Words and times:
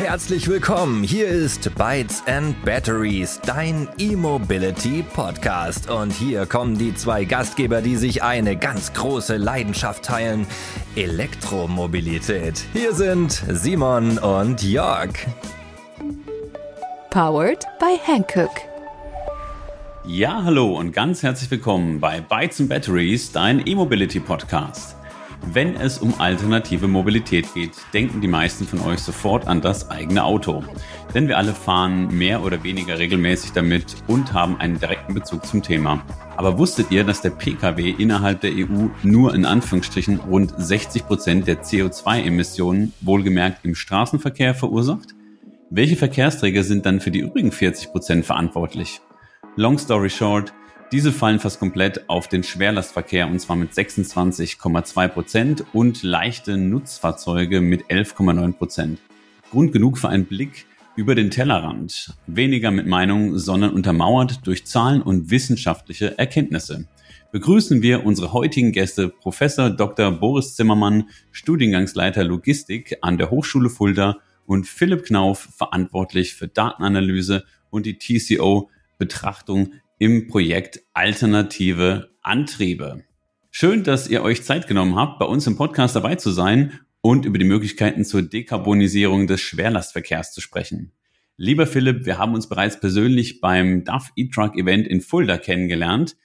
Herzlich 0.00 0.48
willkommen. 0.48 1.02
Hier 1.04 1.28
ist 1.28 1.74
Bytes 1.74 2.22
and 2.26 2.64
Batteries, 2.64 3.38
dein 3.44 3.86
E-Mobility 3.98 5.04
Podcast. 5.12 5.90
Und 5.90 6.10
hier 6.10 6.46
kommen 6.46 6.78
die 6.78 6.94
zwei 6.94 7.26
Gastgeber, 7.26 7.82
die 7.82 7.96
sich 7.96 8.22
eine 8.22 8.56
ganz 8.56 8.94
große 8.94 9.36
Leidenschaft 9.36 10.02
teilen: 10.02 10.46
Elektromobilität. 10.96 12.64
Hier 12.72 12.94
sind 12.94 13.44
Simon 13.50 14.16
und 14.16 14.62
Jörg. 14.62 15.10
Powered 17.10 17.66
by 17.78 17.98
Hankook. 18.10 18.52
Ja, 20.06 20.42
hallo 20.42 20.78
und 20.78 20.92
ganz 20.92 21.22
herzlich 21.22 21.50
willkommen 21.50 22.00
bei 22.00 22.22
Bytes 22.22 22.58
and 22.58 22.70
Batteries, 22.70 23.32
dein 23.32 23.66
E-Mobility 23.66 24.20
Podcast. 24.20 24.96
Wenn 25.46 25.74
es 25.74 25.98
um 25.98 26.20
alternative 26.20 26.86
Mobilität 26.86 27.52
geht, 27.54 27.72
denken 27.92 28.20
die 28.20 28.28
meisten 28.28 28.66
von 28.66 28.80
euch 28.82 29.00
sofort 29.00 29.48
an 29.48 29.60
das 29.60 29.90
eigene 29.90 30.22
Auto. 30.22 30.62
Denn 31.14 31.28
wir 31.28 31.38
alle 31.38 31.54
fahren 31.54 32.08
mehr 32.16 32.44
oder 32.44 32.62
weniger 32.62 32.98
regelmäßig 32.98 33.52
damit 33.52 33.96
und 34.06 34.32
haben 34.32 34.60
einen 34.60 34.78
direkten 34.78 35.14
Bezug 35.14 35.46
zum 35.46 35.62
Thema. 35.62 36.04
Aber 36.36 36.58
wusstet 36.58 36.90
ihr, 36.90 37.04
dass 37.04 37.22
der 37.22 37.30
Pkw 37.30 37.90
innerhalb 37.90 38.42
der 38.42 38.52
EU 38.52 38.88
nur 39.02 39.34
in 39.34 39.44
Anführungsstrichen 39.44 40.20
rund 40.20 40.54
60 40.56 41.06
Prozent 41.06 41.48
der 41.48 41.62
CO2-Emissionen 41.62 42.92
wohlgemerkt 43.00 43.64
im 43.64 43.74
Straßenverkehr 43.74 44.54
verursacht? 44.54 45.14
Welche 45.70 45.96
Verkehrsträger 45.96 46.64
sind 46.64 46.86
dann 46.86 47.00
für 47.00 47.10
die 47.10 47.20
übrigen 47.20 47.50
40 47.50 47.90
Prozent 47.90 48.26
verantwortlich? 48.26 49.00
Long 49.56 49.78
story 49.78 50.10
short, 50.10 50.52
diese 50.92 51.12
fallen 51.12 51.38
fast 51.38 51.60
komplett 51.60 52.08
auf 52.08 52.26
den 52.26 52.42
Schwerlastverkehr 52.42 53.28
und 53.28 53.38
zwar 53.38 53.56
mit 53.56 53.72
26,2 53.72 55.08
Prozent 55.08 55.64
und 55.72 56.02
leichte 56.02 56.56
Nutzfahrzeuge 56.56 57.60
mit 57.60 57.84
11,9 57.84 58.52
Prozent. 58.54 59.00
Grund 59.50 59.72
genug 59.72 59.98
für 59.98 60.08
einen 60.08 60.26
Blick 60.26 60.66
über 60.96 61.14
den 61.14 61.30
Tellerrand. 61.30 62.14
Weniger 62.26 62.72
mit 62.72 62.86
Meinung, 62.86 63.38
sondern 63.38 63.72
untermauert 63.72 64.46
durch 64.46 64.66
Zahlen 64.66 65.00
und 65.00 65.30
wissenschaftliche 65.30 66.18
Erkenntnisse. 66.18 66.86
Begrüßen 67.30 67.82
wir 67.82 68.04
unsere 68.04 68.32
heutigen 68.32 68.72
Gäste 68.72 69.08
Professor 69.08 69.70
Dr. 69.70 70.10
Boris 70.10 70.56
Zimmermann, 70.56 71.08
Studiengangsleiter 71.30 72.24
Logistik 72.24 72.98
an 73.02 73.18
der 73.18 73.30
Hochschule 73.30 73.70
Fulda 73.70 74.16
und 74.46 74.66
Philipp 74.66 75.04
Knauf, 75.04 75.48
verantwortlich 75.56 76.34
für 76.34 76.48
Datenanalyse 76.48 77.44
und 77.70 77.86
die 77.86 77.98
TCO 77.98 78.68
Betrachtung 78.98 79.74
im 80.00 80.28
Projekt 80.28 80.80
Alternative 80.94 82.08
Antriebe. 82.22 83.04
Schön, 83.50 83.84
dass 83.84 84.08
ihr 84.08 84.22
euch 84.22 84.42
Zeit 84.42 84.66
genommen 84.66 84.96
habt, 84.96 85.18
bei 85.18 85.26
uns 85.26 85.46
im 85.46 85.58
Podcast 85.58 85.94
dabei 85.94 86.14
zu 86.14 86.30
sein 86.30 86.80
und 87.02 87.26
über 87.26 87.36
die 87.36 87.44
Möglichkeiten 87.44 88.06
zur 88.06 88.22
Dekarbonisierung 88.22 89.26
des 89.26 89.42
Schwerlastverkehrs 89.42 90.32
zu 90.32 90.40
sprechen. 90.40 90.92
Lieber 91.36 91.66
Philipp, 91.66 92.06
wir 92.06 92.16
haben 92.16 92.32
uns 92.32 92.48
bereits 92.48 92.80
persönlich 92.80 93.42
beim 93.42 93.84
DAF 93.84 94.10
E-Truck 94.16 94.56
Event 94.56 94.88
in 94.88 95.02
Fulda 95.02 95.36
kennengelernt. 95.36 96.16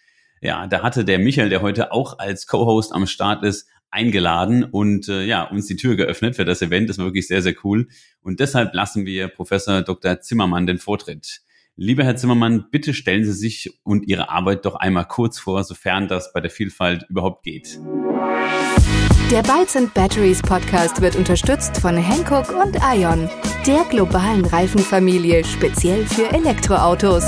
Ja, 0.41 0.67
da 0.67 0.81
hatte 0.81 1.03
der 1.03 1.19
Michael, 1.19 1.49
der 1.49 1.61
heute 1.61 1.91
auch 1.91 2.17
als 2.17 2.47
Co-Host 2.47 2.93
am 2.93 3.07
Start 3.07 3.43
ist, 3.43 3.67
eingeladen 3.91 4.63
und 4.63 5.09
äh, 5.09 5.25
ja, 5.25 5.43
uns 5.43 5.67
die 5.67 5.75
Tür 5.75 5.97
geöffnet 5.97 6.37
für 6.37 6.45
das 6.45 6.61
Event. 6.61 6.89
Das 6.89 6.97
war 6.97 7.07
wirklich 7.07 7.27
sehr, 7.27 7.41
sehr 7.41 7.55
cool. 7.65 7.89
Und 8.21 8.39
deshalb 8.39 8.73
lassen 8.73 9.05
wir 9.05 9.27
Professor 9.27 9.81
Dr. 9.81 10.21
Zimmermann 10.21 10.65
den 10.65 10.77
Vortritt. 10.77 11.41
Lieber 11.77 12.05
Herr 12.05 12.15
Zimmermann, 12.15 12.67
bitte 12.71 12.93
stellen 12.93 13.25
Sie 13.25 13.33
sich 13.33 13.81
und 13.83 14.07
Ihre 14.07 14.29
Arbeit 14.29 14.63
doch 14.63 14.75
einmal 14.75 15.05
kurz 15.09 15.39
vor, 15.39 15.61
sofern 15.65 16.07
das 16.07 16.31
bei 16.31 16.39
der 16.39 16.49
Vielfalt 16.49 17.05
überhaupt 17.09 17.43
geht. 17.43 17.77
Der 19.29 19.43
Bytes 19.43 19.75
and 19.75 19.93
Batteries 19.93 20.41
Podcast 20.41 21.01
wird 21.01 21.17
unterstützt 21.17 21.75
von 21.75 21.97
Hankook 21.97 22.55
und 22.55 22.77
Ion, 22.77 23.29
der 23.67 23.83
globalen 23.89 24.45
Reifenfamilie 24.45 25.43
speziell 25.43 26.05
für 26.05 26.31
Elektroautos. 26.33 27.25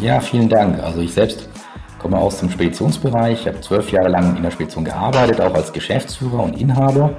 Ja, 0.00 0.18
vielen 0.18 0.48
Dank. 0.48 0.80
Also 0.80 1.02
ich 1.02 1.12
selbst 1.12 1.48
komme 2.00 2.18
aus 2.18 2.40
dem 2.40 2.50
Speditionsbereich. 2.50 3.42
Ich 3.42 3.46
habe 3.46 3.60
zwölf 3.60 3.92
Jahre 3.92 4.08
lang 4.08 4.36
in 4.36 4.42
der 4.42 4.50
Spedition 4.50 4.84
gearbeitet, 4.84 5.40
auch 5.40 5.54
als 5.54 5.72
Geschäftsführer 5.72 6.42
und 6.42 6.60
Inhaber 6.60 7.16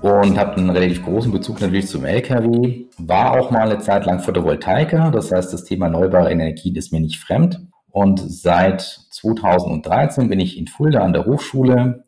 und 0.00 0.38
habe 0.38 0.56
einen 0.56 0.70
relativ 0.70 1.04
großen 1.04 1.32
Bezug 1.32 1.60
natürlich 1.60 1.88
zum 1.88 2.04
LKW. 2.04 2.86
War 2.98 3.38
auch 3.38 3.50
mal 3.50 3.70
eine 3.70 3.78
Zeit 3.78 4.06
lang 4.06 4.20
Photovoltaiker, 4.20 5.10
das 5.10 5.32
heißt, 5.32 5.52
das 5.52 5.64
Thema 5.64 5.86
erneuerbare 5.86 6.30
Energien 6.30 6.76
ist 6.76 6.92
mir 6.92 7.00
nicht 7.00 7.18
fremd. 7.18 7.60
Und 7.90 8.20
seit 8.20 8.82
2013 8.82 10.28
bin 10.28 10.40
ich 10.40 10.58
in 10.58 10.66
Fulda 10.66 11.00
an 11.00 11.12
der 11.12 11.24
Hochschule 11.24 12.04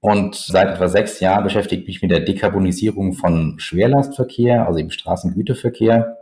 und 0.00 0.34
seit 0.34 0.68
etwa 0.68 0.88
sechs 0.88 1.18
Jahren 1.20 1.44
beschäftige 1.44 1.82
ich 1.82 1.88
mich 1.88 2.02
mit 2.02 2.10
der 2.10 2.20
Dekarbonisierung 2.20 3.14
von 3.14 3.58
Schwerlastverkehr, 3.58 4.66
also 4.66 4.78
im 4.78 4.90
Straßengüterverkehr. 4.90 6.16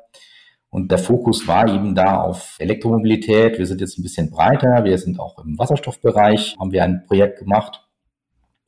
Und 0.70 0.90
der 0.90 0.98
Fokus 0.98 1.46
war 1.46 1.72
eben 1.72 1.94
da 1.94 2.20
auf 2.20 2.56
Elektromobilität. 2.58 3.58
Wir 3.58 3.66
sind 3.66 3.80
jetzt 3.80 3.98
ein 3.98 4.02
bisschen 4.02 4.30
breiter. 4.30 4.84
Wir 4.84 4.98
sind 4.98 5.20
auch 5.20 5.42
im 5.44 5.58
Wasserstoffbereich, 5.58 6.56
haben 6.58 6.72
wir 6.72 6.84
ein 6.84 7.04
Projekt 7.06 7.38
gemacht. 7.38 7.85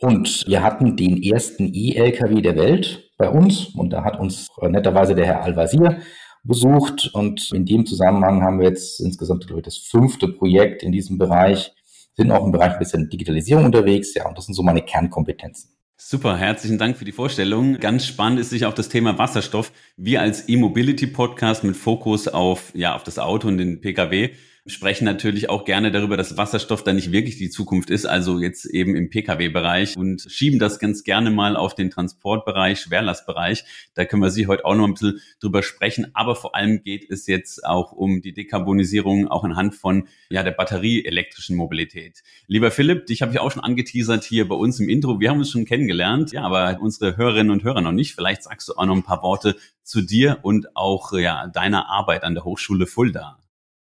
Und 0.01 0.45
wir 0.47 0.63
hatten 0.63 0.97
den 0.97 1.21
ersten 1.23 1.73
E-LKW 1.75 2.41
der 2.41 2.57
Welt 2.57 3.11
bei 3.19 3.29
uns 3.29 3.67
und 3.75 3.91
da 3.91 4.05
hat 4.05 4.21
uns 4.21 4.47
netterweise 4.63 5.15
der 5.15 5.27
Herr 5.27 5.43
Al-Wazir 5.43 5.99
besucht 6.45 7.11
und 7.15 7.51
in 7.53 7.67
dem 7.67 7.85
Zusammenhang 7.85 8.43
haben 8.43 8.61
wir 8.61 8.69
jetzt 8.69 9.01
insgesamt 9.01 9.47
glaube 9.47 9.61
ich, 9.61 9.65
das 9.65 9.77
fünfte 9.77 10.29
Projekt 10.29 10.85
in 10.85 10.93
diesem 10.93 11.19
Bereich, 11.19 11.73
sind 12.15 12.31
auch 12.31 12.45
im 12.45 12.53
Bereich 12.53 12.73
ein 12.75 12.79
bisschen 12.79 13.09
Digitalisierung 13.11 13.65
unterwegs, 13.65 14.15
ja, 14.15 14.29
und 14.29 14.39
das 14.39 14.47
sind 14.47 14.55
so 14.55 14.63
meine 14.63 14.83
Kernkompetenzen. 14.83 15.71
Super, 15.97 16.37
herzlichen 16.37 16.79
Dank 16.79 16.97
für 16.97 17.05
die 17.05 17.13
Vorstellung. 17.13 17.79
Ganz 17.81 18.07
spannend 18.07 18.39
ist 18.39 18.51
sich 18.51 18.67
auch 18.67 18.73
das 18.73 18.89
Thema 18.89 19.19
Wasserstoff. 19.19 19.73
Wir 19.97 20.21
als 20.21 20.49
E-Mobility 20.49 21.09
Podcast 21.09 21.65
mit 21.65 21.77
Fokus 21.77 22.29
auf, 22.29 22.73
ja, 22.73 22.95
auf 22.95 23.03
das 23.03 23.19
Auto 23.19 23.49
und 23.49 23.59
den 23.59 23.81
Pkw 23.81 24.31
sprechen 24.69 25.05
natürlich 25.05 25.49
auch 25.51 25.65
gerne 25.65 25.91
darüber, 25.91 26.17
dass 26.17 26.37
Wasserstoff 26.37 26.85
da 26.85 26.93
nicht 26.93 27.13
wirklich 27.13 27.37
die 27.37 27.51
Zukunft 27.51 27.91
ist, 27.91 28.07
also 28.07 28.39
jetzt 28.39 28.65
eben 28.67 28.95
im 28.95 29.11
Pkw-Bereich 29.11 29.97
und 29.97 30.27
schieben 30.29 30.59
das 30.59 30.79
ganz 30.79 31.05
gerne 31.05 31.31
mal 31.31 31.57
auf 31.57 31.75
den 31.75 31.91
Transportbereich, 31.91 32.81
Schwerlastbereich. 32.81 33.65
Da 33.95 34.05
können 34.05 34.23
wir 34.23 34.31
Sie 34.31 34.47
heute 34.47 34.65
auch 34.65 34.75
noch 34.75 34.87
ein 34.87 34.95
bisschen 34.95 35.21
drüber 35.41 35.63
sprechen. 35.63 36.11
Aber 36.15 36.37
vor 36.37 36.55
allem 36.55 36.83
geht 36.83 37.11
es 37.11 37.27
jetzt 37.27 37.65
auch 37.65 37.93
um 37.93 38.21
die 38.21 38.33
Dekarbonisierung 38.33 39.29
auch 39.29 39.45
anhand 39.45 39.75
von 39.75 40.09
ja, 40.31 40.43
der 40.43 40.53
batterieelektrischen 40.53 41.57
Mobilität. 41.57 42.23
Lieber 42.47 42.71
Philipp, 42.71 43.07
dich 43.07 43.23
habe 43.23 43.33
ich 43.33 43.41
auch 43.41 43.51
schon 43.51 43.65
angeteasert 43.65 44.25
hier 44.25 44.49
bei 44.49 44.55
uns 44.55 44.81
im 44.81 44.89
Intro. 44.89 45.21
Wir 45.21 45.31
haben 45.31 45.39
uns 45.39 45.51
schon 45.51 45.65
kennengelernt, 45.65 46.33
ja, 46.33 46.43
aber 46.43 46.79
unsere 46.81 47.17
Hörerinnen 47.17 47.51
und 47.51 47.65
Hörer 47.65 47.81
noch 47.81 47.93
nicht. 47.93 48.15
Vielleicht 48.15 48.43
sagst 48.43 48.69
du 48.69 48.75
auch 48.75 48.87
noch 48.87 48.97
ein 48.97 49.03
paar 49.03 49.23
Worte 49.23 49.57
zu 49.83 50.03
dir 50.03 50.39
und 50.43 50.77
auch 50.77 51.13
ja, 51.13 51.47
deiner 51.47 51.89
Arbeit 51.89 52.23
an 52.23 52.35
der 52.35 52.45
Hochschule 52.45 52.87
Fulda. 52.87 53.39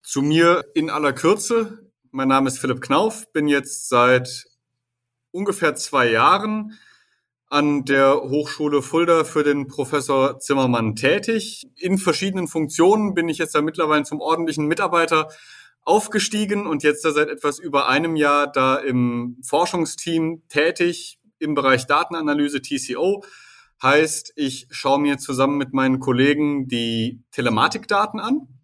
Zu 0.10 0.24
mir 0.24 0.66
in 0.74 0.90
aller 0.90 1.14
Kürze. 1.14 1.88
Mein 2.10 2.30
Name 2.30 2.48
ist 2.48 2.58
Philipp 2.58 2.82
Knauf, 2.82 3.32
bin 3.32 3.48
jetzt 3.48 3.90
seit 3.90 4.48
ungefähr 5.30 5.76
zwei 5.76 6.10
Jahren 6.10 6.80
an 7.46 7.86
der 7.86 8.16
Hochschule 8.16 8.82
Fulda 8.82 9.24
für 9.24 9.44
den 9.44 9.68
Professor 9.68 10.40
Zimmermann 10.40 10.96
tätig. 10.96 11.68
In 11.76 12.00
verschiedenen 12.00 12.48
Funktionen 12.48 13.14
bin 13.14 13.30
ich 13.30 13.38
jetzt 13.38 13.54
da 13.54 13.62
mittlerweile 13.62 14.02
zum 14.02 14.20
ordentlichen 14.20 14.66
Mitarbeiter 14.66 15.30
aufgestiegen 15.84 16.66
und 16.66 16.82
jetzt 16.82 17.06
da 17.06 17.12
seit 17.12 17.30
etwas 17.30 17.60
über 17.60 17.88
einem 17.88 18.16
Jahr 18.16 18.52
da 18.52 18.78
im 18.78 19.38
Forschungsteam 19.44 20.42
tätig 20.50 21.20
im 21.38 21.54
Bereich 21.54 21.86
Datenanalyse 21.86 22.64
TCO. 22.64 23.24
Heißt, 23.84 24.34
ich 24.36 24.66
schaue 24.72 25.02
mir 25.02 25.20
zusammen 25.20 25.60
mit 25.60 25.72
meinen 25.74 26.00
Kollegen 26.00 26.68
die 26.68 27.22
Telematikdaten 27.30 28.20
an 28.20 28.59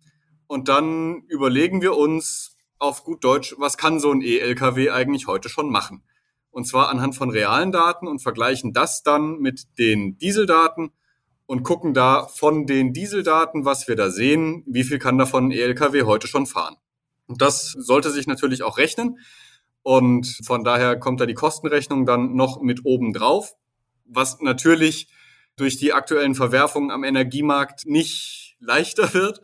und 0.48 0.68
dann 0.70 1.24
überlegen 1.28 1.82
wir 1.82 1.96
uns 1.96 2.56
auf 2.78 3.04
gut 3.04 3.24
Deutsch, 3.24 3.56
was 3.58 3.78
kann 3.78 4.00
so 4.00 4.12
ein 4.12 4.22
E-LKW 4.22 4.92
eigentlich 4.92 5.28
heute 5.28 5.50
schon 5.50 5.70
machen? 5.70 6.04
Und 6.52 6.66
zwar 6.66 6.90
anhand 6.90 7.16
von 7.16 7.30
realen 7.30 7.72
Daten 7.72 8.08
und 8.08 8.20
vergleichen 8.20 8.74
das 8.74 9.04
dann 9.04 9.40
mit 9.40 9.78
den 9.78 10.18
Dieseldaten 10.18 10.92
und 11.48 11.64
gucken 11.64 11.94
da 11.94 12.28
von 12.28 12.66
den 12.66 12.94
Dieseldaten, 12.94 13.66
was 13.66 13.88
wir 13.88 13.96
da 13.96 14.10
sehen, 14.10 14.64
wie 14.68 14.84
viel 14.84 15.00
kann 15.00 15.18
davon 15.18 15.48
ein 15.48 15.52
E-LKW 15.52 16.04
heute 16.04 16.28
schon 16.28 16.46
fahren. 16.46 16.78
Und 17.28 17.42
das 17.42 17.72
sollte 17.72 18.10
sich 18.12 18.28
natürlich 18.28 18.64
auch 18.64 18.78
rechnen. 18.78 19.20
Und 19.84 20.40
von 20.44 20.64
daher 20.64 20.98
kommt 20.98 21.20
da 21.20 21.26
die 21.26 21.34
Kostenrechnung 21.34 22.06
dann 22.06 22.36
noch 22.36 22.62
mit 22.62 22.86
oben 22.86 23.14
drauf, 23.14 23.54
was 24.06 24.40
natürlich 24.42 25.08
durch 25.56 25.78
die 25.78 25.94
aktuellen 25.94 26.36
Verwerfungen 26.36 26.92
am 26.92 27.04
Energiemarkt 27.04 27.86
nicht 27.86 28.58
leichter 28.60 29.14
wird 29.14 29.42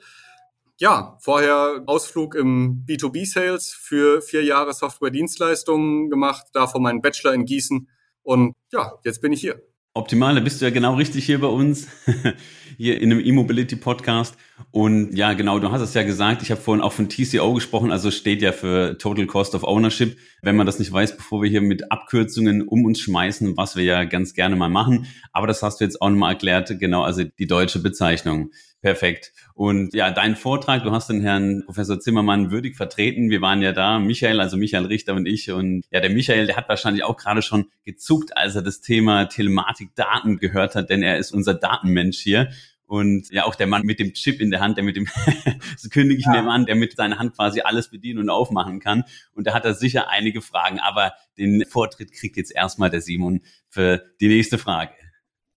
ja, 0.82 1.16
vorher 1.22 1.84
Ausflug 1.86 2.34
im 2.34 2.84
B2B-Sales 2.88 3.72
für 3.72 4.20
vier 4.24 4.44
Jahre 4.44 4.74
Software-Dienstleistungen 4.74 6.10
gemacht, 6.10 6.48
davor 6.54 6.82
meinen 6.82 7.04
Bachelor 7.04 7.36
in 7.36 7.46
Gießen. 7.46 7.88
Und 8.24 8.56
ja, 8.74 8.94
jetzt 9.06 9.22
bin 9.22 9.32
ich 9.32 9.42
hier. 9.42 9.62
Optimal, 9.94 10.34
da 10.34 10.42
bist 10.42 10.60
du 10.60 10.66
ja 10.66 10.72
genau 10.72 10.96
richtig 10.96 11.26
hier 11.26 11.40
bei 11.40 11.48
uns, 11.48 11.88
hier 12.78 13.00
in 13.00 13.12
einem 13.12 13.24
E-Mobility-Podcast. 13.24 14.36
Und 14.70 15.16
ja, 15.16 15.34
genau, 15.34 15.60
du 15.60 15.72
hast 15.72 15.82
es 15.82 15.94
ja 15.94 16.04
gesagt, 16.04 16.42
ich 16.44 16.52
habe 16.52 16.62
vorhin 16.62 16.84
auch 16.84 16.94
von 16.94 17.10
TCO 17.10 17.54
gesprochen, 17.54 17.92
also 17.92 18.12
steht 18.12 18.42
ja 18.42 18.52
für 18.52 18.98
Total 18.98 19.26
Cost 19.26 19.56
of 19.56 19.64
Ownership. 19.64 20.18
Wenn 20.42 20.56
man 20.56 20.66
das 20.66 20.80
nicht 20.80 20.92
weiß, 20.92 21.18
bevor 21.18 21.42
wir 21.42 21.50
hier 21.50 21.62
mit 21.62 21.92
Abkürzungen 21.92 22.68
um 22.68 22.86
uns 22.86 23.00
schmeißen, 23.00 23.58
was 23.58 23.76
wir 23.76 23.84
ja 23.84 24.04
ganz 24.04 24.34
gerne 24.34 24.56
mal 24.56 24.70
machen. 24.70 25.08
Aber 25.34 25.48
das 25.48 25.64
hast 25.64 25.82
du 25.82 25.86
jetzt 25.86 26.02
auch 26.02 26.10
nochmal 26.10 26.34
erklärt, 26.34 26.80
genau, 26.80 27.04
also 27.04 27.24
die 27.24 27.48
deutsche 27.48 27.80
Bezeichnung. 27.80 28.52
Perfekt. 28.82 29.32
Und 29.54 29.94
ja, 29.94 30.10
dein 30.10 30.36
Vortrag, 30.36 30.84
du 30.84 30.92
hast 30.92 31.08
den 31.08 31.22
Herrn 31.22 31.62
Professor 31.68 32.00
Zimmermann 32.00 32.50
würdig 32.50 32.76
vertreten. 32.76 33.30
Wir 33.30 33.40
waren 33.40 33.62
ja 33.62 33.74
da, 33.74 34.00
Michael, 34.00 34.40
also 34.40 34.58
Michael 34.58 34.88
Richter 34.88 35.14
und 35.14 35.28
ich. 35.28 35.52
Und 35.52 35.84
ja, 35.92 36.00
der 36.00 36.10
Michael, 36.10 36.48
der 36.48 36.58
hat 36.58 36.68
wahrscheinlich 36.68 37.04
auch 37.04 37.16
gerade 37.16 37.44
schon 37.44 37.68
gezuckt, 37.86 38.36
als 38.36 38.56
er 38.56 38.64
das 38.64 38.82
Thema 38.82 39.26
Telematik 39.26 39.94
Daten 39.94 40.38
gehört 40.38 40.74
hat, 40.74 40.90
denn 40.90 41.04
er 41.04 41.20
ist 41.20 41.32
unser 41.32 41.54
Datenmensch 41.54 42.18
hier. 42.18 42.50
Und 42.92 43.32
ja, 43.32 43.46
auch 43.46 43.56
der 43.56 43.68
Mann 43.68 43.84
mit 43.84 44.00
dem 44.00 44.12
Chip 44.12 44.42
in 44.42 44.52
der 44.52 44.60
Hand, 44.60 44.76
der 44.76 44.84
mit 44.84 44.98
dem, 44.98 45.08
so 45.78 45.88
kündige 45.88 46.20
ich 46.20 46.26
ja. 46.26 46.46
an, 46.46 46.66
der 46.66 46.76
mit 46.76 46.98
seiner 46.98 47.20
Hand 47.20 47.38
quasi 47.38 47.62
alles 47.62 47.90
bedienen 47.90 48.20
und 48.20 48.30
aufmachen 48.30 48.82
kann. 48.82 49.06
Und 49.34 49.48
da 49.48 49.54
hat 49.54 49.64
er 49.64 49.76
sicher 49.76 50.10
einige 50.10 50.42
Fragen. 50.42 50.78
Aber 50.82 51.14
den 51.38 51.64
Vortritt 51.66 52.12
kriegt 52.12 52.36
jetzt 52.36 52.54
erstmal 52.54 52.90
der 52.90 53.00
Simon 53.00 53.44
für 53.70 54.04
die 54.20 54.28
nächste 54.28 54.58
Frage. 54.58 54.92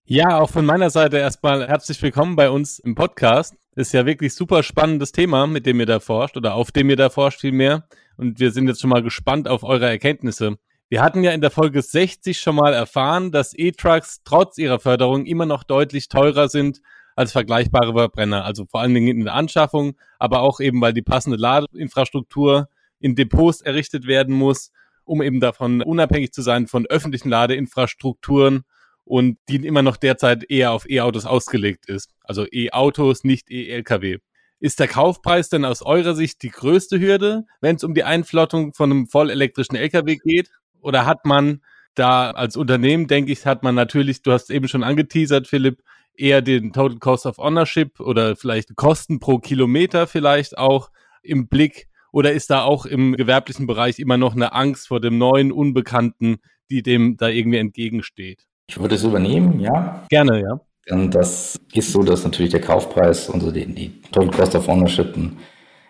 Ja, 0.05 0.39
auch 0.39 0.49
von 0.49 0.65
meiner 0.65 0.89
Seite 0.89 1.17
erstmal 1.17 1.67
herzlich 1.67 2.01
willkommen 2.01 2.37
bei 2.37 2.49
uns 2.49 2.79
im 2.79 2.95
Podcast. 2.95 3.53
Ist 3.75 3.93
ja 3.93 4.05
wirklich 4.05 4.33
super 4.33 4.63
spannendes 4.63 5.11
Thema, 5.11 5.45
mit 5.45 5.65
dem 5.65 5.77
ihr 5.81 5.85
da 5.85 5.99
forscht 5.99 6.37
oder 6.37 6.53
auf 6.53 6.71
dem 6.71 6.89
ihr 6.89 6.95
da 6.95 7.09
forscht 7.09 7.41
vielmehr. 7.41 7.85
Und 8.15 8.39
wir 8.39 8.51
sind 8.51 8.69
jetzt 8.69 8.79
schon 8.79 8.91
mal 8.91 9.03
gespannt 9.03 9.49
auf 9.49 9.63
eure 9.63 9.89
Erkenntnisse. 9.89 10.55
Wir 10.87 11.01
hatten 11.01 11.21
ja 11.21 11.31
in 11.31 11.41
der 11.41 11.51
Folge 11.51 11.81
60 11.81 12.39
schon 12.39 12.55
mal 12.55 12.71
erfahren, 12.73 13.33
dass 13.33 13.53
E-Trucks 13.53 14.21
trotz 14.23 14.57
ihrer 14.57 14.79
Förderung 14.79 15.25
immer 15.25 15.45
noch 15.45 15.65
deutlich 15.65 16.07
teurer 16.07 16.47
sind 16.47 16.79
als 17.15 17.31
vergleichbare 17.31 17.93
Verbrenner. 17.93 18.45
Also 18.45 18.65
vor 18.65 18.81
allen 18.81 18.93
Dingen 18.93 19.07
in 19.07 19.25
der 19.25 19.33
Anschaffung, 19.33 19.97
aber 20.19 20.41
auch 20.41 20.59
eben, 20.59 20.81
weil 20.81 20.93
die 20.93 21.01
passende 21.01 21.37
Ladeinfrastruktur 21.37 22.67
in 22.99 23.15
Depots 23.15 23.61
errichtet 23.61 24.07
werden 24.07 24.35
muss, 24.35 24.71
um 25.03 25.21
eben 25.21 25.39
davon 25.39 25.81
unabhängig 25.81 26.31
zu 26.33 26.41
sein 26.41 26.67
von 26.67 26.85
öffentlichen 26.85 27.29
Ladeinfrastrukturen 27.29 28.63
und 29.03 29.37
die 29.47 29.57
immer 29.57 29.83
noch 29.83 29.97
derzeit 29.97 30.49
eher 30.49 30.71
auf 30.71 30.89
E-Autos 30.89 31.25
ausgelegt 31.25 31.87
ist. 31.87 32.11
Also 32.23 32.45
E-Autos, 32.51 33.23
nicht 33.23 33.49
E-Lkw. 33.51 34.17
Ist 34.59 34.79
der 34.79 34.87
Kaufpreis 34.87 35.49
denn 35.49 35.63
aus 35.63 35.81
eurer 35.81 36.15
Sicht 36.15 36.41
die 36.41 36.49
größte 36.49 36.99
Hürde, 36.99 37.45
wenn 37.61 37.75
es 37.75 37.83
um 37.83 37.93
die 37.93 38.03
Einflottung 38.03 38.73
von 38.73 38.91
einem 38.91 39.07
vollelektrischen 39.07 39.75
Lkw 39.75 40.17
geht? 40.17 40.49
Oder 40.81 41.05
hat 41.05 41.25
man 41.25 41.61
da 41.93 42.31
als 42.31 42.57
Unternehmen, 42.57 43.07
denke 43.07 43.31
ich, 43.31 43.45
hat 43.45 43.63
man 43.63 43.75
natürlich, 43.75 44.21
du 44.21 44.31
hast 44.31 44.49
eben 44.49 44.67
schon 44.67 44.83
angeteasert, 44.83 45.47
Philipp, 45.47 45.81
eher 46.17 46.41
den 46.41 46.73
Total 46.73 46.97
Cost 46.99 47.25
of 47.25 47.39
Ownership 47.39 47.99
oder 47.99 48.35
vielleicht 48.35 48.75
Kosten 48.75 49.19
pro 49.19 49.39
Kilometer 49.39 50.07
vielleicht 50.07 50.57
auch 50.57 50.89
im 51.23 51.47
Blick? 51.47 51.87
Oder 52.11 52.31
ist 52.31 52.49
da 52.49 52.63
auch 52.63 52.85
im 52.85 53.15
gewerblichen 53.15 53.67
Bereich 53.67 53.99
immer 53.99 54.17
noch 54.17 54.35
eine 54.35 54.53
Angst 54.53 54.87
vor 54.87 55.01
dem 55.01 55.17
neuen 55.17 55.51
Unbekannten, 55.51 56.37
die 56.69 56.81
dem 56.81 57.17
da 57.17 57.27
irgendwie 57.27 57.57
entgegensteht? 57.57 58.45
Ich 58.67 58.79
würde 58.79 58.95
es 58.95 59.03
übernehmen, 59.03 59.59
ja. 59.59 60.05
Gerne, 60.09 60.41
ja. 60.41 60.59
Und 60.89 61.13
das 61.13 61.59
ist 61.73 61.91
so, 61.91 62.03
dass 62.03 62.23
natürlich 62.23 62.51
der 62.51 62.61
Kaufpreis 62.61 63.29
und 63.29 63.41
die, 63.55 63.65
die 63.65 64.01
Total 64.11 64.31
Cost 64.31 64.55
of 64.55 64.67
Ownership 64.69 65.15
ein 65.17 65.37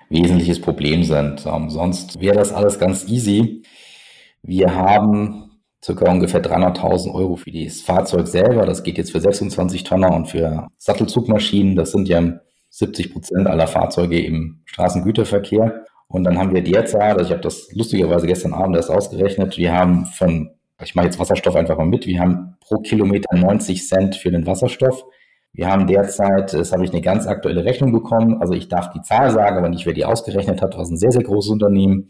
wesentliches 0.10 0.60
Problem 0.60 1.04
sind. 1.04 1.46
Ähm, 1.46 1.70
sonst 1.70 2.20
wäre 2.20 2.36
das 2.36 2.54
alles 2.54 2.80
ganz 2.80 3.08
easy. 3.08 3.64
Wir 4.42 4.74
haben 4.74 5.45
circa 5.86 6.10
ungefähr 6.10 6.42
300.000 6.42 7.14
Euro 7.14 7.36
für 7.36 7.52
das 7.52 7.82
Fahrzeug 7.82 8.28
selber. 8.28 8.66
Das 8.66 8.82
geht 8.82 8.98
jetzt 8.98 9.12
für 9.12 9.22
26 9.22 9.84
Tonner 9.84 10.16
und 10.16 10.26
für 10.28 10.68
Sattelzugmaschinen. 10.78 11.76
Das 11.76 11.92
sind 11.92 12.08
ja 12.08 12.40
70 12.72 13.14
Prozent 13.14 13.48
aller 13.48 13.68
Fahrzeuge 13.68 14.20
im 14.20 14.62
Straßengüterverkehr. 14.66 15.86
Und 16.08 16.24
dann 16.24 16.40
haben 16.40 16.54
wir 16.54 16.64
derzeit, 16.64 17.14
also 17.14 17.26
ich 17.26 17.32
habe 17.32 17.42
das 17.42 17.70
lustigerweise 17.72 18.26
gestern 18.26 18.54
Abend 18.54 18.76
erst 18.76 18.90
ausgerechnet, 18.90 19.58
wir 19.58 19.74
haben 19.74 20.06
von, 20.06 20.52
ich 20.84 20.96
mache 20.96 21.06
jetzt 21.06 21.20
Wasserstoff 21.20 21.56
einfach 21.56 21.78
mal 21.78 21.88
mit, 21.88 22.08
wir 22.08 22.20
haben 22.20 22.58
pro 22.62 22.78
Kilometer 22.78 23.36
90 23.36 23.88
Cent 23.88 24.16
für 24.16 24.32
den 24.32 24.46
Wasserstoff. 24.46 25.04
Wir 25.54 25.68
haben 25.68 25.88
derzeit, 25.88 26.54
das 26.54 26.74
habe 26.74 26.84
ich 26.84 26.92
eine 26.92 27.02
ganz 27.02 27.28
aktuelle 27.28 27.64
Rechnung 27.64 27.92
bekommen, 27.92 28.42
also 28.42 28.54
ich 28.54 28.68
darf 28.68 28.92
die 28.92 29.02
Zahl 29.02 29.32
sagen, 29.32 29.58
aber 29.58 29.70
nicht, 29.70 29.86
wer 29.86 29.94
die 29.94 30.06
ausgerechnet 30.06 30.62
hat, 30.62 30.78
was 30.78 30.90
ein 30.90 30.98
sehr, 30.98 31.12
sehr 31.12 31.24
großes 31.24 31.52
Unternehmen. 31.52 32.10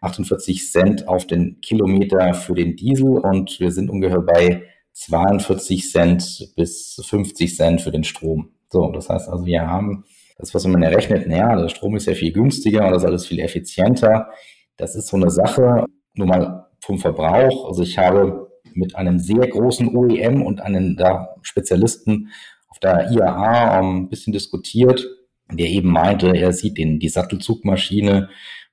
48 0.00 0.70
Cent 0.70 1.08
auf 1.08 1.26
den 1.26 1.60
Kilometer 1.60 2.34
für 2.34 2.54
den 2.54 2.76
Diesel 2.76 3.18
und 3.18 3.58
wir 3.60 3.72
sind 3.72 3.90
ungefähr 3.90 4.20
bei 4.20 4.62
42 4.92 5.90
Cent 5.90 6.52
bis 6.56 7.00
50 7.04 7.56
Cent 7.56 7.80
für 7.80 7.90
den 7.90 8.04
Strom. 8.04 8.50
So, 8.68 8.90
das 8.92 9.08
heißt 9.08 9.28
also, 9.28 9.46
wir 9.46 9.66
haben 9.66 10.04
das, 10.38 10.54
was 10.54 10.66
man 10.66 10.82
errechnet, 10.82 11.26
naja, 11.26 11.56
der 11.56 11.68
Strom 11.68 11.96
ist 11.96 12.06
ja 12.06 12.14
viel 12.14 12.32
günstiger 12.32 12.86
und 12.86 12.92
das 12.92 13.02
ist 13.02 13.08
alles 13.08 13.26
viel 13.26 13.40
effizienter. 13.40 14.28
Das 14.76 14.94
ist 14.94 15.08
so 15.08 15.16
eine 15.16 15.30
Sache, 15.30 15.84
nur 16.14 16.26
mal 16.26 16.66
vom 16.80 16.98
Verbrauch. 16.98 17.66
Also 17.66 17.82
ich 17.82 17.98
habe 17.98 18.48
mit 18.74 18.94
einem 18.94 19.18
sehr 19.18 19.46
großen 19.48 19.94
OEM 19.96 20.42
und 20.42 20.60
einem 20.60 20.96
da 20.96 21.34
Spezialisten 21.42 22.30
auf 22.68 22.78
der 22.78 23.10
IAA 23.10 23.80
ein 23.80 24.08
bisschen 24.08 24.32
diskutiert, 24.32 25.04
der 25.50 25.66
eben 25.66 25.90
meinte, 25.90 26.36
er 26.36 26.52
sieht 26.52 26.78
den, 26.78 27.00
die 27.00 27.08
Sattelzugmaschine 27.08 28.28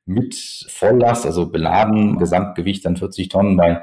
mit 0.05 0.35
Volllast, 0.69 1.25
also 1.25 1.49
beladen, 1.49 2.17
Gesamtgewicht 2.17 2.85
dann 2.85 2.97
40 2.97 3.29
Tonnen 3.29 3.57
bei 3.57 3.81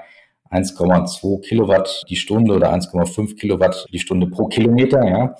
1,2 0.50 1.40
Kilowatt 1.40 2.04
die 2.08 2.16
Stunde 2.16 2.54
oder 2.54 2.72
1,5 2.72 3.36
Kilowatt 3.36 3.86
die 3.92 3.98
Stunde 3.98 4.28
pro 4.28 4.46
Kilometer, 4.46 5.04
ja. 5.04 5.34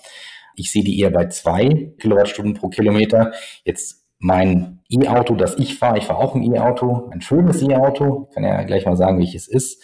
Ich 0.56 0.70
sehe 0.70 0.84
die 0.84 1.00
eher 1.00 1.10
bei 1.10 1.28
zwei 1.28 1.92
Kilowattstunden 1.98 2.54
pro 2.54 2.68
Kilometer. 2.68 3.32
Jetzt 3.64 4.04
mein 4.18 4.80
E-Auto, 4.88 5.34
das 5.34 5.58
ich 5.58 5.78
fahre, 5.78 5.98
ich 5.98 6.04
fahre 6.04 6.20
auch 6.20 6.34
ein 6.34 6.42
E-Auto, 6.42 7.10
ein 7.10 7.20
schönes 7.20 7.62
E-Auto, 7.62 8.28
kann 8.34 8.44
ja 8.44 8.62
gleich 8.64 8.86
mal 8.86 8.96
sagen, 8.96 9.18
welches 9.18 9.48
ist, 9.48 9.82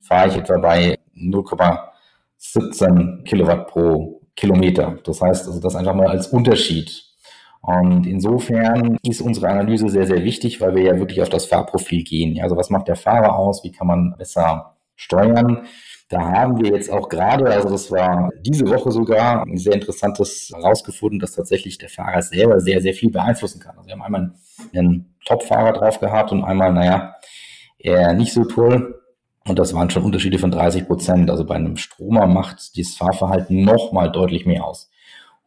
fahre 0.00 0.28
ich 0.28 0.36
etwa 0.36 0.58
bei 0.58 0.98
0,17 1.16 3.24
Kilowatt 3.24 3.68
pro 3.68 4.20
Kilometer. 4.36 4.98
Das 5.04 5.20
heißt 5.20 5.46
also 5.46 5.60
das 5.60 5.74
einfach 5.74 5.94
mal 5.94 6.08
als 6.08 6.28
Unterschied 6.28 7.09
und 7.62 8.06
insofern 8.06 8.98
ist 9.02 9.20
unsere 9.20 9.48
Analyse 9.48 9.88
sehr, 9.88 10.06
sehr 10.06 10.24
wichtig, 10.24 10.60
weil 10.60 10.74
wir 10.74 10.82
ja 10.82 10.98
wirklich 10.98 11.20
auf 11.20 11.28
das 11.28 11.44
Fahrprofil 11.44 12.04
gehen. 12.04 12.40
Also 12.42 12.56
was 12.56 12.70
macht 12.70 12.88
der 12.88 12.96
Fahrer 12.96 13.36
aus? 13.36 13.62
Wie 13.64 13.72
kann 13.72 13.86
man 13.86 14.14
besser 14.16 14.76
steuern? 14.96 15.66
Da 16.08 16.20
haben 16.22 16.60
wir 16.60 16.72
jetzt 16.72 16.90
auch 16.90 17.08
gerade, 17.08 17.44
also 17.46 17.68
das 17.68 17.90
war 17.90 18.30
diese 18.40 18.68
Woche 18.68 18.90
sogar, 18.90 19.44
ein 19.46 19.58
sehr 19.58 19.74
interessantes 19.74 20.50
herausgefunden, 20.52 21.20
dass 21.20 21.32
tatsächlich 21.32 21.78
der 21.78 21.88
Fahrer 21.88 22.22
selber 22.22 22.60
sehr, 22.60 22.80
sehr 22.80 22.94
viel 22.94 23.10
beeinflussen 23.10 23.60
kann. 23.60 23.76
Also 23.76 23.86
wir 23.86 23.92
haben 23.92 24.02
einmal 24.02 24.32
einen 24.74 25.14
Top-Fahrer 25.24 25.72
drauf 25.72 26.00
gehabt 26.00 26.32
und 26.32 26.42
einmal, 26.42 26.72
naja, 26.72 27.14
eher 27.78 28.12
nicht 28.14 28.32
so 28.32 28.44
toll. 28.44 29.00
Und 29.46 29.58
das 29.58 29.72
waren 29.72 29.88
schon 29.90 30.02
Unterschiede 30.02 30.38
von 30.38 30.50
30 30.50 30.86
Prozent. 30.86 31.30
Also 31.30 31.44
bei 31.44 31.54
einem 31.54 31.76
Stromer 31.76 32.26
macht 32.26 32.76
dieses 32.76 32.96
Fahrverhalten 32.96 33.62
nochmal 33.64 34.10
deutlich 34.10 34.46
mehr 34.46 34.64
aus. 34.64 34.90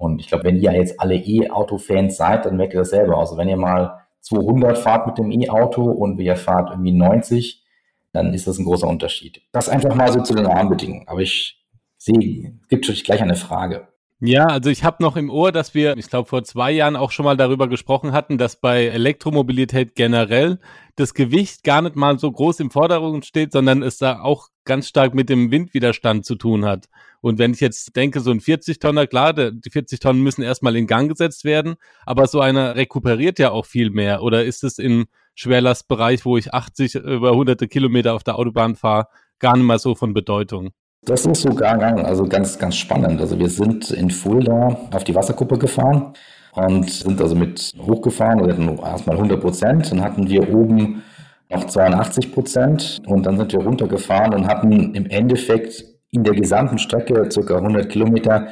Und 0.03 0.19
ich 0.19 0.27
glaube, 0.27 0.43
wenn 0.43 0.57
ihr 0.57 0.73
jetzt 0.73 0.99
alle 0.99 1.15
E-Auto-Fans 1.15 2.17
seid, 2.17 2.45
dann 2.45 2.57
merkt 2.57 2.73
ihr 2.73 2.81
das 2.81 2.89
selber. 2.89 3.19
Also 3.19 3.37
wenn 3.37 3.47
ihr 3.47 3.55
mal 3.55 4.01
200 4.19 4.77
fahrt 4.77 5.07
mit 5.07 5.17
dem 5.17 5.31
E-Auto 5.31 5.81
und 5.81 6.17
wir 6.17 6.35
fahrt 6.35 6.71
irgendwie 6.71 6.91
90, 6.91 7.63
dann 8.11 8.33
ist 8.33 8.45
das 8.45 8.57
ein 8.57 8.65
großer 8.65 8.85
Unterschied. 8.85 9.41
Das 9.53 9.69
einfach 9.69 9.95
mal 9.95 10.11
so 10.11 10.21
zu 10.21 10.35
den 10.35 10.45
Rahmenbedingungen. 10.45 11.07
Aber 11.07 11.21
ich 11.21 11.63
sehe, 11.97 12.59
es 12.61 12.67
gibt 12.67 12.83
natürlich 12.83 13.05
gleich 13.05 13.21
eine 13.21 13.35
Frage. 13.35 13.87
Ja, 14.25 14.45
also 14.45 14.69
ich 14.69 14.85
habe 14.85 15.03
noch 15.03 15.17
im 15.17 15.29
Ohr, 15.29 15.51
dass 15.51 15.73
wir, 15.73 15.97
ich 15.97 16.07
glaube, 16.09 16.29
vor 16.29 16.45
zwei 16.45 16.71
Jahren 16.71 16.95
auch 16.95 17.11
schon 17.11 17.25
mal 17.25 17.35
darüber 17.35 17.67
gesprochen 17.67 18.13
hatten, 18.13 18.37
dass 18.37 18.55
bei 18.55 18.85
Elektromobilität 18.85 19.95
generell 19.95 20.59
das 20.95 21.13
Gewicht 21.13 21.65
gar 21.65 21.81
nicht 21.81 21.97
mal 21.97 22.17
so 22.17 22.31
groß 22.31 22.61
im 22.61 22.71
Vordergrund 22.71 23.25
steht, 23.25 23.51
sondern 23.51 23.83
es 23.83 23.97
da 23.97 24.21
auch 24.21 24.47
ganz 24.63 24.87
stark 24.87 25.13
mit 25.13 25.27
dem 25.27 25.51
Windwiderstand 25.51 26.23
zu 26.23 26.35
tun 26.35 26.63
hat. 26.63 26.87
Und 27.19 27.37
wenn 27.37 27.51
ich 27.51 27.59
jetzt 27.59 27.97
denke, 27.97 28.21
so 28.21 28.31
ein 28.31 28.39
40-Tonner, 28.39 29.07
klar, 29.07 29.33
die 29.33 29.69
40 29.69 29.99
Tonnen 29.99 30.23
müssen 30.23 30.41
erstmal 30.41 30.77
in 30.77 30.87
Gang 30.87 31.09
gesetzt 31.09 31.43
werden, 31.43 31.75
aber 32.05 32.25
so 32.27 32.39
einer 32.39 32.77
rekuperiert 32.77 33.39
ja 33.39 33.51
auch 33.51 33.65
viel 33.65 33.89
mehr. 33.89 34.23
Oder 34.23 34.45
ist 34.45 34.63
es 34.63 34.79
im 34.79 35.07
Schwerlastbereich, 35.35 36.23
wo 36.23 36.37
ich 36.37 36.53
80 36.53 36.95
über 36.95 37.35
hunderte 37.35 37.67
Kilometer 37.67 38.13
auf 38.13 38.23
der 38.23 38.39
Autobahn 38.39 38.77
fahre, 38.77 39.07
gar 39.39 39.57
nicht 39.57 39.65
mal 39.65 39.79
so 39.79 39.95
von 39.95 40.13
Bedeutung? 40.13 40.71
Das 41.05 41.25
ist 41.25 41.41
sogar 41.41 41.81
also 41.81 42.23
ganz, 42.25 42.57
ganz 42.57 42.77
spannend. 42.77 43.19
Also 43.19 43.37
wir 43.37 43.49
sind 43.49 43.91
in 43.91 44.09
Fulda 44.09 44.77
auf 44.93 45.03
die 45.03 45.13
Wasserkuppe 45.13 45.57
gefahren 45.57 46.13
und 46.53 46.89
sind 46.89 47.21
also 47.21 47.35
mit 47.35 47.73
hochgefahren. 47.77 48.39
Wir 48.39 48.53
hatten 48.53 48.77
erstmal 48.79 49.17
100 49.17 49.41
Prozent, 49.41 49.91
dann 49.91 50.01
hatten 50.01 50.29
wir 50.29 50.49
oben 50.53 51.03
noch 51.49 51.65
82 51.65 52.31
Prozent 52.33 53.01
und 53.05 53.25
dann 53.25 53.37
sind 53.37 53.51
wir 53.51 53.59
runtergefahren 53.59 54.33
und 54.33 54.47
hatten 54.47 54.95
im 54.95 55.05
Endeffekt 55.07 55.83
in 56.11 56.23
der 56.23 56.35
gesamten 56.35 56.77
Strecke, 56.77 57.29
circa 57.29 57.57
100 57.57 57.89
Kilometer, 57.89 58.47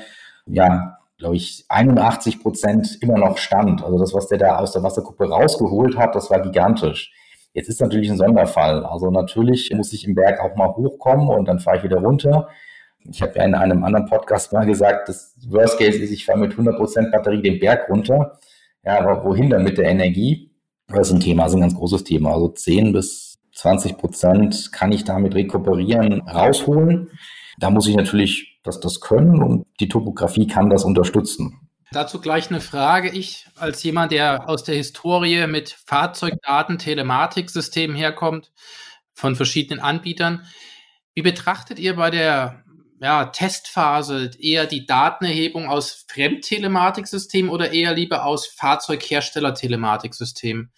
ja, 0.45 0.97
glaube 1.17 1.37
ich, 1.37 1.63
81 1.69 2.41
Prozent 2.41 2.97
immer 3.01 3.17
noch 3.17 3.37
stand. 3.37 3.81
Also 3.81 3.97
das, 3.97 4.13
was 4.13 4.27
der 4.27 4.39
da 4.39 4.57
aus 4.57 4.73
der 4.73 4.83
Wasserkuppe 4.83 5.29
rausgeholt 5.29 5.97
hat, 5.97 6.15
das 6.15 6.29
war 6.29 6.41
gigantisch. 6.41 7.13
Jetzt 7.53 7.67
ist 7.67 7.81
natürlich 7.81 8.09
ein 8.09 8.17
Sonderfall. 8.17 8.85
Also 8.85 9.11
natürlich 9.11 9.71
muss 9.73 9.91
ich 9.93 10.07
im 10.07 10.15
Berg 10.15 10.39
auch 10.39 10.55
mal 10.55 10.69
hochkommen 10.69 11.27
und 11.27 11.47
dann 11.47 11.59
fahre 11.59 11.77
ich 11.77 11.83
wieder 11.83 11.97
runter. 11.97 12.47
Ich 13.09 13.21
habe 13.21 13.33
ja 13.35 13.43
in 13.43 13.55
einem 13.55 13.83
anderen 13.83 14.05
Podcast 14.05 14.53
mal 14.53 14.65
gesagt, 14.65 15.09
das 15.09 15.35
Worst 15.47 15.77
Case 15.77 15.97
ist, 15.97 16.11
ich 16.11 16.25
fahre 16.25 16.39
mit 16.39 16.53
100% 16.53 17.11
Batterie 17.11 17.41
den 17.41 17.59
Berg 17.59 17.89
runter. 17.89 18.39
Ja, 18.85 18.99
aber 18.99 19.23
wohin 19.25 19.49
dann 19.49 19.63
mit 19.63 19.77
der 19.77 19.85
Energie? 19.85 20.51
Das 20.87 21.07
ist 21.07 21.13
ein 21.13 21.19
Thema, 21.19 21.43
das 21.43 21.53
ist 21.53 21.57
ein 21.57 21.61
ganz 21.61 21.75
großes 21.75 22.03
Thema. 22.03 22.33
Also 22.33 22.49
10 22.49 22.93
bis 22.93 23.39
20 23.55 23.97
Prozent 23.97 24.71
kann 24.71 24.91
ich 24.91 25.03
damit 25.03 25.35
rekuperieren, 25.35 26.21
rausholen. 26.21 27.09
Da 27.59 27.69
muss 27.69 27.87
ich 27.87 27.95
natürlich 27.95 28.59
das, 28.63 28.79
das 28.79 29.01
können 29.01 29.41
und 29.41 29.65
die 29.79 29.89
Topografie 29.89 30.47
kann 30.47 30.69
das 30.69 30.83
unterstützen. 30.83 31.59
Dazu 31.93 32.21
gleich 32.21 32.49
eine 32.49 32.61
Frage. 32.61 33.09
Ich 33.09 33.47
als 33.57 33.83
jemand, 33.83 34.13
der 34.13 34.47
aus 34.47 34.63
der 34.63 34.75
Historie 34.75 35.45
mit 35.47 35.75
Fahrzeugdaten, 35.85 36.79
Telematiksystemen 36.79 37.97
herkommt, 37.97 38.53
von 39.13 39.35
verschiedenen 39.35 39.81
Anbietern, 39.81 40.45
wie 41.13 41.21
betrachtet 41.21 41.79
ihr 41.79 41.97
bei 41.97 42.09
der 42.09 42.63
ja, 43.01 43.25
Testphase 43.25 44.31
eher 44.39 44.67
die 44.67 44.85
Datenerhebung 44.85 45.67
aus 45.67 46.05
Fremdtelematiksystemen 46.07 47.51
oder 47.51 47.73
eher 47.73 47.93
lieber 47.93 48.23
aus 48.25 48.47
Fahrzeughersteller-Telematiksystemen? 48.47 50.71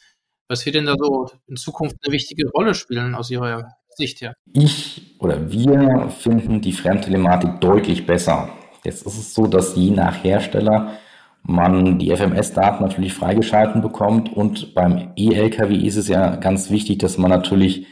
Was 0.48 0.66
wird 0.66 0.74
denn 0.76 0.88
da 0.88 0.96
so 0.98 1.30
in 1.46 1.58
Zukunft 1.58 1.98
eine 2.04 2.12
wichtige 2.12 2.50
Rolle 2.50 2.74
spielen 2.74 3.14
aus 3.14 3.30
Ihrer 3.30 3.76
Sicht 3.96 4.22
her? 4.22 4.34
Ich 4.52 5.16
oder 5.20 5.52
wir 5.52 6.10
finden 6.10 6.60
die 6.60 6.74
Fremdtelematik 6.74 7.62
deutlich 7.62 8.08
besser. 8.08 8.50
Jetzt 8.84 9.06
ist 9.06 9.20
es 9.20 9.36
so, 9.36 9.46
dass 9.46 9.76
je 9.76 9.92
nach 9.92 10.24
Hersteller 10.24 10.98
man 11.44 12.00
die 12.00 12.16
FMS-Daten 12.16 12.84
natürlich 12.84 13.14
freigeschalten 13.14 13.82
bekommt 13.82 14.32
und 14.34 14.74
beim 14.74 15.12
E-LKW 15.16 15.76
ist 15.76 15.98
es 15.98 16.08
ja 16.08 16.38
ganz 16.38 16.70
wichtig, 16.70 17.00
dass 17.00 17.18
man 17.18 17.30
natürlich 17.30 17.86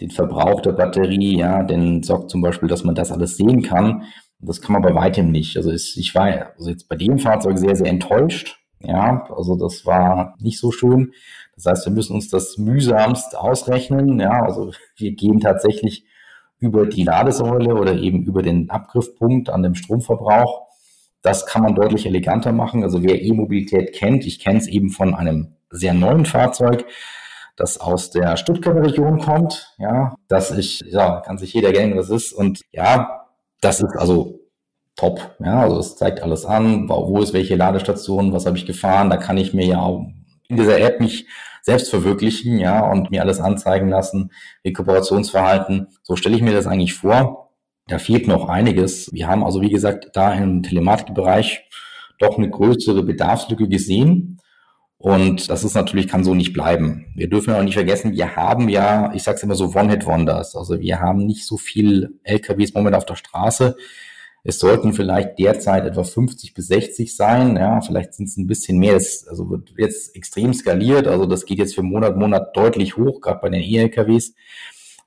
den 0.00 0.10
Verbrauch 0.10 0.60
der 0.60 0.72
Batterie, 0.72 1.38
ja, 1.38 1.62
den 1.62 2.02
sorgt 2.02 2.30
zum 2.30 2.42
Beispiel, 2.42 2.68
dass 2.68 2.84
man 2.84 2.94
das 2.94 3.12
alles 3.12 3.36
sehen 3.36 3.62
kann. 3.62 4.04
Das 4.40 4.60
kann 4.60 4.74
man 4.74 4.82
bei 4.82 4.94
weitem 4.94 5.30
nicht. 5.30 5.56
Also 5.56 5.70
ich 5.70 6.14
war 6.14 6.52
also 6.56 6.68
jetzt 6.68 6.88
bei 6.88 6.96
dem 6.96 7.18
Fahrzeug 7.18 7.58
sehr, 7.58 7.76
sehr 7.76 7.86
enttäuscht. 7.86 8.58
Ja, 8.80 9.26
also 9.34 9.56
das 9.56 9.86
war 9.86 10.34
nicht 10.38 10.58
so 10.58 10.70
schön. 10.70 11.12
Das 11.54 11.64
heißt, 11.64 11.86
wir 11.86 11.92
müssen 11.92 12.14
uns 12.14 12.28
das 12.28 12.58
mühsamst 12.58 13.36
ausrechnen. 13.36 14.20
Ja, 14.20 14.42
also 14.42 14.72
wir 14.96 15.12
gehen 15.14 15.40
tatsächlich 15.40 16.04
über 16.58 16.86
die 16.86 17.04
Ladesäule 17.04 17.74
oder 17.74 17.94
eben 17.94 18.22
über 18.22 18.42
den 18.42 18.68
Abgriffpunkt 18.68 19.48
an 19.48 19.62
dem 19.62 19.74
Stromverbrauch. 19.74 20.65
Das 21.26 21.44
kann 21.44 21.64
man 21.64 21.74
deutlich 21.74 22.06
eleganter 22.06 22.52
machen. 22.52 22.84
Also 22.84 23.02
wer 23.02 23.20
E-Mobilität 23.20 23.92
kennt, 23.92 24.24
ich 24.24 24.38
kenne 24.38 24.60
es 24.60 24.68
eben 24.68 24.90
von 24.90 25.12
einem 25.12 25.56
sehr 25.70 25.92
neuen 25.92 26.24
Fahrzeug, 26.24 26.84
das 27.56 27.80
aus 27.80 28.10
der 28.10 28.36
Stuttgarter 28.36 28.84
Region 28.84 29.18
kommt. 29.18 29.74
Ja, 29.76 30.14
das 30.28 30.56
ich, 30.56 30.84
ja, 30.86 31.20
kann 31.22 31.36
sich 31.36 31.52
jeder 31.52 31.72
denken, 31.72 31.98
was 31.98 32.10
ist. 32.10 32.32
Und 32.32 32.60
ja, 32.70 33.26
das 33.60 33.80
ist 33.80 33.96
also 33.96 34.38
top. 34.94 35.34
Ja, 35.44 35.62
also 35.62 35.80
es 35.80 35.96
zeigt 35.96 36.22
alles 36.22 36.44
an, 36.44 36.88
wo 36.88 37.20
ist 37.20 37.32
welche 37.32 37.56
Ladestation, 37.56 38.32
was 38.32 38.46
habe 38.46 38.56
ich 38.56 38.64
gefahren. 38.64 39.10
Da 39.10 39.16
kann 39.16 39.36
ich 39.36 39.52
mir 39.52 39.66
ja 39.66 39.84
in 40.46 40.56
dieser 40.56 40.78
App 40.78 41.00
mich 41.00 41.26
selbst 41.60 41.90
verwirklichen, 41.90 42.60
ja, 42.60 42.88
und 42.88 43.10
mir 43.10 43.22
alles 43.22 43.40
anzeigen 43.40 43.88
lassen, 43.88 44.30
Rekuperationsverhalten. 44.64 45.88
So 46.04 46.14
stelle 46.14 46.36
ich 46.36 46.42
mir 46.42 46.54
das 46.54 46.68
eigentlich 46.68 46.94
vor. 46.94 47.45
Da 47.88 47.98
fehlt 47.98 48.26
noch 48.26 48.48
einiges. 48.48 49.12
Wir 49.12 49.28
haben 49.28 49.44
also, 49.44 49.60
wie 49.60 49.70
gesagt, 49.70 50.10
da 50.14 50.34
im 50.34 50.62
Telematikbereich 50.62 51.64
doch 52.18 52.36
eine 52.36 52.50
größere 52.50 53.02
Bedarfslücke 53.02 53.68
gesehen. 53.68 54.40
Und 54.98 55.50
das 55.50 55.62
ist 55.62 55.74
natürlich, 55.74 56.08
kann 56.08 56.24
so 56.24 56.34
nicht 56.34 56.52
bleiben. 56.52 57.06
Wir 57.14 57.28
dürfen 57.28 57.54
auch 57.54 57.62
nicht 57.62 57.74
vergessen, 57.74 58.12
wir 58.12 58.34
haben 58.34 58.68
ja, 58.68 59.12
ich 59.14 59.22
sage 59.22 59.36
es 59.36 59.42
immer 59.42 59.54
so, 59.54 59.74
One-Hit-Wonders. 59.74 60.56
Also 60.56 60.80
wir 60.80 61.00
haben 61.00 61.26
nicht 61.26 61.46
so 61.46 61.58
viel 61.58 62.18
LKWs 62.24 62.74
momentan 62.74 62.98
auf 62.98 63.06
der 63.06 63.16
Straße. 63.16 63.76
Es 64.42 64.58
sollten 64.58 64.92
vielleicht 64.92 65.38
derzeit 65.38 65.84
etwa 65.84 66.02
50 66.02 66.54
bis 66.54 66.68
60 66.68 67.14
sein. 67.14 67.56
Ja, 67.56 67.80
vielleicht 67.80 68.14
sind 68.14 68.28
es 68.28 68.36
ein 68.36 68.46
bisschen 68.46 68.78
mehr. 68.78 68.94
Das 68.94 69.26
also 69.28 69.50
wird 69.50 69.74
jetzt 69.76 70.16
extrem 70.16 70.54
skaliert. 70.54 71.06
Also 71.08 71.26
das 71.26 71.44
geht 71.44 71.58
jetzt 71.58 71.74
für 71.74 71.82
Monat, 71.82 72.16
Monat 72.16 72.56
deutlich 72.56 72.96
hoch, 72.96 73.20
gerade 73.20 73.40
bei 73.40 73.50
den 73.50 73.62
E-LKWs. 73.62 74.34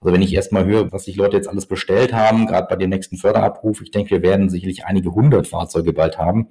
Also 0.02 0.14
wenn 0.14 0.22
ich 0.22 0.34
erstmal 0.34 0.64
höre, 0.66 0.92
was 0.94 1.06
sich 1.06 1.18
Leute 1.18 1.36
jetzt 1.36 1.50
alles 1.50 1.66
bestellt 1.66 2.14
haben, 2.14 2.48
gerade 2.48 2.68
bei 2.68 2.78
dem 2.78 2.90
nächsten 2.90 3.18
Förderabruf, 3.18 3.82
ich 3.82 3.92
denke, 3.92 4.12
wir 4.12 4.22
werden 4.22 4.50
sicherlich 4.50 4.86
einige 4.86 5.12
hundert 5.12 5.48
Fahrzeuge 5.48 5.92
bald 5.92 6.18
haben. 6.18 6.48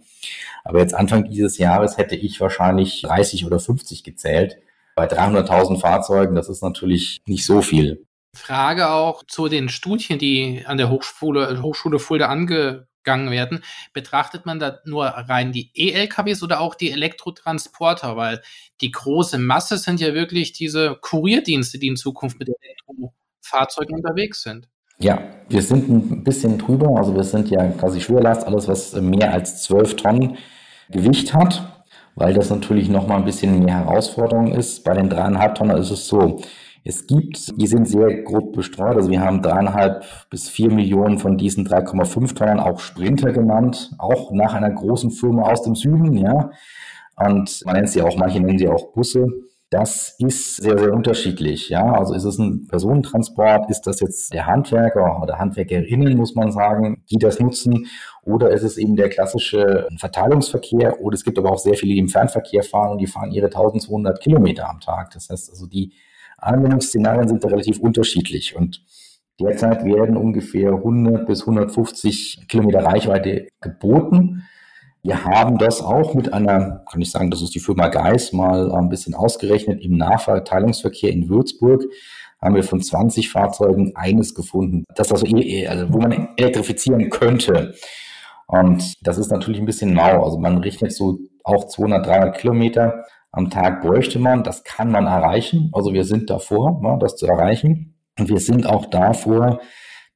Aber 0.65 0.81
jetzt 0.81 0.95
Anfang 0.95 1.25
dieses 1.25 1.57
Jahres 1.57 1.97
hätte 1.97 2.15
ich 2.15 2.41
wahrscheinlich 2.43 3.01
30 3.03 3.47
oder 3.47 3.59
50 3.59 4.05
gezählt. 4.05 4.59
Bei 4.95 5.07
300.000 5.07 5.81
Fahrzeugen, 5.81 6.35
das 6.35 6.51
ist 6.51 6.63
natürlich 6.63 7.23
nicht 7.27 7.47
so 7.47 7.63
viel. 7.63 8.05
Frage 8.37 8.91
auch 8.91 9.23
zu 9.25 9.49
den 9.49 9.71
Studien, 9.71 10.19
die 10.19 10.65
an 10.67 10.77
der 10.77 10.91
Hochschule, 10.91 11.63
Hochschule 11.63 11.99
Fulda 11.99 12.27
angegangen 12.27 13.31
werden. 13.31 13.65
Betrachtet 13.95 14.45
man 14.45 14.59
da 14.59 14.81
nur 14.85 15.07
rein 15.07 15.53
die 15.53 15.71
E-LKWs 15.73 16.43
oder 16.43 16.61
auch 16.61 16.75
die 16.75 16.91
Elektrotransporter? 16.91 18.15
Weil 18.17 18.43
die 18.83 18.91
große 18.91 19.39
Masse 19.39 19.79
sind 19.79 20.01
ja 20.01 20.13
wirklich 20.13 20.53
diese 20.53 20.99
Kurierdienste, 21.01 21.79
die 21.79 21.89
in 21.89 21.97
Zukunft 21.97 22.39
mit 22.39 22.49
Elektro 22.49 23.15
Fahrzeugen 23.49 23.95
unterwegs 23.95 24.43
sind. 24.43 24.69
Ja, 25.01 25.21
wir 25.49 25.63
sind 25.63 25.89
ein 25.89 26.25
bisschen 26.25 26.59
drüber. 26.59 26.97
Also 26.97 27.15
wir 27.15 27.25
sind 27.25 27.49
ja 27.51 27.69
quasi 27.69 28.01
Schwerlast, 28.01 28.47
alles 28.47 28.67
was 28.67 28.93
mehr 29.01 29.33
als 29.33 29.63
12 29.63 29.97
Tonnen 29.97 30.39
Gewicht 30.91 31.35
hat, 31.35 31.83
weil 32.17 32.35
das 32.35 32.51
natürlich 32.51 32.89
nochmal 32.89 33.19
ein 33.19 33.25
bisschen 33.25 33.65
mehr 33.65 33.85
Herausforderung 33.85 34.53
ist. 34.53 34.83
Bei 34.85 34.95
den 34.95 35.09
dreieinhalb 35.09 35.55
Tonnen 35.55 35.77
ist 35.77 35.91
es 35.91 36.09
so, 36.09 36.41
es 36.85 37.07
gibt, 37.07 37.61
die 37.61 37.67
sind 37.67 37.87
sehr 37.87 38.23
grob 38.23 38.55
bestreut. 38.55 38.97
Also 38.97 39.11
wir 39.11 39.21
haben 39.21 39.43
dreieinhalb 39.43 40.05
bis 40.31 40.49
vier 40.49 40.73
Millionen 40.73 41.19
von 41.19 41.37
diesen 41.37 41.67
3,5 41.67 42.35
Tonnen 42.35 42.61
auch 42.61 42.81
Sprinter 42.81 43.31
genannt, 43.33 43.93
auch 43.99 44.33
nach 44.33 44.55
einer 44.55 44.71
großen 44.71 45.11
Firma 45.11 45.43
aus 45.43 45.63
dem 45.63 45.75
Süden, 45.75 46.15
ja. 46.17 46.51
Und 47.17 47.63
man 47.65 47.77
nennt 47.77 47.91
sie 47.91 48.01
auch, 48.03 48.17
manche 48.17 48.41
nennen 48.41 48.59
sie 48.59 48.69
auch 48.69 48.93
Busse. 48.93 49.27
Das 49.71 50.15
ist 50.19 50.57
sehr, 50.57 50.79
sehr 50.79 50.95
unterschiedlich. 50.95 51.69
Ja, 51.69 51.93
also 51.93 52.15
ist 52.15 52.25
es 52.25 52.39
ein 52.39 52.67
Personentransport? 52.69 53.71
Ist 53.71 53.83
das 53.83 54.01
jetzt 54.01 54.33
der 54.33 54.47
Handwerker 54.47 55.21
oder 55.23 55.39
Handwerkerinnen, 55.39 56.17
muss 56.17 56.35
man 56.35 56.53
sagen, 56.53 57.05
die 57.11 57.19
das 57.19 57.39
nutzen? 57.39 57.87
Oder 58.23 58.51
ist 58.51 58.63
es 58.63 58.79
eben 58.79 58.97
der 58.97 59.11
klassische 59.11 59.87
Verteilungsverkehr? 59.99 61.03
Oder 61.03 61.15
es 61.15 61.25
gibt 61.25 61.39
aber 61.39 61.51
auch 61.53 61.59
sehr 61.59 61.75
viele, 61.75 61.93
die 61.93 61.99
im 61.99 62.09
Fernverkehr 62.09 62.63
fahren 62.63 62.93
und 62.93 62.99
die 62.99 63.07
fahren 63.07 63.31
ihre 63.31 63.47
1200 63.47 64.21
Kilometer 64.21 64.71
am 64.71 64.81
Tag. 64.81 65.11
Das 65.11 65.29
heißt 65.29 65.51
also, 65.51 65.67
die 65.67 65.93
Anwendungsszenarien 66.39 67.29
sind 67.29 67.45
da 67.45 67.49
relativ 67.49 67.79
unterschiedlich 67.79 68.57
und 68.57 68.83
derzeit 69.39 69.85
werden 69.85 70.17
ungefähr 70.17 70.73
100 70.73 71.27
bis 71.27 71.43
150 71.43 72.47
Kilometer 72.49 72.85
Reichweite 72.85 73.49
geboten. 73.61 74.45
Wir 75.03 75.25
haben 75.25 75.59
das 75.59 75.81
auch 75.81 76.15
mit 76.15 76.33
einer, 76.33 76.85
kann 76.91 77.01
ich 77.01 77.11
sagen, 77.11 77.31
das 77.31 77.43
ist 77.43 77.55
die 77.55 77.61
Firma 77.61 77.89
Geis 77.89 78.33
mal 78.33 78.73
ein 78.73 78.89
bisschen 78.89 79.15
ausgerechnet, 79.15 79.83
im 79.83 79.97
Nahverteilungsverkehr 79.97 81.11
in 81.11 81.29
Würzburg 81.29 81.85
haben 82.41 82.55
wir 82.55 82.63
von 82.63 82.81
20 82.81 83.31
Fahrzeugen 83.31 83.97
eines 83.97 84.35
gefunden, 84.35 84.85
das 84.95 85.11
also, 85.11 85.27
also 85.27 85.93
wo 85.93 85.99
man 85.99 86.29
elektrifizieren 86.37 87.11
könnte. 87.11 87.75
Und 88.47 88.95
das 89.07 89.19
ist 89.19 89.31
natürlich 89.31 89.61
ein 89.61 89.67
bisschen 89.67 89.93
mau. 89.93 90.25
Also 90.25 90.39
man 90.39 90.59
rechnet 90.59 90.93
so 90.93 91.19
auch 91.45 91.67
200, 91.67 92.07
300 92.07 92.39
Kilometer 92.39 93.05
am 93.33 93.51
Tag 93.51 93.83
bräuchte 93.83 94.19
man. 94.19 94.43
Das 94.43 94.65
kann 94.65 94.91
man 94.91 95.07
erreichen. 95.07 95.71
Also 95.73 95.93
wir 95.93 96.05
sind 96.05 96.31
davor, 96.31 96.81
ne, 96.81 96.97
das 97.01 97.17
zu 97.17 97.27
erreichen. 97.27 97.95
Und 98.19 98.29
wir 98.29 98.41
sind 98.41 98.67
auch 98.67 98.87
davor, 98.87 99.61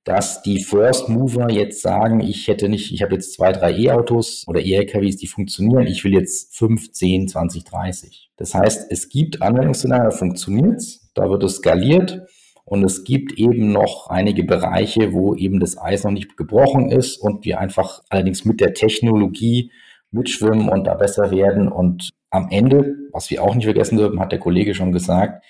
dass 0.05 0.43
die 0.43 0.63
First 0.63 1.09
Mover 1.09 1.51
jetzt 1.51 1.81
sagen, 1.81 2.21
ich 2.21 2.49
hätte 2.49 2.69
nicht, 2.69 2.93
ich 2.93 3.03
habe 3.03 3.15
jetzt 3.15 3.35
zwei, 3.35 3.53
drei 3.53 3.73
E-Autos 3.77 4.45
oder 4.49 4.61
E-LKWs, 4.61 5.17
die 5.17 5.29
funktionieren, 5.29 5.87
ich 5.87 6.03
will 6.03 6.13
jetzt 6.13 6.57
5, 6.57 6.91
10, 6.91 7.29
20, 7.29 7.65
30. 7.65 8.31
Das 8.37 8.55
heißt, 8.55 8.91
es 8.91 9.09
gibt 9.09 9.43
Anwendungsszenarien, 9.43 10.11
da 10.11 10.17
funktioniert 10.17 10.83
da 11.15 11.29
wird 11.29 11.43
es 11.45 11.57
skaliert 11.57 12.23
und 12.65 12.85
es 12.85 13.05
gibt 13.05 13.33
eben 13.39 13.73
noch 13.73 14.09
einige 14.09 14.45
Bereiche, 14.45 15.13
wo 15.13 15.35
eben 15.35 15.61
das 15.61 15.79
Eis 15.79 16.05
noch 16.05 16.11
nicht 16.11 16.37
gebrochen 16.37 16.91
ist 16.91 17.19
und 17.19 17.45
wir 17.45 17.61
einfach 17.61 18.03
allerdings 18.09 18.45
mit 18.45 18.61
der 18.61 18.75
Technologie 18.75 19.71
mitschwimmen 20.11 20.69
und 20.69 20.85
da 20.85 20.95
besser 20.95 21.31
werden 21.31 21.69
und 21.69 22.11
am 22.31 22.49
Ende, 22.51 22.97
was 23.13 23.31
wir 23.31 23.43
auch 23.43 23.55
nicht 23.55 23.65
vergessen 23.65 23.99
dürfen, 23.99 24.21
hat 24.21 24.33
der 24.33 24.39
Kollege 24.39 24.75
schon 24.75 24.93
gesagt, 24.93 25.45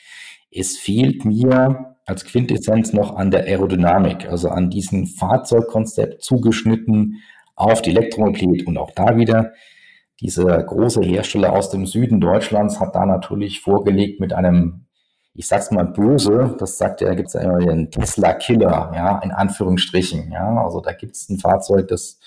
es 0.51 0.77
fehlt 0.77 1.25
mir 1.25 1.92
als 2.07 2.25
Quintessenz 2.25 2.93
noch 2.93 3.17
an 3.17 3.31
der 3.31 3.45
Aerodynamik, 3.45 4.29
also 4.29 4.49
an 4.49 4.71
diesem 4.71 5.07
Fahrzeugkonzept 5.07 6.23
zugeschnitten 6.23 7.23
auf 7.55 7.83
die 7.83 7.91
Elektromobilität. 7.91 8.67
Und 8.67 8.79
auch 8.79 8.91
da 8.91 9.17
wieder, 9.17 9.53
dieser 10.21 10.63
große 10.63 11.03
Hersteller 11.03 11.53
aus 11.53 11.71
dem 11.71 11.87
Süden 11.87 12.21
Deutschlands 12.21 12.81
hat 12.81 12.95
da 12.95 13.07
natürlich 13.07 13.61
vorgelegt 13.61 14.21
mit 14.21 14.33
einem 14.33 14.87
ich 15.35 15.49
sag's 15.49 15.71
mal 15.71 15.85
böse, 15.85 16.57
das 16.59 16.77
sagt 16.77 17.01
ja, 17.01 17.09
da 17.09 17.15
gibt's 17.15 17.33
ja 17.33 17.41
immer 17.41 17.59
den 17.59 17.91
Tesla-Killer, 17.91 18.93
ja, 18.95 19.19
in 19.21 19.31
Anführungsstrichen, 19.31 20.31
ja. 20.31 20.63
Also 20.63 20.81
da 20.81 20.93
gibt's 20.93 21.29
ein 21.29 21.39
Fahrzeug, 21.39 21.89
das 21.89 22.19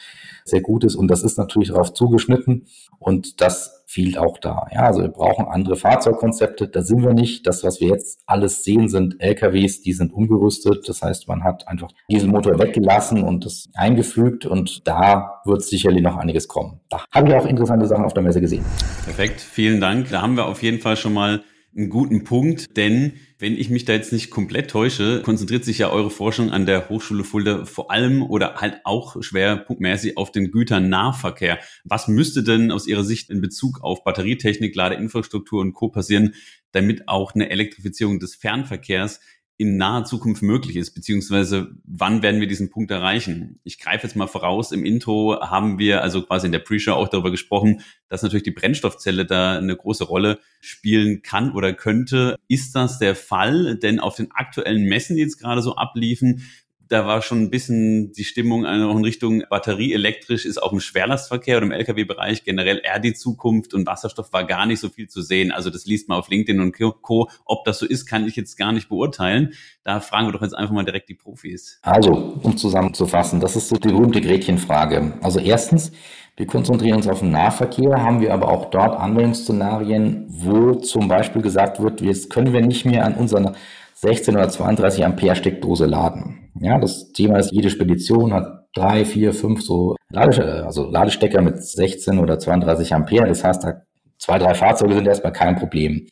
sehr 0.43 0.61
gut 0.61 0.83
ist 0.83 0.95
und 0.95 1.07
das 1.07 1.23
ist 1.23 1.37
natürlich 1.37 1.69
darauf 1.69 1.93
zugeschnitten 1.93 2.67
und 2.99 3.41
das 3.41 3.83
fehlt 3.87 4.17
auch 4.17 4.37
da. 4.39 4.67
Ja, 4.71 4.81
also 4.81 5.01
wir 5.01 5.09
brauchen 5.09 5.45
andere 5.45 5.75
Fahrzeugkonzepte, 5.75 6.67
da 6.67 6.81
sind 6.81 7.03
wir 7.03 7.13
nicht. 7.13 7.45
Das, 7.45 7.63
was 7.63 7.79
wir 7.79 7.89
jetzt 7.89 8.19
alles 8.25 8.63
sehen, 8.63 8.89
sind 8.89 9.21
LKWs, 9.21 9.81
die 9.81 9.93
sind 9.93 10.11
umgerüstet. 10.11 10.89
Das 10.89 11.01
heißt, 11.01 11.27
man 11.27 11.43
hat 11.43 11.67
einfach 11.67 11.89
diesen 12.09 12.31
Motor 12.31 12.59
weggelassen 12.59 13.23
und 13.23 13.45
das 13.45 13.69
eingefügt 13.75 14.45
und 14.45 14.87
da 14.87 15.41
wird 15.45 15.63
sicherlich 15.63 16.01
noch 16.01 16.17
einiges 16.17 16.47
kommen. 16.47 16.79
Da 16.89 17.05
habe 17.11 17.29
ich 17.29 17.35
auch 17.35 17.45
interessante 17.45 17.85
Sachen 17.85 18.05
auf 18.05 18.13
der 18.13 18.23
Messe 18.23 18.41
gesehen. 18.41 18.65
Perfekt, 19.03 19.41
vielen 19.41 19.79
Dank. 19.79 20.09
Da 20.09 20.21
haben 20.21 20.35
wir 20.35 20.45
auf 20.45 20.63
jeden 20.63 20.79
Fall 20.79 20.97
schon 20.97 21.13
mal 21.13 21.41
einen 21.75 21.89
guten 21.89 22.23
Punkt, 22.23 22.77
denn 22.77 23.13
wenn 23.37 23.57
ich 23.57 23.69
mich 23.69 23.83
da 23.83 23.93
jetzt 23.93 24.13
nicht 24.13 24.29
komplett 24.29 24.71
täusche, 24.71 25.21
konzentriert 25.21 25.65
sich 25.65 25.79
ja 25.79 25.89
eure 25.89 26.09
Forschung 26.09 26.51
an 26.51 26.65
der 26.65 26.87
Hochschule 26.87 27.25
Fulda 27.25 27.65
vor 27.65 27.91
allem 27.91 28.23
oder 28.23 28.55
halt 28.55 28.79
auch 28.85 29.21
schwerpunktmäßig 29.21 30.17
auf 30.17 30.31
den 30.31 30.51
Güternahverkehr. 30.51 31.59
Was 31.83 32.07
müsste 32.07 32.43
denn 32.43 32.71
aus 32.71 32.87
Ihrer 32.87 33.03
Sicht 33.03 33.29
in 33.29 33.41
Bezug 33.41 33.83
auf 33.83 34.05
Batterietechnik, 34.05 34.73
Ladeinfrastruktur 34.73 35.61
und 35.61 35.73
Co. 35.73 35.89
passieren, 35.89 36.33
damit 36.71 37.09
auch 37.09 37.35
eine 37.35 37.49
Elektrifizierung 37.49 38.19
des 38.19 38.35
Fernverkehrs 38.35 39.19
in 39.57 39.77
naher 39.77 40.03
Zukunft 40.03 40.41
möglich 40.41 40.75
ist, 40.75 40.93
beziehungsweise 40.93 41.71
wann 41.85 42.21
werden 42.21 42.41
wir 42.41 42.47
diesen 42.47 42.69
Punkt 42.69 42.91
erreichen? 42.91 43.59
Ich 43.63 43.79
greife 43.79 44.05
jetzt 44.05 44.15
mal 44.15 44.27
voraus, 44.27 44.73
im 44.73 44.83
Intro 44.83 45.39
haben 45.39 45.79
wir 45.79 46.01
also 46.01 46.23
quasi 46.23 46.47
in 46.47 46.51
der 46.51 46.59
Pre-Show 46.59 46.91
auch 46.91 47.07
darüber 47.07 47.31
gesprochen, 47.31 47.81
dass 48.09 48.21
natürlich 48.21 48.43
die 48.43 48.51
Brennstoffzelle 48.51 49.25
da 49.25 49.57
eine 49.57 49.75
große 49.75 50.03
Rolle 50.03 50.39
spielen 50.59 51.21
kann 51.21 51.53
oder 51.53 51.73
könnte. 51.73 52.37
Ist 52.49 52.75
das 52.75 52.99
der 52.99 53.15
Fall? 53.15 53.77
Denn 53.77 54.01
auf 54.01 54.15
den 54.15 54.31
aktuellen 54.31 54.83
Messen, 54.83 55.15
die 55.15 55.21
jetzt 55.21 55.39
gerade 55.39 55.61
so 55.61 55.75
abliefen, 55.75 56.41
da 56.87 57.05
war 57.05 57.21
schon 57.21 57.41
ein 57.41 57.49
bisschen 57.49 58.11
die 58.11 58.23
Stimmung 58.23 58.65
auch 58.65 58.95
in 58.97 59.03
Richtung 59.03 59.43
batterieelektrisch 59.49 60.45
ist 60.45 60.61
auch 60.61 60.71
im 60.71 60.79
Schwerlastverkehr 60.79 61.57
oder 61.57 61.65
im 61.65 61.71
Lkw-Bereich 61.71 62.43
generell 62.43 62.81
eher 62.83 62.99
die 62.99 63.13
Zukunft 63.13 63.73
und 63.73 63.87
Wasserstoff 63.87 64.31
war 64.33 64.45
gar 64.45 64.65
nicht 64.65 64.79
so 64.79 64.89
viel 64.89 65.07
zu 65.07 65.21
sehen. 65.21 65.51
Also 65.51 65.69
das 65.69 65.85
liest 65.85 66.09
man 66.09 66.19
auf 66.19 66.29
LinkedIn 66.29 66.61
und 66.61 66.75
Co. 67.01 67.29
Ob 67.45 67.65
das 67.65 67.79
so 67.79 67.85
ist, 67.85 68.05
kann 68.05 68.27
ich 68.27 68.35
jetzt 68.35 68.57
gar 68.57 68.71
nicht 68.71 68.89
beurteilen. 68.89 69.53
Da 69.83 69.99
fragen 69.99 70.27
wir 70.27 70.33
doch 70.33 70.41
jetzt 70.41 70.55
einfach 70.55 70.73
mal 70.73 70.85
direkt 70.85 71.09
die 71.09 71.15
Profis. 71.15 71.79
Also, 71.81 72.11
um 72.41 72.57
zusammenzufassen, 72.57 73.39
das 73.39 73.55
ist 73.55 73.69
so 73.69 73.75
die 73.77 73.89
berühmte 73.89 74.21
Gretchenfrage. 74.21 75.13
Also 75.21 75.39
erstens, 75.39 75.91
wir 76.37 76.47
konzentrieren 76.47 76.97
uns 76.97 77.07
auf 77.07 77.19
den 77.19 77.31
Nahverkehr, 77.31 78.03
haben 78.03 78.19
wir 78.19 78.33
aber 78.33 78.49
auch 78.49 78.69
dort 78.69 78.99
Anwendungsszenarien, 78.99 80.25
wo 80.27 80.75
zum 80.75 81.07
Beispiel 81.07 81.41
gesagt 81.41 81.81
wird, 81.81 82.01
jetzt 82.01 82.29
können 82.29 82.53
wir 82.53 82.61
nicht 82.61 82.85
mehr 82.85 83.05
an 83.05 83.15
unseren 83.15 83.55
16 83.95 84.35
oder 84.35 84.49
32 84.49 85.05
Ampere 85.05 85.35
Steckdose 85.35 85.85
laden. 85.85 86.51
Ja, 86.59 86.77
das 86.77 87.11
Thema 87.11 87.39
ist, 87.39 87.51
jede 87.51 87.69
Spedition 87.69 88.33
hat 88.33 88.67
drei, 88.73 89.05
vier, 89.05 89.33
fünf 89.33 89.61
so 89.61 89.95
Lade, 90.09 90.65
also 90.65 90.89
Ladestecker 90.89 91.41
mit 91.41 91.63
16 91.63 92.19
oder 92.19 92.37
32 92.37 92.93
Ampere. 92.93 93.27
Das 93.27 93.43
heißt, 93.43 93.63
da 93.63 93.81
zwei, 94.17 94.37
drei 94.37 94.53
Fahrzeuge 94.53 94.93
sind 94.93 95.07
erstmal 95.07 95.33
kein 95.33 95.55
Problem. 95.55 96.07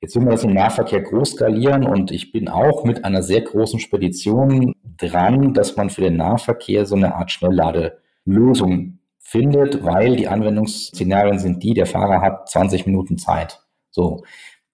Jetzt 0.00 0.14
will 0.16 0.22
man 0.22 0.32
das 0.32 0.44
im 0.44 0.52
Nahverkehr 0.52 1.00
groß 1.00 1.30
skalieren 1.32 1.84
und 1.84 2.10
ich 2.10 2.30
bin 2.30 2.48
auch 2.48 2.84
mit 2.84 3.04
einer 3.06 3.22
sehr 3.22 3.40
großen 3.40 3.80
Spedition 3.80 4.74
dran, 4.98 5.54
dass 5.54 5.76
man 5.76 5.88
für 5.88 6.02
den 6.02 6.18
Nahverkehr 6.18 6.84
so 6.84 6.94
eine 6.94 7.14
Art 7.14 7.30
Schnellladelösung 7.30 8.98
findet, 9.18 9.82
weil 9.82 10.16
die 10.16 10.28
Anwendungsszenarien 10.28 11.38
sind 11.38 11.62
die, 11.62 11.72
der 11.72 11.86
Fahrer 11.86 12.20
hat 12.20 12.50
20 12.50 12.84
Minuten 12.84 13.16
Zeit. 13.16 13.60
So. 13.90 14.22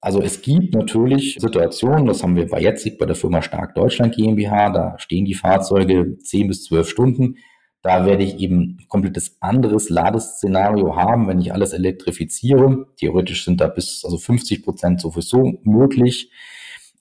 Also 0.00 0.22
es 0.22 0.40
gibt 0.40 0.74
natürlich 0.74 1.36
Situationen, 1.38 2.06
das 2.06 2.22
haben 2.22 2.34
wir 2.34 2.48
bei 2.48 2.60
Jetzig 2.60 2.98
bei 2.98 3.04
der 3.04 3.16
Firma 3.16 3.42
Stark 3.42 3.74
Deutschland 3.74 4.14
GmbH, 4.14 4.70
da 4.70 4.98
stehen 4.98 5.26
die 5.26 5.34
Fahrzeuge 5.34 6.16
10 6.18 6.48
bis 6.48 6.64
12 6.64 6.88
Stunden. 6.88 7.36
Da 7.82 8.04
werde 8.04 8.24
ich 8.24 8.38
eben 8.38 8.78
ein 8.78 8.86
komplettes 8.88 9.36
anderes 9.40 9.88
Ladeszenario 9.88 10.96
haben, 10.96 11.28
wenn 11.28 11.40
ich 11.40 11.52
alles 11.52 11.72
elektrifiziere. 11.72 12.86
Theoretisch 12.96 13.44
sind 13.44 13.60
da 13.60 13.68
bis 13.68 14.04
also 14.04 14.18
50 14.18 14.62
Prozent 14.62 15.00
sowieso 15.00 15.58
möglich, 15.62 16.30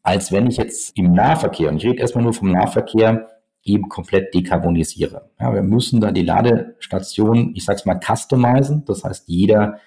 als 0.03 0.31
wenn 0.31 0.47
ich 0.47 0.57
jetzt 0.57 0.97
im 0.97 1.11
Nahverkehr, 1.11 1.69
und 1.69 1.77
ich 1.77 1.85
rede 1.85 1.99
erstmal 1.99 2.23
nur 2.23 2.33
vom 2.33 2.51
Nahverkehr, 2.51 3.27
eben 3.63 3.89
komplett 3.89 4.33
dekarbonisiere. 4.33 5.29
Ja, 5.39 5.53
wir 5.53 5.63
müssen 5.63 5.99
da 5.99 6.11
die 6.11 6.23
Ladestation, 6.23 7.53
ich 7.55 7.65
sage 7.65 7.79
es 7.79 7.85
mal, 7.85 7.99
customizen. 7.99 8.85
Das 8.85 9.03
heißt, 9.03 9.27
jeder 9.27 9.79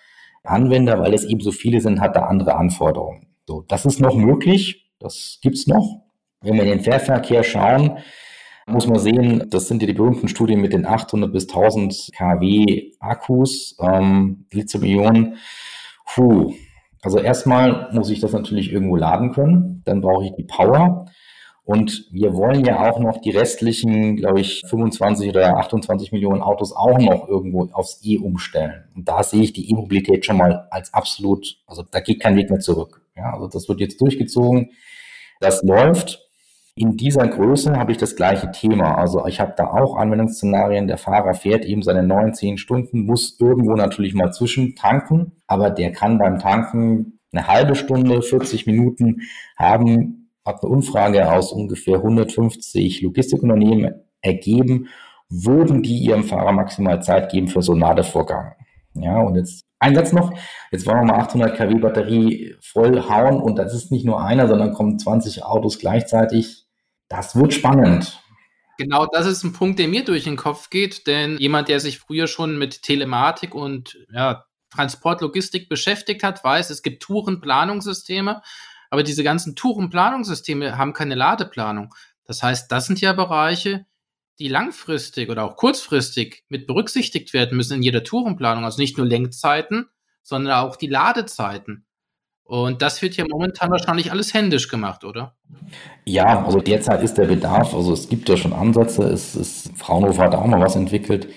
Anwender, 0.45 0.99
weil 0.99 1.15
es 1.15 1.25
eben 1.25 1.41
so 1.41 1.53
viele 1.53 1.81
sind, 1.81 2.01
hat 2.01 2.17
da 2.17 2.27
andere 2.27 2.57
Anforderungen. 2.57 3.27
So, 3.47 3.65
das 3.69 3.87
ist 3.87 4.01
noch 4.01 4.15
möglich, 4.15 4.91
das 4.99 5.39
gibt's 5.43 5.67
noch. 5.67 6.03
Wenn 6.41 6.55
wir 6.55 6.65
in 6.65 6.71
den 6.71 6.81
Fährverkehr 6.81 7.43
schauen, 7.43 7.99
muss 8.67 8.87
man 8.87 8.99
sehen, 8.99 9.47
das 9.51 9.69
sind 9.69 9.83
ja 9.83 9.87
die 9.87 9.95
berühmten 9.95 10.29
Studien 10.29 10.61
mit 10.61 10.73
den 10.73 10.87
800 10.87 11.33
bis 11.33 11.49
1000 11.49 12.11
kW 12.17 12.93
Akkus, 13.01 13.77
ähm, 13.81 14.47
Lithium-Ionen. 14.53 15.37
Puh. 16.15 16.55
Also 17.03 17.19
erstmal 17.19 17.89
muss 17.93 18.11
ich 18.11 18.21
das 18.21 18.33
natürlich 18.33 18.73
irgendwo 18.73 18.97
laden 18.97 19.33
können, 19.33 19.83
dann 19.85 20.01
brauche 20.01 20.25
ich 20.25 20.33
die 20.37 20.45
Power. 20.45 21.07
Und 21.65 22.09
wir 22.11 22.35
wollen 22.35 22.65
ja 22.65 22.91
auch 22.91 22.99
noch 22.99 23.21
die 23.21 23.31
restlichen, 23.31 24.17
glaube 24.17 24.41
ich, 24.41 24.63
25 24.67 25.31
oder 25.31 25.59
28 25.59 26.11
Millionen 26.11 26.43
Autos 26.43 26.73
auch 26.73 26.99
noch 26.99 27.29
irgendwo 27.29 27.69
aufs 27.73 28.01
E 28.03 28.19
umstellen. 28.19 28.85
Und 28.97 29.09
da 29.09 29.23
sehe 29.23 29.43
ich 29.43 29.53
die 29.53 29.71
E-Mobilität 29.71 30.27
schon 30.27 30.39
mal 30.39 30.67
als 30.71 30.93
absolut, 30.93 31.59
also 31.67 31.85
da 31.89 32.01
geht 32.01 32.21
kein 32.21 32.37
Weg 32.37 32.51
mehr 32.51 32.59
zurück. 32.59 33.03
Ja, 33.17 33.33
also 33.33 33.47
das 33.47 33.69
wird 33.69 33.81
jetzt 33.81 34.01
durchgezogen. 34.01 34.71
Das 35.41 35.63
läuft. 35.63 36.29
In 36.75 36.97
dieser 36.97 37.29
Größe 37.29 37.77
habe 37.77 37.93
ich 37.93 37.99
das 37.99 38.17
gleiche 38.17 38.51
Thema. 38.51 38.97
Also 38.97 39.27
ich 39.27 39.41
habe 39.41 39.53
da 39.57 39.67
auch 39.67 39.95
Anwendungsszenarien. 39.97 40.89
Der 40.89 40.97
Fahrer 40.97 41.35
fährt 41.35 41.65
eben 41.65 41.83
seine 41.83 42.03
neun, 42.03 42.33
zehn 42.33 42.57
Stunden, 42.57 43.05
muss 43.05 43.39
irgendwo 43.39 43.75
natürlich 43.75 44.15
mal 44.15 44.33
zwischen 44.33 44.75
tanken, 44.75 45.33
aber 45.47 45.69
der 45.71 45.93
kann 45.93 46.19
beim 46.19 46.39
Tanken 46.39 47.21
eine 47.31 47.47
halbe 47.47 47.75
Stunde, 47.75 48.23
40 48.23 48.67
Minuten 48.67 49.21
haben, 49.57 50.22
hat 50.45 50.63
eine 50.63 50.73
Umfrage 50.73 51.31
aus 51.31 51.53
ungefähr 51.53 51.97
150 51.97 53.03
Logistikunternehmen 53.03 53.95
ergeben, 54.21 54.89
würden 55.29 55.83
die 55.83 55.99
ihrem 55.99 56.25
Fahrer 56.25 56.53
maximal 56.53 57.03
Zeit 57.03 57.31
geben 57.31 57.49
für 57.49 57.63
so 57.63 57.73
einen 57.73 57.81
Ladevorgang. 57.81 58.53
Ja, 58.95 59.21
und 59.21 59.37
jetzt 59.37 59.65
ein 59.79 59.95
Satz 59.95 60.13
noch. 60.13 60.33
Jetzt 60.71 60.87
wollen 60.87 60.99
wir 60.99 61.15
mal 61.15 61.21
800 61.21 61.57
kW 61.57 61.75
Batterie 61.77 62.55
voll 62.61 63.09
hauen 63.09 63.41
und 63.41 63.57
das 63.57 63.75
ist 63.75 63.91
nicht 63.91 64.05
nur 64.05 64.23
einer, 64.23 64.47
sondern 64.47 64.75
kommen 64.75 64.99
20 64.99 65.45
Autos 65.45 65.79
gleichzeitig. 65.79 66.67
Das 67.09 67.35
wird 67.35 67.55
spannend. 67.55 68.23
Genau, 68.79 69.07
das 69.07 69.27
ist 69.27 69.45
ein 69.45 69.53
Punkt, 69.53 69.79
der 69.79 69.89
mir 69.89 70.05
durch 70.05 70.25
den 70.25 70.37
Kopf 70.37 70.71
geht, 70.71 71.07
denn 71.07 71.37
jemand, 71.39 71.69
der 71.69 71.81
sich 71.81 71.99
früher 71.99 72.27
schon 72.27 72.59
mit 72.59 72.83
Telematik 72.83 73.55
und 73.55 73.99
ja, 74.13 74.45
Transportlogistik 74.71 75.69
beschäftigt 75.69 76.23
hat, 76.23 76.43
weiß, 76.43 76.71
es 76.71 76.83
gibt 76.83 77.03
Tourenplanungssysteme 77.03 78.43
aber 78.93 79.03
diese 79.03 79.25
ganzen 79.25 79.57
Tourenplanungssysteme 79.57 80.77
haben 80.77 80.93
keine 80.93 81.15
Ladeplanung. 81.15 81.95
Das 82.27 82.43
heißt, 82.43 82.71
das 82.71 82.85
sind 82.85 83.01
ja 83.01 83.15
Bereiche, 83.15 83.87
die 84.39 84.49
langfristig 84.49 85.31
oder 85.31 85.45
auch 85.45 85.57
kurzfristig 85.57 86.45
mit 86.51 86.67
berücksichtigt 86.67 87.33
werden 87.33 87.57
müssen 87.57 87.77
in 87.77 87.83
jeder 87.83 88.05
Tourenplanung. 88.05 88.67
Also 88.67 88.83
nicht 88.83 88.99
nur 88.99 89.07
Lenkzeiten, 89.07 89.89
sondern 90.23 90.53
auch 90.53 90.77
die 90.77 90.89
Ladezeiten. 90.89 91.87
Und 92.45 92.83
das 92.83 93.01
wird 93.01 93.17
ja 93.17 93.25
momentan 93.27 93.71
wahrscheinlich 93.71 94.11
alles 94.13 94.35
händisch 94.35 94.69
gemacht, 94.69 95.05
oder? 95.05 95.37
Ja, 96.05 96.45
also 96.45 96.59
derzeit 96.59 97.03
ist 97.03 97.17
der 97.17 97.25
Bedarf, 97.25 97.73
also 97.73 97.95
es 97.95 98.11
gibt 98.11 98.29
ja 98.29 98.37
schon 98.37 98.53
Ansätze, 98.53 99.05
es 99.05 99.35
ist, 99.35 99.71
Fraunhofer 99.79 100.25
hat 100.25 100.35
auch 100.35 100.45
mal 100.45 100.61
was 100.61 100.77
entwickelt, 100.77 101.29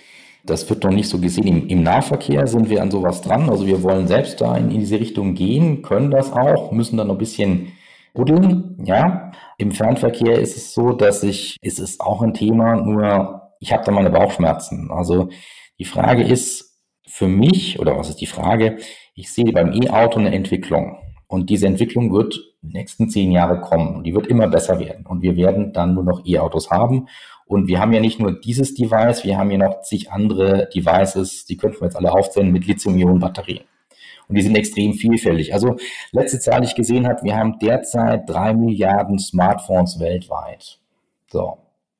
das 0.45 0.69
wird 0.69 0.83
noch 0.83 0.91
nicht 0.91 1.09
so 1.09 1.19
gesehen. 1.19 1.47
Im, 1.47 1.67
Im, 1.67 1.83
Nahverkehr 1.83 2.47
sind 2.47 2.69
wir 2.69 2.81
an 2.81 2.91
sowas 2.91 3.21
dran. 3.21 3.49
Also 3.49 3.65
wir 3.65 3.81
wollen 3.83 4.07
selbst 4.07 4.41
da 4.41 4.55
in, 4.55 4.71
in 4.71 4.79
diese 4.79 4.99
Richtung 4.99 5.33
gehen, 5.33 5.81
können 5.81 6.11
das 6.11 6.31
auch, 6.31 6.71
müssen 6.71 6.97
dann 6.97 7.07
noch 7.07 7.15
ein 7.15 7.19
bisschen 7.19 7.73
buddeln. 8.13 8.77
Ja, 8.83 9.31
im 9.57 9.71
Fernverkehr 9.71 10.39
ist 10.39 10.57
es 10.57 10.73
so, 10.73 10.91
dass 10.91 11.23
ich, 11.23 11.57
es 11.61 11.79
ist 11.79 12.01
auch 12.01 12.21
ein 12.21 12.33
Thema, 12.33 12.75
nur 12.75 13.41
ich 13.59 13.73
habe 13.73 13.83
da 13.83 13.91
meine 13.91 14.09
Bauchschmerzen. 14.09 14.89
Also 14.91 15.29
die 15.79 15.85
Frage 15.85 16.23
ist 16.23 16.79
für 17.07 17.27
mich, 17.27 17.79
oder 17.79 17.97
was 17.97 18.09
ist 18.09 18.21
die 18.21 18.25
Frage? 18.25 18.77
Ich 19.13 19.31
sehe 19.31 19.51
beim 19.51 19.73
E-Auto 19.73 20.19
eine 20.19 20.33
Entwicklung. 20.33 20.97
Und 21.27 21.49
diese 21.49 21.67
Entwicklung 21.67 22.13
wird 22.13 22.35
die 22.61 22.73
nächsten 22.73 23.09
zehn 23.09 23.31
Jahre 23.31 23.61
kommen. 23.61 23.95
Und 23.95 24.03
die 24.03 24.13
wird 24.13 24.27
immer 24.27 24.47
besser 24.47 24.79
werden. 24.79 25.05
Und 25.05 25.21
wir 25.21 25.35
werden 25.35 25.73
dann 25.73 25.93
nur 25.93 26.03
noch 26.03 26.25
E-Autos 26.25 26.69
haben. 26.69 27.07
Und 27.45 27.67
wir 27.67 27.79
haben 27.79 27.93
ja 27.93 27.99
nicht 27.99 28.19
nur 28.19 28.39
dieses 28.39 28.73
Device, 28.73 29.23
wir 29.23 29.37
haben 29.37 29.51
ja 29.51 29.57
noch 29.59 29.81
zig 29.81 30.11
andere 30.11 30.67
Devices, 30.73 31.45
die 31.45 31.57
könnten 31.57 31.79
wir 31.79 31.87
jetzt 31.87 31.95
alle 31.95 32.11
aufzählen 32.11 32.51
mit 32.51 32.65
Lithium-Ionen-Batterien. 32.65 33.65
Und 34.27 34.35
die 34.35 34.41
sind 34.41 34.57
extrem 34.57 34.93
vielfältig. 34.93 35.53
Also 35.53 35.75
letzte 36.11 36.39
Zahl, 36.39 36.61
die 36.61 36.67
ich 36.67 36.75
gesehen 36.75 37.07
habe, 37.07 37.21
wir 37.23 37.35
haben 37.35 37.59
derzeit 37.59 38.27
drei 38.27 38.53
Milliarden 38.53 39.19
Smartphones 39.19 39.99
weltweit. 39.99 40.79
So. 41.27 41.59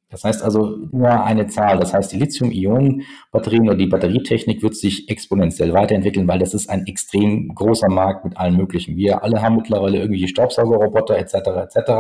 Das 0.10 0.24
heißt 0.24 0.44
also 0.44 0.78
nur 0.92 1.24
eine 1.24 1.48
Zahl. 1.48 1.78
Das 1.78 1.94
heißt, 1.94 2.12
die 2.14 2.18
Lithium-Ionen-Batterien 2.18 3.68
oder 3.68 3.76
die 3.76 3.88
Batterietechnik 3.88 4.64
wird 4.64 4.76
sich 4.76 5.10
exponentiell 5.10 5.74
weiterentwickeln, 5.74 6.28
weil 6.28 6.40
das 6.40 6.54
ist 6.54 6.70
ein 6.70 6.88
extrem 6.88 7.54
großer 7.54 7.90
Markt 7.90 8.24
mit 8.24 8.38
allen 8.38 8.56
möglichen. 8.56 8.96
Wir 8.96 9.24
alle 9.24 9.42
haben 9.42 9.58
mittlerweile 9.58 9.98
irgendwelche 9.98 10.28
Staubsaugerroboter 10.28 11.18
etc. 11.18 11.34
etc. 11.34 11.92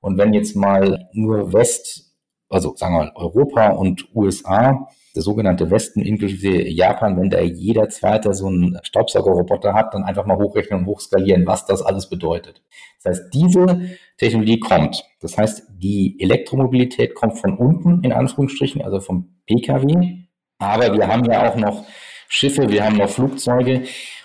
Und 0.00 0.16
wenn 0.16 0.32
jetzt 0.32 0.56
mal 0.56 1.08
nur 1.12 1.52
West, 1.52 2.13
also 2.48 2.74
sagen 2.76 2.94
wir 2.94 3.04
mal 3.04 3.12
Europa 3.14 3.68
und 3.68 4.08
USA 4.14 4.88
der 5.14 5.22
sogenannte 5.22 5.70
Westen 5.70 6.00
inklusive 6.00 6.68
Japan, 6.68 7.16
wenn 7.16 7.30
da 7.30 7.40
jeder 7.40 7.88
zweite 7.88 8.34
so 8.34 8.48
einen 8.48 8.78
Staubsaugerroboter 8.82 9.72
hat, 9.72 9.94
dann 9.94 10.02
einfach 10.02 10.26
mal 10.26 10.36
hochrechnen 10.36 10.80
und 10.80 10.86
hochskalieren, 10.86 11.46
was 11.46 11.66
das 11.66 11.82
alles 11.82 12.08
bedeutet. 12.08 12.62
Das 13.02 13.12
heißt, 13.12 13.34
diese 13.34 13.90
Technologie 14.18 14.58
kommt. 14.58 15.04
Das 15.20 15.38
heißt, 15.38 15.68
die 15.78 16.16
Elektromobilität 16.20 17.14
kommt 17.14 17.38
von 17.38 17.56
unten, 17.56 18.02
in 18.02 18.12
Anführungsstrichen, 18.12 18.82
also 18.82 19.00
vom 19.00 19.36
Pkw. 19.46 20.24
Aber 20.58 20.96
wir 20.96 21.06
haben 21.06 21.24
ja 21.24 21.48
auch 21.48 21.56
noch 21.56 21.84
Schiffe, 22.28 22.68
wir 22.68 22.84
haben 22.84 22.96
noch 22.96 23.10
Flugzeuge. 23.10 23.84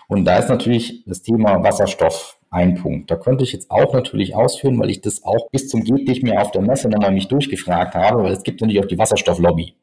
Und 0.09 0.25
da 0.25 0.39
ist 0.39 0.49
natürlich 0.49 1.03
das 1.05 1.21
Thema 1.21 1.63
Wasserstoff 1.63 2.39
ein 2.49 2.73
Punkt. 2.73 3.11
Da 3.11 3.15
könnte 3.15 3.43
ich 3.43 3.53
jetzt 3.53 3.69
auch 3.69 3.93
natürlich 3.93 4.35
ausführen, 4.35 4.79
weil 4.79 4.89
ich 4.89 5.01
das 5.01 5.23
auch 5.23 5.51
bis 5.51 5.69
zum 5.69 5.83
geht 5.83 6.07
nicht 6.07 6.23
mehr 6.23 6.41
auf 6.41 6.49
der 6.49 6.63
Messe 6.63 6.89
nochmal 6.89 7.11
mich 7.11 7.27
durchgefragt 7.27 7.93
habe, 7.93 8.23
weil 8.23 8.33
es 8.33 8.41
gibt 8.41 8.59
natürlich 8.59 8.83
auch 8.83 8.87
die 8.87 8.97
Wasserstofflobby. 8.97 9.75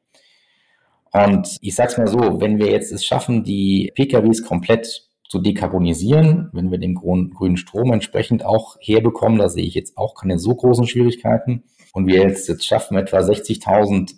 Und 1.12 1.58
ich 1.60 1.76
sag's 1.76 1.96
mal 1.96 2.08
so, 2.08 2.40
wenn 2.40 2.58
wir 2.58 2.72
jetzt 2.72 2.90
es 2.90 3.04
schaffen, 3.04 3.44
die 3.44 3.92
PKWs 3.94 4.42
komplett 4.42 5.08
zu 5.28 5.38
dekarbonisieren, 5.38 6.50
wenn 6.52 6.72
wir 6.72 6.78
den 6.78 6.96
grünen 6.96 7.56
Strom 7.56 7.92
entsprechend 7.92 8.44
auch 8.44 8.76
herbekommen, 8.80 9.38
da 9.38 9.48
sehe 9.48 9.64
ich 9.64 9.74
jetzt 9.74 9.96
auch 9.96 10.16
keine 10.16 10.40
so 10.40 10.56
großen 10.56 10.88
Schwierigkeiten. 10.88 11.62
Und 11.92 12.08
wir 12.08 12.20
jetzt, 12.20 12.48
jetzt 12.48 12.66
schaffen 12.66 12.96
etwa 12.96 13.18
60.000 13.18 14.16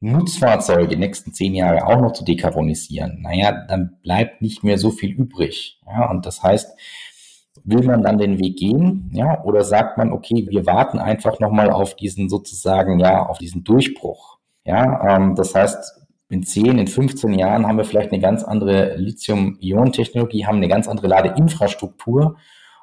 Nutzfahrzeuge 0.00 0.88
die 0.88 0.96
nächsten 0.96 1.32
zehn 1.32 1.54
Jahre 1.54 1.86
auch 1.86 2.00
noch 2.00 2.12
zu 2.12 2.24
dekarbonisieren, 2.24 3.22
naja, 3.22 3.64
dann 3.66 3.96
bleibt 4.02 4.42
nicht 4.42 4.62
mehr 4.62 4.78
so 4.78 4.90
viel 4.90 5.10
übrig. 5.10 5.80
Ja, 5.86 6.10
und 6.10 6.26
das 6.26 6.42
heißt, 6.42 6.78
will 7.64 7.82
man 7.82 8.02
dann 8.02 8.18
den 8.18 8.38
Weg 8.38 8.58
gehen, 8.58 9.10
ja, 9.12 9.42
oder 9.44 9.64
sagt 9.64 9.98
man, 9.98 10.12
okay, 10.12 10.46
wir 10.48 10.66
warten 10.66 10.98
einfach 10.98 11.40
nochmal 11.40 11.70
auf 11.70 11.96
diesen 11.96 12.28
sozusagen, 12.28 13.00
ja, 13.00 13.26
auf 13.26 13.38
diesen 13.38 13.64
Durchbruch. 13.64 14.38
Ja, 14.64 15.16
ähm, 15.16 15.34
das 15.34 15.54
heißt, 15.54 16.02
in 16.28 16.42
10, 16.42 16.78
in 16.78 16.86
15 16.86 17.34
Jahren 17.34 17.66
haben 17.66 17.78
wir 17.78 17.84
vielleicht 17.84 18.12
eine 18.12 18.20
ganz 18.20 18.42
andere 18.42 18.96
Lithium-Ionen-Technologie, 18.96 20.46
haben 20.46 20.56
eine 20.56 20.68
ganz 20.68 20.88
andere 20.88 21.06
Ladeinfrastruktur 21.06 22.36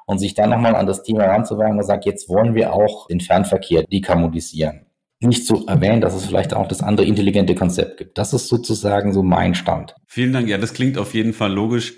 und 0.06 0.18
sich 0.18 0.34
dann 0.34 0.50
nochmal 0.50 0.74
an 0.76 0.86
das 0.86 1.02
Thema 1.02 1.24
ranzuwagen 1.24 1.78
und 1.78 1.84
sagt, 1.84 2.06
jetzt 2.06 2.28
wollen 2.28 2.54
wir 2.54 2.72
auch 2.72 3.06
den 3.08 3.20
Fernverkehr 3.20 3.84
dekarbonisieren. 3.84 4.86
Nicht 5.24 5.46
zu 5.46 5.66
erwähnen, 5.66 6.00
dass 6.00 6.14
es 6.14 6.26
vielleicht 6.26 6.54
auch 6.54 6.68
das 6.68 6.82
andere 6.82 7.06
intelligente 7.06 7.54
Konzept 7.54 7.96
gibt. 7.96 8.18
Das 8.18 8.32
ist 8.32 8.48
sozusagen 8.48 9.12
so 9.12 9.22
mein 9.22 9.54
Stand. 9.54 9.94
Vielen 10.06 10.32
Dank. 10.32 10.48
Ja, 10.48 10.58
das 10.58 10.74
klingt 10.74 10.98
auf 10.98 11.14
jeden 11.14 11.32
Fall 11.32 11.52
logisch. 11.52 11.94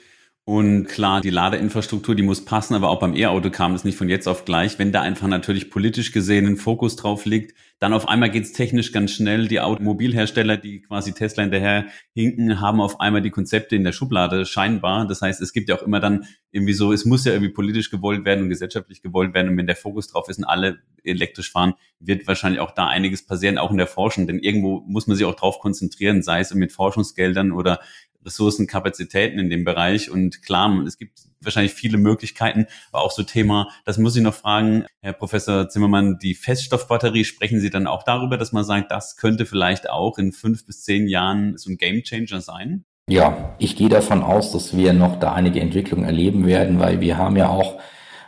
Und 0.49 0.87
klar, 0.87 1.23
die 1.23 1.31
Ladeinfrastruktur, 1.31 2.15
die 2.15 2.23
muss 2.23 2.45
passen, 2.45 2.75
aber 2.75 2.89
auch 2.89 3.01
beim 3.01 3.17
E-Auto 3.17 3.51
kam 3.51 3.73
das 3.73 3.83
nicht 3.83 3.99
von 3.99 4.09
jetzt 4.09 4.29
auf 4.29 4.45
gleich. 4.45 4.79
Wenn 4.79 4.93
da 4.93 5.03
einfach 5.03 5.27
natürlich 5.27 5.71
politisch 5.71 6.13
gesehen 6.13 6.47
ein 6.47 6.57
Fokus 6.57 6.95
drauf 6.95 7.25
liegt, 7.25 7.57
dann 7.81 7.93
auf 7.93 8.09
einmal 8.09 8.31
geht's 8.31 8.53
technisch 8.53 8.93
ganz 8.93 9.11
schnell. 9.11 9.49
Die 9.49 9.61
Automobilhersteller, 9.61 10.57
die 10.57 10.83
quasi 10.83 11.15
Tesla 11.15 11.43
hinterher 11.43 11.87
hinken, 12.15 12.61
haben 12.61 12.81
auf 12.81 13.01
einmal 13.01 13.23
die 13.23 13.33
Konzepte 13.33 13.75
in 13.75 13.83
der 13.83 13.91
Schublade 13.91 14.47
scheinbar. 14.47 15.09
Das 15.09 15.21
heißt, 15.21 15.43
es 15.43 15.53
gibt 15.53 15.69
ja 15.69 15.75
auch 15.75 15.83
immer 15.83 15.99
dann 15.99 16.27
irgendwie 16.53 16.75
so, 16.75 16.93
es 16.93 17.05
muss 17.05 17.25
ja 17.25 17.33
irgendwie 17.33 17.53
politisch 17.53 17.91
gewollt 17.91 18.25
werden 18.25 18.45
und 18.45 18.49
gesellschaftlich 18.49 19.03
gewollt 19.03 19.35
werden. 19.35 19.49
Und 19.49 19.57
wenn 19.59 19.67
der 19.67 19.75
Fokus 19.75 20.07
drauf 20.07 20.29
ist 20.29 20.39
und 20.39 20.45
alle 20.45 20.79
elektrisch 21.03 21.51
fahren, 21.51 21.75
wird 21.99 22.27
wahrscheinlich 22.29 22.61
auch 22.61 22.71
da 22.71 22.87
einiges 22.87 23.27
passieren, 23.27 23.59
auch 23.59 23.73
in 23.73 23.79
der 23.79 23.87
Forschung. 23.89 24.29
Denn 24.29 24.39
irgendwo 24.39 24.85
muss 24.87 25.09
man 25.09 25.17
sich 25.17 25.27
auch 25.27 25.35
drauf 25.35 25.59
konzentrieren, 25.59 26.23
sei 26.23 26.41
es 26.41 26.55
mit 26.55 26.73
Forschungsgeldern 26.73 27.51
oder 27.51 27.81
Ressourcen, 28.27 28.67
Kapazitäten 28.67 29.39
in 29.39 29.49
dem 29.49 29.65
Bereich. 29.65 30.11
Und 30.11 30.43
klar, 30.43 30.71
es 30.87 30.99
gibt 30.99 31.21
wahrscheinlich 31.41 31.73
viele 31.73 31.97
Möglichkeiten, 31.97 32.67
aber 32.93 33.03
auch 33.03 33.11
so 33.11 33.23
Thema, 33.23 33.69
das 33.85 33.99
muss 33.99 34.17
ich 34.17 34.23
noch 34.23 34.35
fragen, 34.35 34.85
Herr 35.01 35.13
Professor 35.13 35.69
Zimmermann, 35.69 36.19
die 36.19 36.35
Feststoffbatterie, 36.35 37.25
sprechen 37.25 37.61
Sie 37.61 37.71
dann 37.71 37.87
auch 37.87 38.03
darüber, 38.03 38.37
dass 38.37 38.53
man 38.53 38.65
sagt, 38.65 38.91
das 38.91 39.17
könnte 39.17 39.47
vielleicht 39.47 39.89
auch 39.89 40.19
in 40.19 40.33
fünf 40.33 40.67
bis 40.67 40.83
zehn 40.83 41.07
Jahren 41.07 41.57
so 41.57 41.71
ein 41.71 41.79
Gamechanger 41.79 42.41
sein? 42.41 42.85
Ja, 43.09 43.55
ich 43.59 43.77
gehe 43.77 43.89
davon 43.89 44.23
aus, 44.23 44.51
dass 44.53 44.77
wir 44.77 44.93
noch 44.93 45.21
da 45.21 45.33
einige 45.33 45.61
Entwicklungen 45.61 46.05
erleben 46.05 46.45
werden, 46.45 46.81
weil 46.81 47.01
wir 47.01 47.17
haben 47.17 47.37
ja 47.37 47.49
auch, 47.49 47.79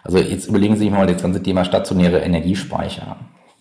also 0.04 0.18
jetzt 0.18 0.46
überlegen 0.46 0.76
Sie 0.76 0.84
sich 0.84 0.90
mal 0.90 1.06
das 1.06 1.20
ganze 1.20 1.42
Thema 1.42 1.64
stationäre 1.64 2.20
Energiespeicher. 2.20 3.16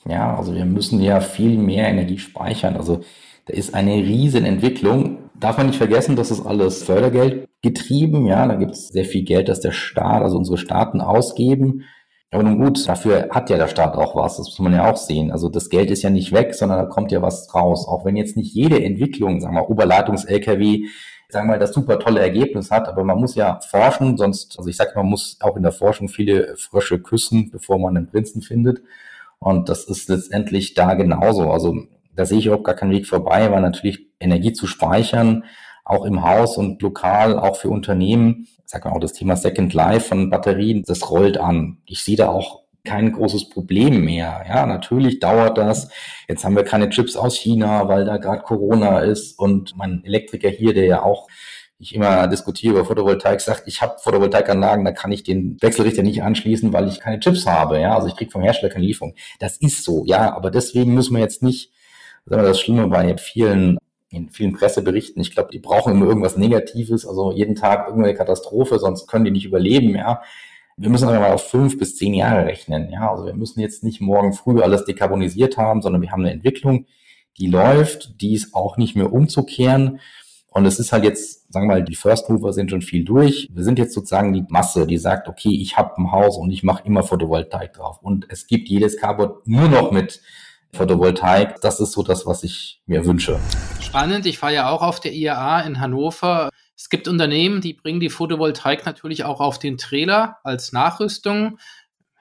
Ja, 0.07 0.37
also 0.37 0.53
wir 0.53 0.65
müssen 0.65 1.01
ja 1.01 1.19
viel 1.19 1.57
mehr 1.57 1.87
Energie 1.87 2.19
speichern. 2.19 2.77
Also 2.77 3.03
da 3.45 3.53
ist 3.53 3.73
eine 3.73 3.95
riesen 3.95 4.45
Entwicklung 4.45 5.16
darf 5.39 5.57
man 5.57 5.67
nicht 5.67 5.77
vergessen, 5.77 6.15
das 6.15 6.31
ist 6.31 6.45
alles 6.45 6.83
Fördergeld 6.83 7.49
getrieben. 7.61 8.25
Ja, 8.25 8.47
da 8.47 8.55
gibt 8.55 8.71
es 8.71 8.89
sehr 8.89 9.05
viel 9.05 9.23
Geld, 9.23 9.49
das 9.49 9.59
der 9.59 9.71
Staat, 9.71 10.23
also 10.23 10.37
unsere 10.37 10.57
Staaten 10.57 11.01
ausgeben. 11.01 11.83
Aber 12.29 12.43
nun 12.43 12.57
gut, 12.57 12.87
dafür 12.87 13.29
hat 13.31 13.49
ja 13.49 13.57
der 13.57 13.69
Staat 13.69 13.95
auch 13.95 14.15
was. 14.15 14.37
Das 14.37 14.47
muss 14.47 14.59
man 14.59 14.73
ja 14.73 14.91
auch 14.91 14.97
sehen. 14.97 15.31
Also 15.31 15.47
das 15.49 15.69
Geld 15.69 15.89
ist 15.91 16.03
ja 16.03 16.09
nicht 16.09 16.33
weg, 16.33 16.53
sondern 16.53 16.79
da 16.79 16.85
kommt 16.85 17.11
ja 17.11 17.21
was 17.21 17.53
raus. 17.55 17.87
Auch 17.87 18.03
wenn 18.03 18.17
jetzt 18.17 18.35
nicht 18.35 18.53
jede 18.53 18.83
Entwicklung, 18.83 19.39
sagen 19.39 19.55
wir 19.55 19.69
Oberleitungs-LKW, 19.69 20.85
sagen 21.29 21.47
wir 21.47 21.53
mal, 21.53 21.59
das 21.59 21.73
super 21.73 21.99
tolle 21.99 22.19
Ergebnis 22.19 22.71
hat, 22.71 22.87
aber 22.87 23.03
man 23.03 23.19
muss 23.19 23.35
ja 23.35 23.59
forschen, 23.69 24.17
sonst, 24.17 24.57
also 24.57 24.69
ich 24.69 24.77
sag, 24.77 24.95
man 24.95 25.05
muss 25.05 25.37
auch 25.41 25.57
in 25.57 25.63
der 25.63 25.71
Forschung 25.71 26.09
viele 26.09 26.55
Frösche 26.57 26.99
küssen, 26.99 27.49
bevor 27.51 27.79
man 27.79 27.97
einen 27.97 28.07
Prinzen 28.07 28.41
findet. 28.41 28.81
Und 29.39 29.69
das 29.69 29.85
ist 29.85 30.09
letztendlich 30.09 30.73
da 30.73 30.95
genauso. 30.95 31.51
Also 31.51 31.75
da 32.17 32.25
sehe 32.25 32.39
ich 32.39 32.49
auch 32.49 32.63
gar 32.63 32.75
keinen 32.75 32.91
Weg 32.91 33.07
vorbei, 33.07 33.51
weil 33.51 33.61
natürlich 33.61 34.07
Energie 34.19 34.51
zu 34.51 34.67
speichern, 34.67 35.45
auch 35.85 36.03
im 36.03 36.23
Haus 36.23 36.57
und 36.57 36.81
lokal, 36.81 37.39
auch 37.39 37.55
für 37.55 37.69
Unternehmen, 37.69 38.47
sag 38.65 38.83
mal 38.83 38.91
auch 38.91 38.99
das 38.99 39.13
Thema 39.13 39.37
Second 39.37 39.73
Life 39.73 40.09
von 40.09 40.29
Batterien, 40.29 40.83
das 40.85 41.09
rollt 41.09 41.37
an. 41.37 41.77
Ich 41.85 42.03
sehe 42.03 42.17
da 42.17 42.29
auch 42.29 42.63
kein 42.83 43.11
großes 43.11 43.49
Problem 43.49 44.03
mehr. 44.03 44.43
Ja, 44.47 44.65
natürlich 44.65 45.19
dauert 45.19 45.57
das. 45.57 45.89
Jetzt 46.27 46.43
haben 46.43 46.55
wir 46.55 46.63
keine 46.63 46.89
Chips 46.89 47.15
aus 47.15 47.37
China, 47.37 47.87
weil 47.87 48.05
da 48.05 48.17
gerade 48.17 48.41
Corona 48.41 48.99
ist 48.99 49.37
und 49.37 49.77
mein 49.77 50.03
Elektriker 50.03 50.49
hier, 50.49 50.73
der 50.73 50.85
ja 50.85 51.03
auch 51.03 51.27
ich 51.79 51.93
immer 51.93 52.27
diskutiere 52.27 52.73
über 52.73 52.85
Photovoltaik, 52.85 53.39
sagt, 53.39 53.67
ich 53.67 53.81
habe 53.81 53.97
Photovoltaikanlagen, 54.01 54.83
da 54.83 54.91
kann 54.91 55.11
ich 55.11 55.23
den 55.23 55.57
Wechselrichter 55.61 56.01
nicht 56.01 56.23
anschließen, 56.23 56.73
weil 56.73 56.87
ich 56.87 56.99
keine 56.99 57.19
Chips 57.19 57.45
habe. 57.45 57.79
Ja, 57.79 57.95
also 57.95 58.07
ich 58.07 58.15
kriege 58.15 58.31
vom 58.31 58.41
Hersteller 58.41 58.73
keine 58.73 58.85
Lieferung. 58.85 59.13
Das 59.39 59.57
ist 59.57 59.83
so, 59.83 60.03
ja, 60.05 60.35
aber 60.35 60.49
deswegen 60.49 60.95
müssen 60.95 61.15
wir 61.15 61.21
jetzt 61.21 61.43
nicht 61.43 61.71
das 62.27 62.35
ist 62.35 62.39
immer 62.39 62.47
das 62.47 62.59
Schlimme 62.59 62.87
bei 62.87 63.17
vielen, 63.17 63.77
in 64.09 64.29
vielen 64.29 64.53
Presseberichten. 64.53 65.21
Ich 65.21 65.31
glaube, 65.31 65.49
die 65.51 65.59
brauchen 65.59 65.93
immer 65.93 66.07
irgendwas 66.07 66.37
Negatives, 66.37 67.07
also 67.07 67.31
jeden 67.31 67.55
Tag 67.55 67.87
irgendeine 67.87 68.15
Katastrophe, 68.15 68.79
sonst 68.79 69.07
können 69.07 69.25
die 69.25 69.31
nicht 69.31 69.45
überleben, 69.45 69.95
ja. 69.95 70.21
Wir 70.79 70.89
müssen 70.89 71.07
aber 71.07 71.19
mal 71.19 71.31
auf 71.31 71.49
fünf 71.49 71.79
bis 71.79 71.95
zehn 71.95 72.13
Jahre 72.13 72.45
rechnen, 72.45 72.91
ja. 72.91 73.09
Also 73.09 73.25
wir 73.25 73.33
müssen 73.33 73.61
jetzt 73.61 73.83
nicht 73.83 74.01
morgen 74.01 74.33
früh 74.33 74.61
alles 74.61 74.83
dekarbonisiert 74.83 75.57
haben, 75.57 75.81
sondern 75.81 76.01
wir 76.01 76.11
haben 76.11 76.21
eine 76.21 76.33
Entwicklung, 76.33 76.85
die 77.37 77.47
läuft, 77.47 78.21
die 78.21 78.33
ist 78.33 78.53
auch 78.53 78.77
nicht 78.77 78.95
mehr 78.95 79.13
umzukehren. 79.13 79.99
Und 80.49 80.65
es 80.65 80.79
ist 80.79 80.91
halt 80.91 81.03
jetzt, 81.03 81.51
sagen 81.53 81.67
wir 81.67 81.75
mal, 81.75 81.83
die 81.83 81.95
First 81.95 82.29
Mover 82.29 82.51
sind 82.51 82.71
schon 82.71 82.81
viel 82.81 83.05
durch. 83.05 83.47
Wir 83.53 83.63
sind 83.63 83.77
jetzt 83.79 83.93
sozusagen 83.93 84.33
die 84.33 84.43
Masse, 84.49 84.87
die 84.87 84.97
sagt, 84.97 85.27
okay, 85.27 85.51
ich 85.51 85.77
habe 85.77 86.01
ein 86.01 86.11
Haus 86.11 86.37
und 86.37 86.51
ich 86.51 86.63
mache 86.63 86.83
immer 86.85 87.03
Photovoltaik 87.03 87.73
drauf. 87.73 87.99
Und 88.01 88.25
es 88.29 88.47
gibt 88.47 88.67
jedes 88.67 88.97
Carport 88.97 89.47
nur 89.47 89.69
noch 89.69 89.91
mit 89.91 90.19
Photovoltaik. 90.73 91.61
Das 91.61 91.79
ist 91.79 91.93
so 91.93 92.03
das, 92.03 92.25
was 92.25 92.43
ich 92.43 92.81
mir 92.85 93.05
wünsche. 93.05 93.39
Spannend. 93.81 94.25
Ich 94.25 94.37
fahre 94.37 94.53
ja 94.53 94.69
auch 94.69 94.81
auf 94.81 94.99
der 94.99 95.13
IAA 95.13 95.61
in 95.61 95.79
Hannover. 95.79 96.49
Es 96.75 96.89
gibt 96.89 97.07
Unternehmen, 97.07 97.61
die 97.61 97.73
bringen 97.73 97.99
die 97.99 98.09
Photovoltaik 98.09 98.85
natürlich 98.85 99.23
auch 99.23 99.39
auf 99.41 99.57
den 99.57 99.77
Trailer 99.77 100.37
als 100.43 100.71
Nachrüstung. 100.71 101.57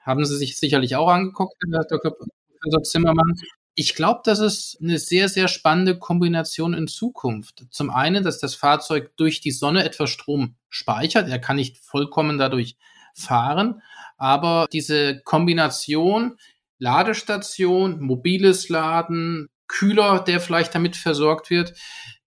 Haben 0.01 0.25
Sie 0.25 0.37
sich 0.37 0.57
sicherlich 0.57 0.95
auch 0.95 1.09
angeguckt, 1.09 1.55
Herr 1.71 1.85
Dr. 1.89 2.13
Professor 2.15 2.83
Zimmermann. 2.83 3.35
Ich 3.75 3.93
glaube, 3.93 4.21
das 4.23 4.39
ist 4.39 4.79
eine 4.81 4.97
sehr, 4.97 5.29
sehr 5.29 5.47
spannende 5.47 5.99
Kombination 5.99 6.73
in 6.73 6.87
Zukunft. 6.87 7.65
Zum 7.69 7.91
einen, 7.91 8.23
dass 8.23 8.39
das 8.39 8.55
Fahrzeug 8.55 9.11
durch 9.17 9.39
die 9.39 9.51
Sonne 9.51 9.83
etwas 9.83 10.09
Strom 10.09 10.55
speichert. 10.69 11.29
Er 11.29 11.37
kann 11.37 11.57
nicht 11.57 11.77
vollkommen 11.77 12.39
dadurch 12.39 12.75
fahren. 13.13 13.83
Aber 14.17 14.67
diese 14.71 15.21
Kombination, 15.21 16.37
Ladestation, 16.79 17.99
mobiles 17.99 18.69
Laden, 18.69 19.47
Kühler, 19.67 20.19
der 20.19 20.39
vielleicht 20.39 20.73
damit 20.75 20.95
versorgt 20.95 21.49
wird. 21.49 21.73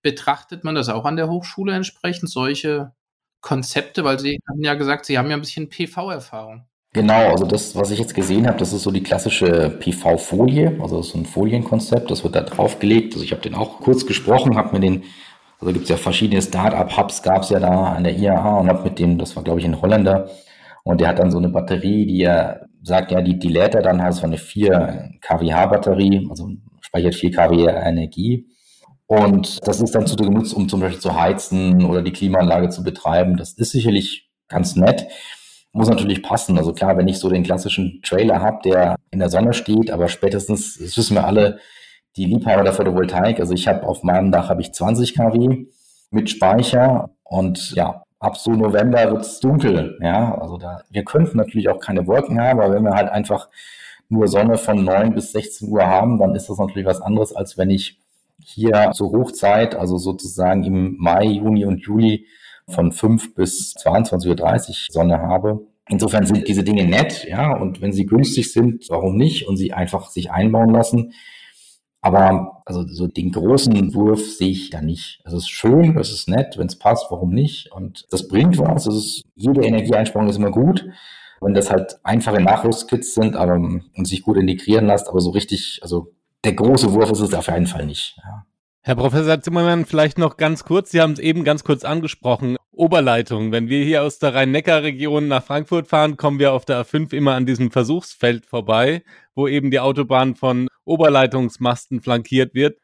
Betrachtet 0.02 0.64
man 0.64 0.74
das 0.74 0.88
auch 0.88 1.04
an 1.04 1.16
der 1.16 1.28
Hochschule 1.28 1.74
entsprechend, 1.74 2.30
solche 2.30 2.92
Konzepte? 3.40 4.04
Weil 4.04 4.18
Sie 4.18 4.38
haben 4.48 4.62
ja 4.62 4.74
gesagt, 4.74 5.06
Sie 5.06 5.18
haben 5.18 5.30
ja 5.30 5.36
ein 5.36 5.42
bisschen 5.42 5.68
PV-Erfahrung. 5.68 6.66
Genau, 6.92 7.30
also 7.30 7.44
das, 7.44 7.76
was 7.76 7.92
ich 7.92 8.00
jetzt 8.00 8.16
gesehen 8.16 8.48
habe, 8.48 8.58
das 8.58 8.72
ist 8.72 8.82
so 8.82 8.90
die 8.90 9.02
klassische 9.02 9.70
PV-Folie, 9.70 10.76
also 10.82 10.96
das 10.96 11.06
ist 11.06 11.12
so 11.12 11.18
ein 11.18 11.26
Folienkonzept, 11.26 12.10
das 12.10 12.24
wird 12.24 12.34
da 12.34 12.40
draufgelegt. 12.40 13.14
Also 13.14 13.24
ich 13.24 13.30
habe 13.30 13.42
den 13.42 13.54
auch 13.54 13.78
kurz 13.78 14.06
gesprochen, 14.06 14.56
habe 14.56 14.72
mir 14.72 14.80
den, 14.80 15.04
also 15.60 15.72
gibt 15.72 15.84
es 15.84 15.88
ja 15.88 15.96
verschiedene 15.96 16.42
Start-up-Hubs, 16.42 17.22
gab 17.22 17.42
es 17.42 17.50
ja 17.50 17.60
da 17.60 17.92
an 17.92 18.02
der 18.02 18.16
IAA 18.16 18.58
und 18.58 18.68
habe 18.68 18.82
mit 18.82 18.98
dem, 18.98 19.18
das 19.18 19.36
war 19.36 19.44
glaube 19.44 19.60
ich 19.60 19.66
ein 19.66 19.80
Holländer, 19.80 20.30
und 20.82 21.00
der 21.00 21.08
hat 21.08 21.20
dann 21.20 21.30
so 21.30 21.38
eine 21.38 21.50
Batterie, 21.50 22.06
die 22.06 22.22
er 22.22 22.69
sagt, 22.83 23.11
ja, 23.12 23.21
die, 23.21 23.38
die 23.38 23.49
lädt 23.49 23.75
er 23.75 23.83
dann 23.83 24.03
halt 24.03 24.14
so 24.14 24.25
eine 24.25 24.38
4 24.38 25.19
kWh-Batterie, 25.21 26.27
also 26.31 26.51
speichert 26.81 27.14
4 27.14 27.31
kW 27.31 27.66
Energie. 27.66 28.47
Und 29.07 29.66
das 29.66 29.81
ist 29.81 29.95
dann 29.95 30.07
zu 30.07 30.16
genutzt, 30.16 30.55
um 30.55 30.69
zum 30.69 30.81
Beispiel 30.81 31.01
zu 31.01 31.21
heizen 31.21 31.85
oder 31.85 32.01
die 32.01 32.12
Klimaanlage 32.12 32.69
zu 32.69 32.85
betreiben. 32.85 33.37
Das 33.37 33.55
ist 33.55 33.73
sicherlich 33.73 34.31
ganz 34.49 34.77
nett. 34.77 35.09
Muss 35.73 35.88
natürlich 35.88 36.23
passen. 36.23 36.59
Also 36.59 36.73
klar, 36.73 36.97
wenn 36.97 37.09
ich 37.09 37.19
so 37.19 37.29
den 37.29 37.43
klassischen 37.43 38.01
Trailer 38.03 38.40
habe, 38.40 38.59
der 38.64 38.97
in 39.11 39.19
der 39.19 39.29
Sonne 39.29 39.53
steht, 39.53 39.90
aber 39.90 40.09
spätestens, 40.09 40.79
das 40.79 40.97
wissen 40.97 41.16
wir 41.16 41.27
alle, 41.27 41.59
die 42.16 42.25
Liebhaber 42.25 42.64
der 42.64 42.73
Photovoltaik, 42.73 43.38
also 43.40 43.55
ich 43.55 43.69
habe 43.69 43.87
auf 43.87 44.03
meinem 44.03 44.33
Dach 44.33 44.49
habe 44.49 44.62
ich 44.62 44.73
20 44.73 45.14
kW 45.14 45.66
mit 46.11 46.31
Speicher 46.31 47.11
und 47.23 47.73
ja, 47.75 48.03
ab 48.20 48.37
so 48.37 48.52
November 48.52 49.11
wird 49.11 49.22
es 49.22 49.40
dunkel. 49.40 49.98
Ja, 50.00 50.38
also 50.38 50.59
da, 50.59 50.85
wir 50.90 51.04
könnten 51.04 51.38
natürlich 51.38 51.68
auch 51.68 51.80
keine 51.80 52.06
Wolken 52.06 52.40
haben, 52.40 52.61
aber 52.61 52.74
wenn 52.74 52.85
wir 52.85 52.94
halt 52.94 53.11
einfach 53.11 53.48
nur 54.09 54.28
Sonne 54.28 54.59
von 54.59 54.85
9 54.85 55.14
bis 55.14 55.33
16 55.33 55.68
Uhr 55.68 55.87
haben, 55.87 56.18
dann 56.18 56.35
ist 56.35 56.48
das 56.48 56.59
natürlich 56.59 56.87
was 56.87 57.00
anderes, 57.00 57.35
als 57.35 57.56
wenn 57.59 57.70
ich 57.70 57.98
hier 58.42 58.90
zur 58.92 59.12
Hochzeit, 59.12 59.74
also 59.74 59.96
sozusagen 59.98 60.64
im 60.64 60.96
Mai, 60.98 61.24
Juni 61.24 61.64
und 61.64 61.80
Juli 61.80 62.26
von 62.68 62.92
5 62.92 63.35
bis 63.35 63.74
22.30 63.76 64.68
Uhr 64.68 64.74
Sonne 64.90 65.18
habe. 65.18 65.66
Insofern 65.88 66.24
sind 66.24 66.46
diese 66.46 66.62
Dinge 66.62 66.85
nett, 66.85 67.24
ja, 67.28 67.56
und 67.56 67.80
wenn 67.80 67.92
sie 67.92 68.06
günstig 68.06 68.52
sind, 68.52 68.87
warum 68.90 69.16
nicht? 69.16 69.48
Und 69.48 69.56
sie 69.56 69.72
einfach 69.72 70.09
sich 70.11 70.30
einbauen 70.30 70.70
lassen. 70.70 71.12
Aber 72.02 72.62
also 72.64 72.86
so 72.86 73.06
den 73.06 73.30
großen 73.30 73.94
Wurf 73.94 74.24
sehe 74.24 74.50
ich 74.50 74.70
da 74.70 74.80
nicht. 74.80 75.20
Es 75.24 75.32
ist 75.32 75.50
schön, 75.50 75.98
es 75.98 76.10
ist 76.10 76.28
nett, 76.28 76.56
wenn 76.56 76.66
es 76.66 76.78
passt, 76.78 77.06
warum 77.10 77.30
nicht? 77.30 77.70
Und 77.72 78.06
das 78.10 78.26
bringt 78.26 78.58
was. 78.58 78.86
Es 78.86 78.94
ist, 78.94 79.24
jede 79.34 79.62
Energieeinsparung 79.62 80.28
ist 80.28 80.36
immer 80.36 80.50
gut. 80.50 80.86
Wenn 81.42 81.54
das 81.54 81.70
halt 81.70 81.98
einfache 82.02 82.40
Nachrüstkits 82.40 83.14
sind 83.14 83.36
aber, 83.36 83.54
und 83.54 84.06
sich 84.06 84.22
gut 84.22 84.36
integrieren 84.36 84.86
lässt, 84.86 85.08
aber 85.08 85.20
so 85.20 85.30
richtig, 85.30 85.80
also 85.82 86.12
der 86.44 86.54
große 86.54 86.92
Wurf 86.92 87.10
ist 87.10 87.20
es 87.20 87.34
auf 87.34 87.48
jeden 87.48 87.66
Fall 87.66 87.86
nicht. 87.86 88.16
Ja. 88.18 88.46
Herr 88.83 88.97
Professor 88.97 89.38
Zimmermann, 89.43 89.85
vielleicht 89.85 90.16
noch 90.16 90.38
ganz 90.38 90.64
kurz, 90.64 90.90
Sie 90.90 91.03
haben 91.03 91.12
es 91.12 91.19
eben 91.19 91.45
ganz 91.45 91.64
kurz 91.64 91.85
angesprochen, 91.85 92.57
Oberleitung. 92.73 93.53
Wenn 93.53 93.69
wir 93.69 93.85
hier 93.85 94.03
aus 94.03 94.19
der 94.19 94.35
Rhein-Neckar-Region 94.35 95.29
nach 95.29 95.45
Frankfurt 95.45 95.87
fahren, 95.87 96.16
kommen 96.16 96.38
wir 96.38 96.55
auf 96.55 96.64
der 96.64 96.83
A5 96.83 97.12
immer 97.12 97.35
an 97.35 97.45
diesem 97.45 97.71
Versuchsfeld 97.71 98.47
vorbei, 98.47 99.03
wo 99.35 99.47
eben 99.47 99.71
die 99.71 99.81
Autobahn 99.81 100.35
von 100.35 100.66
Oberleitungsmasten 100.87 102.01
flankiert 102.01 102.55
wird. 102.55 102.79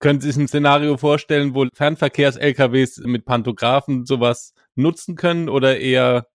Können 0.00 0.20
Sie 0.20 0.32
sich 0.32 0.42
ein 0.42 0.48
Szenario 0.48 0.96
vorstellen, 0.96 1.54
wo 1.54 1.64
Fernverkehrs-LKWs 1.72 3.02
mit 3.04 3.24
Pantographen 3.24 4.04
sowas 4.04 4.52
nutzen 4.74 5.14
können 5.14 5.48
oder 5.48 5.78
eher 5.78 6.26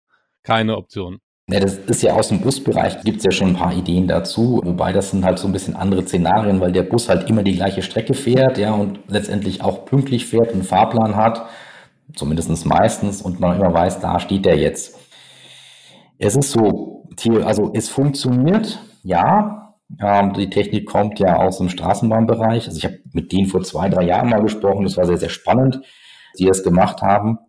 keine 0.43 0.77
Option? 0.77 1.19
Ja, 1.49 1.59
das 1.59 1.77
ist 1.77 2.01
ja 2.01 2.13
aus 2.13 2.29
dem 2.29 2.39
Busbereich, 2.39 3.01
gibt 3.03 3.17
es 3.17 3.25
ja 3.25 3.31
schon 3.31 3.49
ein 3.49 3.55
paar 3.55 3.73
Ideen 3.73 4.07
dazu, 4.07 4.61
wobei 4.63 4.93
das 4.93 5.11
sind 5.11 5.25
halt 5.25 5.37
so 5.37 5.47
ein 5.47 5.51
bisschen 5.51 5.75
andere 5.75 6.03
Szenarien, 6.05 6.61
weil 6.61 6.71
der 6.71 6.83
Bus 6.83 7.09
halt 7.09 7.29
immer 7.29 7.43
die 7.43 7.55
gleiche 7.55 7.81
Strecke 7.81 8.13
fährt, 8.13 8.57
ja, 8.57 8.71
und 8.73 8.99
letztendlich 9.07 9.61
auch 9.61 9.85
pünktlich 9.85 10.25
fährt, 10.27 10.53
einen 10.53 10.63
Fahrplan 10.63 11.15
hat, 11.15 11.45
zumindest 12.15 12.65
meistens, 12.65 13.21
und 13.21 13.39
man 13.39 13.57
immer 13.57 13.73
weiß, 13.73 13.99
da 13.99 14.19
steht 14.19 14.45
der 14.45 14.57
jetzt. 14.57 14.97
Es 16.19 16.35
ist 16.35 16.51
so, 16.51 17.05
also 17.43 17.71
es 17.73 17.89
funktioniert, 17.89 18.79
ja, 19.03 19.75
ähm, 19.99 20.33
die 20.33 20.49
Technik 20.49 20.85
kommt 20.87 21.19
ja 21.19 21.37
aus 21.37 21.57
dem 21.57 21.69
Straßenbahnbereich. 21.69 22.67
Also 22.67 22.77
ich 22.77 22.85
habe 22.85 22.99
mit 23.13 23.31
denen 23.31 23.47
vor 23.47 23.61
zwei, 23.61 23.89
drei 23.89 24.03
Jahren 24.05 24.29
mal 24.29 24.41
gesprochen, 24.41 24.83
das 24.83 24.97
war 24.97 25.05
sehr, 25.05 25.17
sehr 25.17 25.29
spannend, 25.29 25.81
die 26.39 26.45
das 26.45 26.63
gemacht 26.63 27.01
haben. 27.01 27.39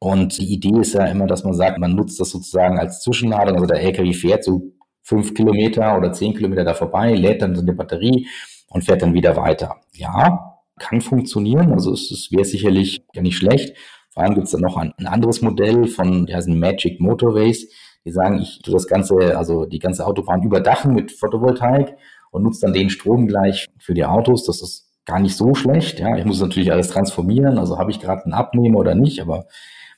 Und 0.00 0.38
die 0.38 0.52
Idee 0.52 0.80
ist 0.80 0.94
ja 0.94 1.06
immer, 1.06 1.26
dass 1.26 1.44
man 1.44 1.54
sagt, 1.54 1.78
man 1.78 1.94
nutzt 1.94 2.20
das 2.20 2.30
sozusagen 2.30 2.78
als 2.78 3.02
Zwischenladung. 3.02 3.56
Also 3.56 3.66
der 3.66 3.80
LKW 3.82 4.12
fährt 4.12 4.44
so 4.44 4.72
fünf 5.02 5.34
Kilometer 5.34 5.96
oder 5.96 6.12
zehn 6.12 6.34
Kilometer 6.34 6.64
da 6.64 6.74
vorbei, 6.74 7.14
lädt 7.14 7.42
dann 7.42 7.56
so 7.56 7.62
eine 7.62 7.72
Batterie 7.72 8.28
und 8.68 8.84
fährt 8.84 9.02
dann 9.02 9.14
wieder 9.14 9.36
weiter. 9.36 9.76
Ja, 9.94 10.58
kann 10.78 11.00
funktionieren. 11.00 11.72
Also 11.72 11.92
es, 11.92 12.10
es 12.10 12.30
wäre 12.30 12.44
sicherlich 12.44 13.02
ja 13.14 13.22
nicht 13.22 13.36
schlecht. 13.36 13.76
Vor 14.10 14.22
allem 14.22 14.34
gibt 14.34 14.46
es 14.46 14.52
dann 14.52 14.60
noch 14.60 14.76
ein, 14.76 14.92
ein, 14.98 15.06
anderes 15.06 15.42
Modell 15.42 15.86
von, 15.86 16.26
die 16.26 16.34
heißen 16.34 16.58
Magic 16.58 17.00
Motorways. 17.00 17.68
Die 18.04 18.10
sagen, 18.10 18.38
ich 18.40 18.60
tue 18.62 18.72
das 18.72 18.86
ganze, 18.86 19.36
also 19.36 19.64
die 19.64 19.78
ganze 19.80 20.06
Autobahn 20.06 20.42
überdachen 20.42 20.94
mit 20.94 21.10
Photovoltaik 21.10 21.96
und 22.30 22.42
nutze 22.42 22.60
dann 22.62 22.72
den 22.72 22.90
Strom 22.90 23.26
gleich 23.26 23.66
für 23.78 23.94
die 23.94 24.04
Autos. 24.04 24.44
Das 24.44 24.62
ist 24.62 24.88
gar 25.04 25.20
nicht 25.20 25.36
so 25.36 25.54
schlecht. 25.54 25.98
Ja, 26.00 26.16
ich 26.16 26.24
muss 26.24 26.40
natürlich 26.40 26.70
alles 26.70 26.88
transformieren. 26.88 27.58
Also 27.58 27.78
habe 27.78 27.90
ich 27.90 28.00
gerade 28.00 28.24
einen 28.24 28.34
Abnehmer 28.34 28.78
oder 28.78 28.94
nicht, 28.94 29.20
aber 29.20 29.46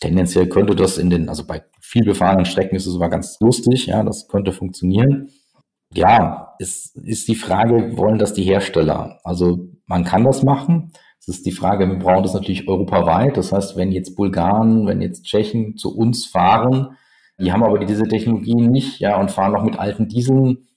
Tendenziell 0.01 0.49
könnte 0.49 0.75
das 0.75 0.99
in 0.99 1.11
den, 1.11 1.29
also 1.29 1.47
bei 1.47 1.63
viel 1.81 2.05
befahrenen 2.05 2.47
Strecken 2.47 2.77
ist 2.77 2.87
es 2.87 2.93
sogar 2.93 3.11
ganz 3.11 3.39
lustig, 3.41 3.87
ja, 3.87 4.03
das 4.03 4.29
könnte 4.29 4.53
funktionieren. 4.53 5.31
Ja, 5.93 6.55
es 6.59 6.95
ist 6.95 7.29
die 7.29 7.35
Frage, 7.35 7.97
wollen 7.97 8.19
das 8.19 8.33
die 8.33 8.45
Hersteller? 8.45 9.21
Also 9.25 9.69
man 9.87 10.05
kann 10.05 10.25
das 10.25 10.43
machen. 10.43 10.93
Es 11.19 11.29
ist 11.29 11.45
die 11.45 11.53
Frage, 11.53 11.87
wir 11.87 11.99
brauchen 11.99 12.23
das 12.23 12.33
natürlich 12.33 12.69
europaweit. 12.69 13.37
Das 13.37 13.53
heißt, 13.53 13.77
wenn 13.77 13.93
jetzt 13.93 14.17
Bulgaren, 14.17 14.87
wenn 14.87 15.03
jetzt 15.03 15.25
Tschechen 15.25 15.77
zu 15.77 15.95
uns 15.95 16.27
fahren, 16.27 16.97
die 17.39 17.53
haben 17.53 17.65
aber 17.65 17.79
diese 17.79 18.05
Technologien 18.05 18.71
nicht, 18.71 19.01
ja, 19.01 19.19
und 19.19 19.31
fahren 19.31 19.53
noch 19.53 19.65
mit 19.65 19.79
alten 19.79 20.09
Dieseln, 20.09 20.69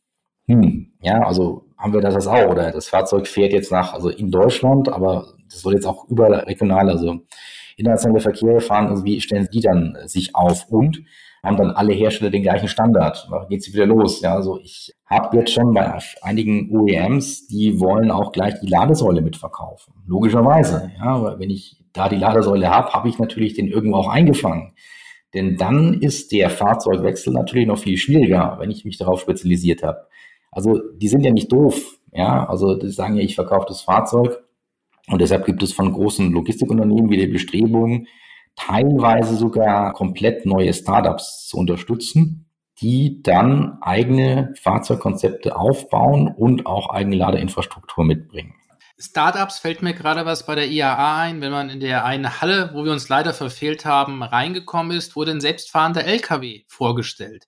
hm, 0.48 0.94
ja, 1.02 1.22
also 1.22 1.66
haben 1.78 1.94
wir 1.94 2.02
das 2.02 2.28
auch, 2.28 2.50
oder 2.50 2.72
das 2.72 2.88
Fahrzeug 2.88 3.28
fährt 3.28 3.54
jetzt 3.54 3.72
nach, 3.72 3.94
also 3.94 4.10
in 4.10 4.32
Deutschland, 4.32 4.90
aber 4.90 5.34
das 5.50 5.62
soll 5.62 5.74
jetzt 5.74 5.86
auch 5.86 6.08
überregional, 6.10 6.90
also 6.90 7.22
internationale 7.78 8.20
Verkehre 8.20 8.60
fahren, 8.60 8.88
also 8.88 9.04
wie 9.04 9.22
stellen 9.22 9.48
die 9.52 9.62
dann 9.62 9.98
sich 10.06 10.36
auf 10.36 10.68
und 10.70 11.04
haben 11.44 11.58
dann 11.58 11.72
alle 11.72 11.94
Hersteller 11.94 12.32
den 12.32 12.42
gleichen 12.42 12.70
Standard. 12.70 13.28
Da 13.30 13.46
geht 13.50 13.60
es 13.60 13.74
wieder 13.74 13.86
los. 13.86 14.22
Ja, 14.22 14.34
also 14.34 14.60
ich 14.62 14.94
habe 15.06 15.38
jetzt 15.38 15.52
schon 15.52 15.74
bei 15.74 16.00
einigen 16.22 16.72
OEMs, 16.72 17.48
die 17.48 17.80
wollen 17.80 18.12
auch 18.12 18.32
gleich 18.32 18.54
die 18.62 18.70
Ladesäule 18.70 19.22
mitverkaufen. 19.22 19.94
Logischerweise. 20.08 20.92
Ja, 20.98 21.22
weil 21.22 21.40
wenn 21.40 21.50
ich 21.50 21.84
da 21.92 22.08
die 22.08 22.16
Ladesäule 22.16 22.70
habe, 22.70 22.94
habe 22.94 23.10
ich 23.10 23.20
natürlich 23.20 23.54
den 23.54 23.68
irgendwo 23.68 23.98
auch 23.98 24.08
eingefangen. 24.08 24.74
Denn 25.34 25.58
dann 25.58 25.96
ist 25.96 26.32
der 26.32 26.50
Fahrzeugwechsel 26.50 27.34
natürlich 27.34 27.68
noch 27.68 27.80
viel 27.80 27.98
schwieriger, 27.98 28.58
wenn 28.60 28.72
ich 28.72 28.86
mich 28.86 28.98
darauf 28.98 29.20
spezialisiert 29.20 29.84
habe. 29.84 30.08
Also 30.52 30.80
die 30.96 31.08
sind 31.08 31.26
ja 31.26 31.32
nicht 31.32 31.52
doof. 31.52 32.00
Ja, 32.14 32.48
also 32.48 32.76
die 32.76 32.90
sagen 32.90 33.16
ja, 33.16 33.24
ich 33.24 33.36
verkaufe 33.36 33.66
das 33.68 33.82
Fahrzeug 33.82 34.44
und 35.08 35.22
deshalb 35.22 35.46
gibt 35.46 35.62
es 35.64 35.74
von 35.74 35.92
großen 35.92 36.32
Logistikunternehmen 36.32 37.10
wie 37.10 37.18
die 37.18 37.28
Bestrebungen, 37.28 38.08
teilweise 38.56 39.36
sogar 39.36 39.94
komplett 39.94 40.46
neue 40.46 40.74
Startups 40.74 41.48
zu 41.48 41.58
unterstützen, 41.58 42.50
die 42.80 43.22
dann 43.22 43.78
eigene 43.82 44.54
Fahrzeugkonzepte 44.62 45.56
aufbauen 45.56 46.28
und 46.28 46.66
auch 46.66 46.90
eigene 46.90 47.16
Ladeinfrastruktur 47.16 48.04
mitbringen. 48.06 48.56
Startups 49.00 49.60
fällt 49.60 49.82
mir 49.82 49.94
gerade 49.94 50.26
was 50.26 50.46
bei 50.46 50.56
der 50.56 50.70
IAA 50.70 51.20
ein, 51.20 51.42
wenn 51.42 51.52
man 51.52 51.70
in 51.70 51.80
der 51.80 52.06
einen 52.06 52.40
Halle, 52.40 52.72
wo 52.74 52.86
wir 52.86 52.92
uns 52.92 53.10
leider 53.10 53.34
verfehlt 53.34 53.86
haben, 53.86 54.24
reingekommen 54.24 54.96
ist, 54.96 55.16
wurde 55.16 55.32
ein 55.32 55.42
selbstfahrender 55.42 56.06
LKW 56.06 56.62
vorgestellt 56.68 57.48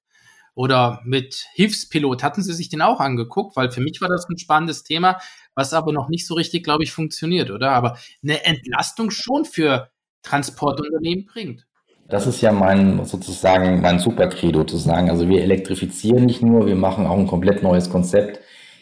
oder 0.56 1.02
mit 1.04 1.46
Hilfspilot. 1.54 2.24
Hatten 2.24 2.42
Sie 2.42 2.54
sich 2.54 2.70
den 2.70 2.82
auch 2.82 3.00
angeguckt? 3.00 3.56
Weil 3.56 3.72
für 3.72 3.82
mich 3.82 4.00
war 4.02 4.10
das 4.10 4.28
ein 4.28 4.38
spannendes 4.38 4.84
Thema, 4.84 5.20
was 5.56 5.74
aber 5.74 5.92
noch 5.92 6.10
nicht 6.10 6.28
so 6.28 6.36
richtig, 6.36 6.64
glaube 6.64 6.84
ich, 6.84 6.92
funktioniert, 6.92 7.50
oder? 7.50 7.72
Aber 7.72 7.98
eine 8.22 8.46
Entlastung 8.46 9.10
schon 9.10 9.46
für 9.46 9.90
Transportunternehmen 10.22 11.26
bringt. 11.26 11.66
Das 12.08 12.28
ist 12.28 12.42
ja 12.42 12.52
mein 12.52 13.04
sozusagen 13.06 13.82
mein 13.82 13.98
Supercredo 14.00 14.64
zu 14.64 14.78
sagen. 14.78 15.10
Also 15.10 15.28
wir 15.28 15.42
elektrifizieren 15.42 16.26
nicht 16.26 16.44
nur, 16.44 16.68
wir 16.68 16.76
machen 16.76 17.08
auch 17.08 17.18
ein 17.18 17.28
komplett 17.28 17.64
neues 17.64 17.90
Konzept, 17.90 18.40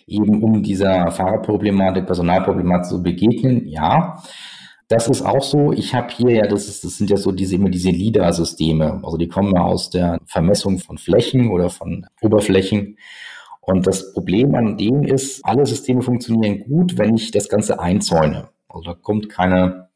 eben 0.08 0.44
um 0.44 0.62
dieser 0.62 1.10
Fahrerproblematik, 1.12 2.06
Personalproblematik 2.06 2.86
zu 2.90 3.02
begegnen. 3.02 3.66
Ja, 3.68 4.22
das 4.90 5.08
ist 5.08 5.22
auch 5.22 5.42
so. 5.42 5.72
Ich 5.72 5.94
habe 5.94 6.14
hier 6.14 6.36
ja, 6.36 6.48
das, 6.48 6.68
ist, 6.68 6.84
das 6.84 6.98
sind 6.98 7.10
ja 7.10 7.18
so 7.18 7.32
diese 7.32 7.56
immer 7.56 7.70
diese 7.70 7.90
LIDAR-Systeme. 7.90 9.00
Also 9.04 9.18
die 9.18 9.30
kommen 9.30 9.54
ja 9.56 9.62
aus 9.62 9.90
der 9.90 10.20
Vermessung 10.26 10.80
von 10.80 10.98
Flächen 10.98 11.50
oder 11.50 11.70
von 11.70 12.06
Oberflächen. 12.22 12.98
Und 13.66 13.88
das 13.88 14.14
Problem 14.14 14.56
an 14.56 14.78
denen 14.78 15.04
ist, 15.04 15.44
alle 15.46 15.66
Systeme 15.66 16.02
funktionieren 16.02 16.60
gut, 16.60 16.98
wenn 16.98 17.16
ich 17.16 17.32
das 17.32 17.48
Ganze 17.48 17.80
einzäune. 17.80 18.50
Also 18.68 18.92
da 18.92 18.94
kommt 18.94 19.30
keine, 19.30 19.90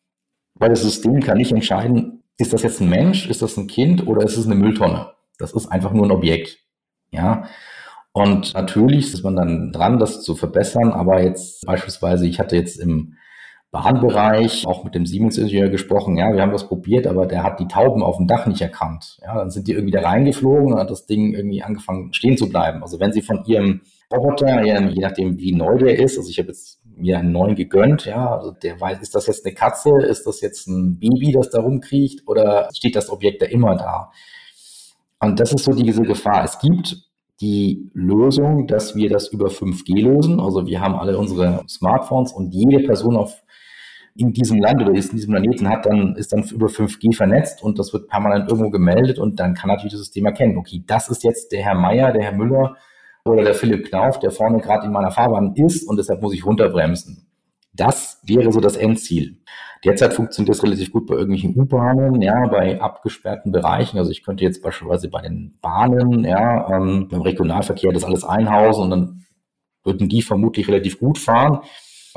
weil 0.56 0.70
das 0.70 0.84
System 0.84 1.20
kann 1.20 1.38
nicht 1.38 1.52
entscheiden, 1.52 2.24
ist 2.38 2.54
das 2.54 2.64
jetzt 2.64 2.82
ein 2.82 2.90
Mensch, 2.90 3.30
ist 3.30 3.42
das 3.42 3.58
ein 3.58 3.68
Kind 3.68 4.08
oder 4.08 4.24
ist 4.24 4.38
es 4.38 4.46
eine 4.46 4.56
Mülltonne? 4.56 5.12
Das 5.38 5.54
ist 5.54 5.68
einfach 5.68 5.92
nur 5.92 6.06
ein 6.06 6.12
Objekt. 6.12 6.60
Ja. 7.12 7.50
Und 8.14 8.54
natürlich 8.54 9.14
ist 9.14 9.24
man 9.24 9.36
dann 9.36 9.72
dran, 9.74 10.00
das 10.00 10.22
zu 10.22 10.36
verbessern. 10.36 10.92
Aber 10.92 11.22
jetzt 11.22 11.66
beispielsweise, 11.66 12.26
ich 12.26 12.40
hatte 12.40 12.56
jetzt 12.56 12.80
im 12.80 13.17
Bahnbereich, 13.72 14.66
auch 14.66 14.84
mit 14.84 14.96
dem 14.96 15.06
Siemens-Ingenieur 15.06 15.70
gesprochen, 15.70 16.18
ja, 16.18 16.34
wir 16.34 16.42
haben 16.42 16.54
das 16.54 16.68
probiert, 16.68 17.06
aber 17.06 17.26
der 17.26 17.44
hat 17.44 17.60
die 17.60 17.68
Tauben 17.68 18.02
auf 18.02 18.18
dem 18.18 18.28
Dach 18.28 18.48
nicht 18.48 18.62
erkannt. 18.62 19.20
Ja, 19.22 19.36
dann 19.36 19.50
sind 19.50 19.68
die 19.68 19.74
irgendwie 19.74 19.92
da 19.92 20.02
reingeflogen 20.02 20.74
und 20.74 20.80
hat 20.80 20.90
das 20.90 21.06
Ding 21.06 21.34
irgendwie 21.34 21.62
angefangen 21.62 22.14
stehen 22.14 22.38
zu 22.38 22.48
bleiben. 22.48 22.82
Also 22.82 23.00
wenn 23.00 23.12
sie 23.12 23.22
von 23.22 23.44
ihrem 23.46 23.82
Roboter, 24.14 24.64
je 24.64 25.02
nachdem 25.02 25.38
wie 25.38 25.54
neu 25.54 25.78
der 25.78 26.00
ist, 26.00 26.18
also 26.18 26.30
ich 26.30 26.40
habe 26.40 26.48
jetzt 26.48 26.80
mir 26.96 27.20
einen 27.20 27.34
neuen 27.34 27.56
gegönnt, 27.56 28.06
ja, 28.06 28.38
also 28.38 28.52
der 28.52 28.80
weiß, 28.80 29.02
ist 29.02 29.14
das 29.14 29.28
jetzt 29.28 29.46
eine 29.46 29.54
Katze, 29.54 29.92
ist 30.02 30.26
das 30.26 30.40
jetzt 30.40 30.68
ein 30.68 30.98
Baby, 30.98 31.34
das 31.34 31.50
da 31.50 31.60
rumkriecht 31.60 32.26
oder 32.26 32.70
steht 32.74 32.96
das 32.96 33.10
Objekt 33.10 33.42
da 33.42 33.48
immer 33.48 33.76
da? 33.76 34.12
Und 35.20 35.40
das 35.40 35.52
ist 35.52 35.66
so 35.66 35.74
diese 35.74 36.04
Gefahr. 36.04 36.44
Es 36.46 36.60
gibt 36.60 37.04
die 37.42 37.92
Lösung, 37.94 38.66
dass 38.66 38.96
wir 38.96 39.10
das 39.10 39.28
über 39.28 39.48
5G 39.48 40.02
lösen. 40.02 40.40
Also 40.40 40.66
wir 40.66 40.80
haben 40.80 40.96
alle 40.96 41.18
unsere 41.18 41.64
Smartphones 41.68 42.32
und 42.32 42.54
jede 42.54 42.84
Person 42.86 43.16
auf 43.16 43.44
in 44.18 44.34
diesem 44.34 44.60
Land 44.60 44.82
oder 44.82 44.94
ist 44.94 45.12
in 45.12 45.18
diesem 45.18 45.32
Planeten 45.34 45.70
hat, 45.70 45.86
dann 45.86 46.16
ist 46.16 46.34
dann 46.34 46.44
über 46.44 46.68
5G 46.68 47.16
vernetzt 47.16 47.64
und 47.64 47.78
das 47.78 47.94
wird 47.94 48.08
permanent 48.08 48.50
irgendwo 48.50 48.70
gemeldet 48.70 49.20
und 49.20 49.40
dann 49.40 49.54
kann 49.54 49.70
natürlich 49.70 49.94
das 49.94 50.02
System 50.02 50.26
erkennen, 50.26 50.58
okay, 50.58 50.84
das 50.86 51.10
ist 51.10 51.24
jetzt 51.24 51.52
der 51.52 51.64
Herr 51.64 51.76
Meier, 51.76 52.12
der 52.12 52.24
Herr 52.24 52.34
Müller 52.34 52.76
oder 53.26 53.44
der 53.44 53.54
Philipp 53.54 53.90
Knauf, 53.90 54.20
der 54.20 54.32
vorne 54.32 54.60
gerade 54.60 54.86
in 54.86 54.92
meiner 54.92 55.12
Fahrbahn 55.12 55.54
ist 55.56 55.88
und 55.88 55.98
deshalb 55.98 56.22
muss 56.22 56.34
ich 56.34 56.46
runterbremsen. 56.46 57.28
Das 57.74 58.20
wäre 58.26 58.52
so 58.52 58.60
das 58.60 58.76
Endziel. 58.76 59.38
Derzeit 59.86 60.14
funktioniert 60.14 60.56
das 60.56 60.64
relativ 60.64 60.92
gut 60.92 61.06
bei 61.06 61.14
irgendwelchen 61.14 61.56
U-Bahnen, 61.56 62.22
ja, 62.22 62.48
bei 62.48 62.82
abgesperrten 62.82 63.52
Bereichen. 63.52 64.00
Also 64.00 64.10
ich 64.10 64.24
könnte 64.24 64.44
jetzt 64.44 64.64
beispielsweise 64.64 65.10
bei 65.10 65.22
den 65.22 65.60
Bahnen, 65.62 66.24
ja, 66.26 66.68
ähm, 66.72 67.08
beim 67.10 67.22
Regionalverkehr 67.22 67.92
das 67.92 68.04
alles 68.04 68.24
einhausen 68.24 68.86
und 68.86 68.90
dann 68.90 69.26
würden 69.84 70.10
die 70.10 70.24
vermutlich 70.24 70.68
relativ 70.68 71.00
gut 71.00 71.20
fahren. 71.20 71.60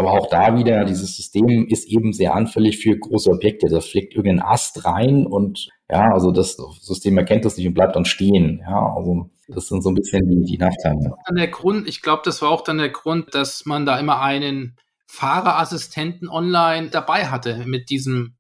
Aber 0.01 0.13
auch 0.13 0.31
da 0.31 0.57
wieder, 0.57 0.87
dieses 0.87 1.15
System 1.15 1.67
ist 1.69 1.87
eben 1.87 2.15
sehr 2.15 2.35
anfällig 2.35 2.79
für 2.79 2.97
große 2.97 3.29
Objekte. 3.29 3.69
Da 3.69 3.83
fliegt 3.83 4.15
irgendein 4.15 4.41
Ast 4.41 4.87
rein 4.87 5.27
und 5.27 5.69
ja, 5.91 6.11
also 6.15 6.31
das 6.31 6.57
System 6.81 7.19
erkennt 7.19 7.45
das 7.45 7.59
nicht 7.59 7.67
und 7.67 7.75
bleibt 7.75 7.97
dann 7.97 8.07
stehen. 8.07 8.63
Ja, 8.67 8.95
also 8.97 9.29
das 9.47 9.69
sind 9.69 9.83
so 9.83 9.91
ein 9.91 9.95
bisschen 9.95 10.27
die, 10.27 10.53
die 10.53 10.57
Nachteile. 10.57 11.17
Dann 11.27 11.37
der 11.37 11.49
Grund, 11.49 11.87
ich 11.87 12.01
glaube, 12.01 12.23
das 12.25 12.41
war 12.41 12.49
auch 12.49 12.63
dann 12.63 12.79
der 12.79 12.89
Grund, 12.89 13.35
dass 13.35 13.67
man 13.67 13.85
da 13.85 13.99
immer 13.99 14.23
einen 14.23 14.79
Fahrerassistenten 15.07 16.31
online 16.31 16.89
dabei 16.89 17.27
hatte 17.27 17.67
mit 17.67 17.91
diesem 17.91 18.37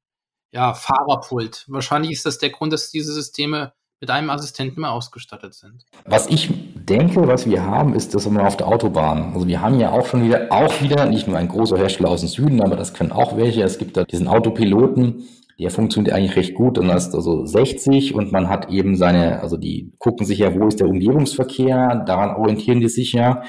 ja, 0.52 0.72
Fahrerpult. 0.72 1.66
Wahrscheinlich 1.68 2.12
ist 2.12 2.24
das 2.24 2.38
der 2.38 2.48
Grund, 2.48 2.72
dass 2.72 2.90
diese 2.90 3.12
Systeme 3.12 3.74
mit 4.00 4.08
einem 4.08 4.30
Assistenten 4.30 4.80
mehr 4.80 4.92
ausgestattet 4.92 5.52
sind. 5.52 5.84
Was 6.06 6.26
ich 6.28 6.48
denke, 6.90 7.26
was 7.28 7.48
wir 7.48 7.64
haben, 7.64 7.94
ist, 7.94 8.14
dass 8.14 8.28
wir 8.28 8.46
auf 8.46 8.56
der 8.56 8.66
Autobahn, 8.66 9.32
also 9.32 9.46
wir 9.46 9.60
haben 9.60 9.78
ja 9.78 9.92
auch 9.92 10.06
schon 10.06 10.24
wieder, 10.24 10.48
auch 10.50 10.82
wieder, 10.82 11.06
nicht 11.06 11.28
nur 11.28 11.38
ein 11.38 11.48
großer 11.48 11.78
Hersteller 11.78 12.10
aus 12.10 12.20
dem 12.20 12.28
Süden, 12.28 12.60
aber 12.60 12.76
das 12.76 12.92
können 12.92 13.12
auch 13.12 13.36
welche. 13.36 13.62
Es 13.62 13.78
gibt 13.78 13.96
da 13.96 14.04
diesen 14.04 14.26
Autopiloten, 14.26 15.22
der 15.58 15.70
funktioniert 15.70 16.14
eigentlich 16.14 16.36
recht 16.36 16.54
gut. 16.54 16.78
Und 16.78 16.88
das 16.88 17.08
ist 17.08 17.14
also 17.14 17.46
60 17.46 18.14
und 18.14 18.32
man 18.32 18.48
hat 18.48 18.70
eben 18.70 18.96
seine, 18.96 19.40
also 19.40 19.56
die 19.56 19.92
gucken 19.98 20.26
sich 20.26 20.38
ja, 20.38 20.54
wo 20.58 20.66
ist 20.66 20.80
der 20.80 20.88
Umgebungsverkehr, 20.88 22.02
daran 22.06 22.34
orientieren 22.34 22.80
die 22.80 22.88
sich 22.88 23.12
ja. 23.12 23.42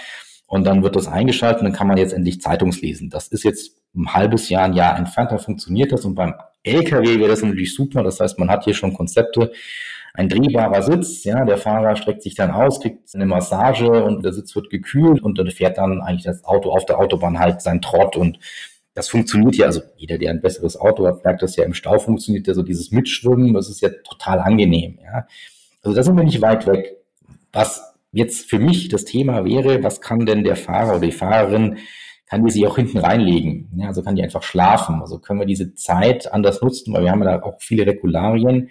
Und 0.45 0.65
dann 0.65 0.83
wird 0.83 0.95
das 0.95 1.07
eingeschaltet 1.07 1.61
und 1.61 1.65
dann 1.65 1.73
kann 1.73 1.87
man 1.87 1.97
jetzt 1.97 2.13
endlich 2.13 2.41
Zeitungslesen. 2.41 3.09
Das 3.09 3.29
ist 3.29 3.43
jetzt 3.43 3.77
ein 3.95 4.13
halbes 4.13 4.49
Jahr, 4.49 4.65
ein 4.65 4.73
Jahr 4.73 4.97
entfernt, 4.97 5.31
da 5.31 5.37
funktioniert 5.37 5.91
das. 5.91 6.05
Und 6.05 6.15
beim 6.15 6.33
LKW 6.63 7.17
wäre 7.19 7.29
das 7.29 7.41
natürlich 7.41 7.73
super. 7.73 8.03
Das 8.03 8.19
heißt, 8.19 8.37
man 8.37 8.49
hat 8.49 8.65
hier 8.65 8.73
schon 8.73 8.93
Konzepte, 8.93 9.51
ein 10.13 10.29
drehbarer 10.29 10.81
Sitz, 10.81 11.23
ja, 11.23 11.45
der 11.45 11.57
Fahrer 11.57 11.95
streckt 11.95 12.21
sich 12.21 12.35
dann 12.35 12.51
aus, 12.51 12.81
kriegt 12.81 13.13
eine 13.15 13.25
Massage 13.25 14.03
und 14.03 14.23
der 14.25 14.33
Sitz 14.33 14.55
wird 14.55 14.69
gekühlt 14.69 15.21
und 15.21 15.37
dann 15.37 15.49
fährt 15.51 15.77
dann 15.77 16.01
eigentlich 16.01 16.25
das 16.25 16.43
Auto 16.43 16.71
auf 16.71 16.85
der 16.85 16.99
Autobahn 16.99 17.39
halt 17.39 17.61
sein 17.61 17.81
Trott 17.81 18.17
und 18.17 18.39
das 18.93 19.07
funktioniert 19.07 19.55
ja, 19.55 19.67
also 19.67 19.81
jeder, 19.95 20.17
der 20.17 20.31
ein 20.31 20.41
besseres 20.41 20.77
Auto 20.77 21.07
hat, 21.07 21.23
merkt 21.23 21.41
das 21.41 21.55
ja 21.55 21.63
im 21.63 21.73
Stau 21.73 21.97
funktioniert 21.97 22.47
ja 22.47 22.53
so 22.53 22.61
dieses 22.61 22.91
Mitschwimmen, 22.91 23.53
das 23.53 23.69
ist 23.69 23.81
ja 23.81 23.89
total 24.03 24.39
angenehm, 24.39 24.99
ja. 25.01 25.27
Also 25.83 25.95
da 25.95 26.03
sind 26.03 26.15
wir 26.15 26.23
nicht 26.23 26.41
weit 26.41 26.67
weg. 26.67 26.97
Was 27.53 27.95
jetzt 28.11 28.49
für 28.49 28.59
mich 28.59 28.89
das 28.89 29.05
Thema 29.05 29.45
wäre, 29.45 29.83
was 29.83 30.01
kann 30.01 30.25
denn 30.25 30.43
der 30.43 30.55
Fahrer 30.55 30.97
oder 30.97 31.07
die 31.07 31.11
Fahrerin, 31.11 31.77
kann 32.29 32.45
die 32.45 32.51
sich 32.51 32.67
auch 32.67 32.75
hinten 32.75 32.99
reinlegen? 32.99 33.71
Ja, 33.75 33.87
also 33.87 34.03
kann 34.03 34.15
die 34.15 34.23
einfach 34.23 34.43
schlafen. 34.43 35.01
Also 35.01 35.19
können 35.19 35.39
wir 35.39 35.47
diese 35.47 35.73
Zeit 35.75 36.31
anders 36.31 36.61
nutzen, 36.61 36.93
weil 36.93 37.03
wir 37.03 37.11
haben 37.11 37.23
ja 37.23 37.37
da 37.37 37.43
auch 37.43 37.59
viele 37.59 37.85
Regularien, 37.85 38.69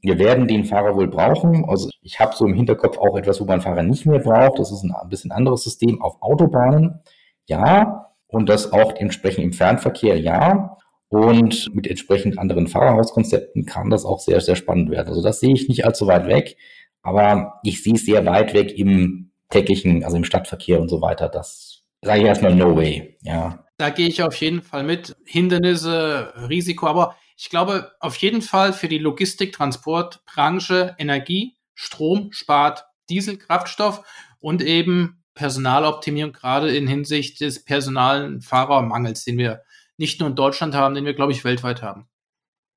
wir 0.00 0.18
werden 0.18 0.46
den 0.46 0.64
Fahrer 0.64 0.94
wohl 0.94 1.08
brauchen. 1.08 1.64
Also 1.68 1.90
ich 2.02 2.20
habe 2.20 2.34
so 2.34 2.46
im 2.46 2.54
Hinterkopf 2.54 2.98
auch 2.98 3.16
etwas, 3.16 3.40
wo 3.40 3.44
man 3.44 3.60
Fahrer 3.60 3.82
nicht 3.82 4.06
mehr 4.06 4.20
braucht. 4.20 4.58
Das 4.58 4.70
ist 4.70 4.84
ein 4.84 5.08
bisschen 5.08 5.32
anderes 5.32 5.64
System 5.64 6.00
auf 6.02 6.16
Autobahnen. 6.20 7.00
Ja. 7.46 8.06
Und 8.26 8.48
das 8.48 8.72
auch 8.72 8.94
entsprechend 8.94 9.44
im 9.44 9.52
Fernverkehr. 9.52 10.18
Ja. 10.20 10.76
Und 11.08 11.74
mit 11.74 11.86
entsprechend 11.86 12.38
anderen 12.38 12.66
Fahrerhauskonzepten 12.66 13.64
kann 13.64 13.90
das 13.90 14.04
auch 14.04 14.20
sehr, 14.20 14.40
sehr 14.40 14.56
spannend 14.56 14.90
werden. 14.90 15.08
Also 15.08 15.22
das 15.22 15.40
sehe 15.40 15.54
ich 15.54 15.68
nicht 15.68 15.86
allzu 15.86 16.06
weit 16.06 16.26
weg. 16.26 16.56
Aber 17.02 17.60
ich 17.62 17.82
sehe 17.82 17.94
es 17.94 18.04
sehr 18.04 18.26
weit 18.26 18.52
weg 18.52 18.76
im 18.76 19.30
täglichen, 19.48 20.04
also 20.04 20.16
im 20.16 20.24
Stadtverkehr 20.24 20.80
und 20.80 20.88
so 20.88 21.00
weiter. 21.00 21.28
Das 21.28 21.82
sage 22.02 22.20
ich 22.20 22.26
erstmal 22.26 22.54
no 22.54 22.76
way. 22.76 23.16
Ja. 23.22 23.64
Da 23.78 23.90
gehe 23.90 24.08
ich 24.08 24.22
auf 24.22 24.34
jeden 24.34 24.60
Fall 24.60 24.82
mit. 24.82 25.16
Hindernisse, 25.24 26.34
Risiko, 26.48 26.86
aber 26.86 27.16
ich 27.38 27.50
glaube 27.50 27.92
auf 28.00 28.16
jeden 28.16 28.42
Fall 28.42 28.72
für 28.72 28.88
die 28.88 28.98
Logistik, 28.98 29.52
Transportbranche 29.52 30.96
Energie, 30.98 31.56
Strom 31.74 32.32
spart 32.32 32.84
Diesel, 33.08 33.38
Kraftstoff 33.38 34.02
und 34.40 34.60
eben 34.60 35.22
Personaloptimierung, 35.34 36.32
gerade 36.32 36.76
in 36.76 36.88
Hinsicht 36.88 37.40
des 37.40 37.64
personalen 37.64 38.40
Fahrermangels, 38.40 39.24
den 39.24 39.38
wir 39.38 39.62
nicht 39.96 40.18
nur 40.18 40.28
in 40.28 40.34
Deutschland 40.34 40.74
haben, 40.74 40.96
den 40.96 41.04
wir, 41.04 41.14
glaube 41.14 41.30
ich, 41.30 41.44
weltweit 41.44 41.80
haben. 41.80 42.08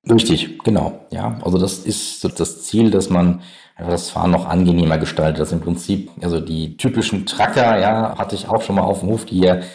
Richtig, 0.08 0.60
genau. 0.62 1.06
Ja, 1.10 1.40
also 1.44 1.58
das 1.58 1.78
ist 1.80 2.24
das 2.38 2.62
Ziel, 2.62 2.90
dass 2.90 3.10
man 3.10 3.42
das 3.78 4.10
Fahren 4.10 4.30
noch 4.30 4.46
angenehmer 4.46 4.98
gestaltet. 4.98 5.40
Das 5.40 5.50
im 5.50 5.60
Prinzip, 5.60 6.10
also 6.20 6.38
die 6.38 6.76
typischen 6.76 7.26
Tracker, 7.26 7.80
ja, 7.80 8.16
hatte 8.16 8.36
ich 8.36 8.48
auch 8.48 8.62
schon 8.62 8.76
mal 8.76 8.82
auf 8.82 9.00
dem 9.00 9.08
Hof, 9.08 9.24
die 9.24 9.36
hier 9.36 9.56
das 9.56 9.66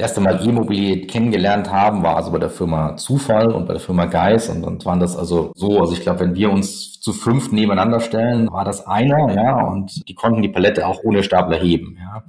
erste 0.00 0.20
Mal 0.20 0.46
E-Mobilität 0.46 1.10
kennengelernt 1.10 1.70
haben, 1.70 2.02
war 2.02 2.16
also 2.16 2.32
bei 2.32 2.38
der 2.38 2.50
Firma 2.50 2.96
Zufall 2.96 3.52
und 3.52 3.66
bei 3.66 3.74
der 3.74 3.80
Firma 3.80 4.06
Geis. 4.06 4.48
Und 4.48 4.62
dann 4.62 4.84
waren 4.84 5.00
das 5.00 5.16
also 5.16 5.52
so, 5.54 5.78
also 5.80 5.92
ich 5.92 6.00
glaube, 6.00 6.20
wenn 6.20 6.34
wir 6.34 6.50
uns 6.50 7.00
zu 7.00 7.12
fünf 7.12 7.52
nebeneinander 7.52 8.00
stellen, 8.00 8.50
war 8.50 8.64
das 8.64 8.86
einer, 8.86 9.32
ja, 9.34 9.66
und 9.66 10.08
die 10.08 10.14
konnten 10.14 10.42
die 10.42 10.48
Palette 10.48 10.86
auch 10.86 11.00
ohne 11.04 11.22
Stapler 11.22 11.58
heben, 11.58 11.96
ja. 11.98 12.24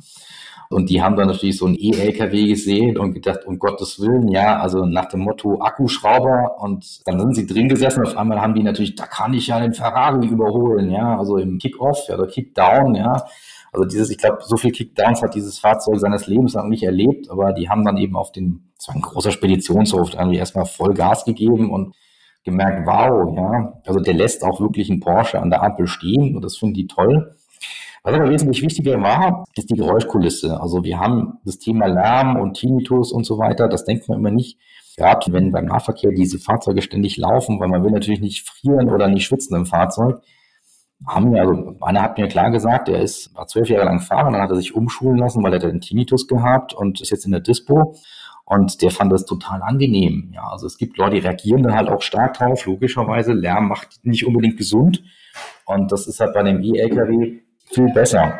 Und 0.69 0.89
die 0.89 1.01
haben 1.01 1.17
dann 1.17 1.27
natürlich 1.27 1.57
so 1.57 1.65
ein 1.65 1.75
E-LKW 1.77 2.47
gesehen 2.47 2.97
und 2.97 3.13
gedacht, 3.13 3.39
um 3.45 3.59
Gottes 3.59 3.99
Willen, 3.99 4.29
ja, 4.29 4.57
also 4.57 4.85
nach 4.85 5.09
dem 5.09 5.19
Motto 5.19 5.59
Akkuschrauber 5.61 6.61
und 6.61 7.05
dann 7.05 7.19
sind 7.19 7.35
sie 7.35 7.45
drin 7.45 7.67
gesessen. 7.67 8.05
Auf 8.05 8.15
einmal 8.15 8.41
haben 8.41 8.53
die 8.53 8.63
natürlich, 8.63 8.95
da 8.95 9.05
kann 9.05 9.33
ich 9.33 9.47
ja 9.47 9.59
den 9.59 9.73
Ferrari 9.73 10.25
überholen, 10.27 10.89
ja, 10.89 11.17
also 11.17 11.35
im 11.37 11.57
Kick-Off 11.57 12.07
oder 12.07 12.25
Kick-Down, 12.25 12.95
ja. 12.95 13.25
Also 13.71 13.85
dieses, 13.85 14.09
ich 14.09 14.17
glaube, 14.17 14.39
so 14.41 14.57
viel 14.57 14.71
Kickdowns 14.71 15.21
hat 15.21 15.33
dieses 15.33 15.59
Fahrzeug 15.59 15.99
seines 15.99 16.27
Lebens 16.27 16.55
noch 16.55 16.65
nicht 16.65 16.83
erlebt, 16.83 17.29
aber 17.29 17.53
die 17.53 17.69
haben 17.69 17.85
dann 17.85 17.97
eben 17.97 18.17
auf 18.17 18.31
den, 18.31 18.71
das 18.75 18.89
ein 18.89 19.01
großer 19.01 19.31
Speditionshof, 19.31 20.13
irgendwie 20.13 20.37
erstmal 20.37 20.65
voll 20.65 20.93
Gas 20.93 21.23
gegeben 21.23 21.71
und 21.71 21.95
gemerkt, 22.43 22.85
wow, 22.85 23.33
ja, 23.35 23.81
also 23.85 23.99
der 23.99 24.13
lässt 24.13 24.43
auch 24.43 24.59
wirklich 24.59 24.89
einen 24.89 24.99
Porsche 24.99 25.39
an 25.39 25.49
der 25.49 25.63
Ampel 25.63 25.87
stehen 25.87 26.35
und 26.35 26.43
das 26.43 26.57
finden 26.57 26.75
die 26.75 26.87
toll. 26.87 27.35
Was 28.03 28.15
aber 28.15 28.29
wesentlich 28.29 28.63
wichtiger 28.63 28.99
war, 28.99 29.45
ist 29.55 29.69
die 29.69 29.75
Geräuschkulisse. 29.75 30.59
Also 30.59 30.83
wir 30.83 30.99
haben 30.99 31.37
das 31.45 31.59
Thema 31.59 31.85
Lärm 31.85 32.35
und 32.35 32.55
Tinnitus 32.55 33.11
und 33.11 33.25
so 33.25 33.37
weiter, 33.37 33.69
das 33.69 33.85
denkt 33.85 34.09
man 34.09 34.17
immer 34.17 34.31
nicht. 34.31 34.57
Gerade 34.97 35.31
wenn 35.31 35.51
beim 35.51 35.65
Nahverkehr 35.65 36.11
diese 36.11 36.39
Fahrzeuge 36.39 36.81
ständig 36.81 37.17
laufen, 37.17 37.59
weil 37.59 37.69
man 37.69 37.83
will 37.83 37.91
natürlich 37.91 38.19
nicht 38.19 38.49
frieren 38.49 38.89
oder 38.89 39.07
nicht 39.07 39.25
schwitzen 39.25 39.55
im 39.55 39.65
Fahrzeug 39.65 40.21
haben 41.07 41.35
ja, 41.35 41.41
also 41.41 41.77
einer 41.81 42.01
hat 42.01 42.17
mir 42.17 42.27
klar 42.27 42.51
gesagt, 42.51 42.89
er 42.89 43.01
ist, 43.01 43.35
war 43.35 43.47
zwölf 43.47 43.69
Jahre 43.69 43.85
lang 43.85 43.99
Fahrer, 43.99 44.31
dann 44.31 44.41
hat 44.41 44.49
er 44.49 44.55
sich 44.55 44.75
umschulen 44.75 45.17
lassen, 45.17 45.43
weil 45.43 45.53
er 45.53 45.59
den 45.59 45.81
Tinnitus 45.81 46.27
gehabt 46.27 46.73
und 46.73 47.01
ist 47.01 47.09
jetzt 47.09 47.25
in 47.25 47.31
der 47.31 47.41
Dispo. 47.41 47.95
Und 48.45 48.81
der 48.81 48.91
fand 48.91 49.13
das 49.13 49.25
total 49.25 49.61
angenehm. 49.61 50.31
Ja, 50.35 50.49
also 50.49 50.67
es 50.67 50.77
gibt 50.77 50.97
Leute, 50.97 51.15
die 51.15 51.21
reagieren 51.21 51.63
dann 51.63 51.73
halt 51.73 51.89
auch 51.89 52.01
stark 52.01 52.33
drauf. 52.33 52.65
Logischerweise, 52.65 53.31
Lärm 53.31 53.69
macht 53.69 54.03
nicht 54.03 54.25
unbedingt 54.25 54.57
gesund. 54.57 55.03
Und 55.65 55.91
das 55.91 56.05
ist 56.05 56.19
halt 56.19 56.33
bei 56.33 56.43
dem 56.43 56.61
E-LKW 56.61 57.39
viel 57.71 57.93
besser. 57.93 58.37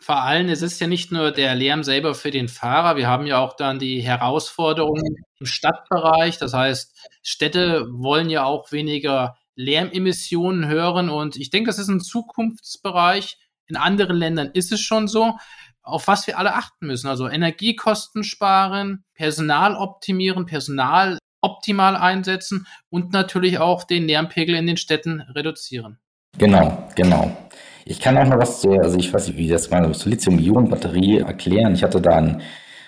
Vor 0.00 0.20
allem, 0.20 0.50
es 0.50 0.60
ist 0.60 0.80
ja 0.82 0.86
nicht 0.86 1.12
nur 1.12 1.30
der 1.30 1.54
Lärm 1.54 1.82
selber 1.82 2.14
für 2.14 2.30
den 2.30 2.48
Fahrer. 2.48 2.96
Wir 2.96 3.08
haben 3.08 3.26
ja 3.26 3.38
auch 3.38 3.56
dann 3.56 3.78
die 3.78 4.02
Herausforderungen 4.02 5.24
im 5.40 5.46
Stadtbereich. 5.46 6.36
Das 6.36 6.52
heißt, 6.52 6.94
Städte 7.22 7.86
wollen 7.90 8.28
ja 8.28 8.44
auch 8.44 8.70
weniger 8.70 9.38
Lärmemissionen 9.56 10.66
hören. 10.68 11.08
Und 11.08 11.36
ich 11.36 11.50
denke, 11.50 11.68
das 11.68 11.78
ist 11.78 11.88
ein 11.88 12.00
Zukunftsbereich. 12.00 13.38
In 13.66 13.76
anderen 13.76 14.16
Ländern 14.16 14.50
ist 14.52 14.72
es 14.72 14.80
schon 14.80 15.08
so, 15.08 15.34
auf 15.82 16.06
was 16.08 16.26
wir 16.26 16.38
alle 16.38 16.54
achten 16.54 16.86
müssen. 16.86 17.08
Also 17.08 17.28
Energiekosten 17.28 18.24
sparen, 18.24 19.04
Personal 19.14 19.76
optimieren, 19.76 20.46
Personal 20.46 21.18
optimal 21.40 21.96
einsetzen 21.96 22.66
und 22.88 23.12
natürlich 23.12 23.58
auch 23.58 23.84
den 23.84 24.06
Lärmpegel 24.06 24.54
in 24.54 24.66
den 24.66 24.78
Städten 24.78 25.20
reduzieren. 25.20 25.98
Genau, 26.38 26.88
genau. 26.94 27.36
Ich 27.84 28.00
kann 28.00 28.16
auch 28.16 28.26
noch 28.26 28.38
was 28.38 28.62
zu, 28.62 28.72
also 28.72 28.98
ich 28.98 29.12
weiß 29.12 29.28
nicht, 29.28 29.36
wie 29.36 29.48
das 29.48 29.68
zur 29.68 30.10
Lithium-Ionen-Batterie 30.10 31.18
erklären. 31.18 31.74
Ich 31.74 31.82
hatte 31.82 32.00
da 32.00 32.16
ein 32.16 32.42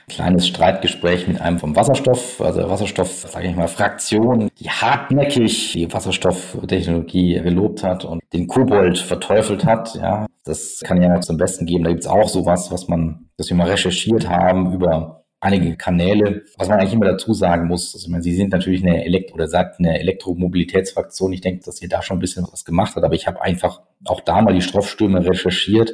kleines 0.09 0.47
Streitgespräch 0.47 1.27
mit 1.27 1.41
einem 1.41 1.59
vom 1.59 1.75
Wasserstoff, 1.75 2.41
also 2.41 2.69
Wasserstoff, 2.69 3.27
sage 3.29 3.49
ich 3.49 3.57
mal, 3.57 3.67
Fraktion, 3.67 4.49
die 4.61 4.71
hartnäckig 4.71 5.73
die 5.73 5.93
Wasserstofftechnologie 5.93 7.41
gelobt 7.41 7.83
hat 7.83 8.05
und 8.05 8.23
den 8.33 8.47
Kobold 8.47 8.99
verteufelt 8.99 9.65
hat. 9.65 9.95
Ja, 9.97 10.27
das 10.45 10.81
kann 10.85 11.03
ja 11.03 11.21
zum 11.21 11.39
Besten 11.39 11.67
geben. 11.67 11.85
Da 11.85 11.91
gibt's 11.91 12.07
auch 12.07 12.29
sowas, 12.29 12.71
was 12.71 12.87
man, 12.87 13.29
das 13.37 13.49
wir 13.49 13.57
mal 13.57 13.69
recherchiert 13.69 14.29
haben 14.29 14.73
über 14.73 15.25
einige 15.41 15.77
Kanäle, 15.77 16.45
was 16.57 16.69
man 16.69 16.79
eigentlich 16.79 16.95
immer 16.95 17.07
dazu 17.07 17.35
sagen 17.35 17.67
muss. 17.67 17.95
Also, 17.95 18.07
ich 18.07 18.11
meine, 18.11 18.23
Sie 18.23 18.35
sind 18.35 18.53
natürlich 18.53 18.83
eine 18.83 19.05
Elektro- 19.05 19.35
oder 19.35 19.49
sagt 19.49 19.81
eine 19.81 19.99
Elektromobilitätsfraktion. 19.99 21.33
Ich 21.33 21.41
denke, 21.41 21.65
dass 21.65 21.83
ihr 21.83 21.89
da 21.89 22.03
schon 22.03 22.19
ein 22.19 22.21
bisschen 22.21 22.47
was 22.51 22.65
gemacht 22.65 22.95
hat, 22.95 23.03
aber 23.03 23.15
ich 23.15 23.27
habe 23.27 23.43
einfach 23.43 23.81
auch 24.05 24.21
da 24.21 24.41
mal 24.41 24.55
die 24.55 24.63
Stoffstürme 24.63 25.25
recherchiert 25.27 25.93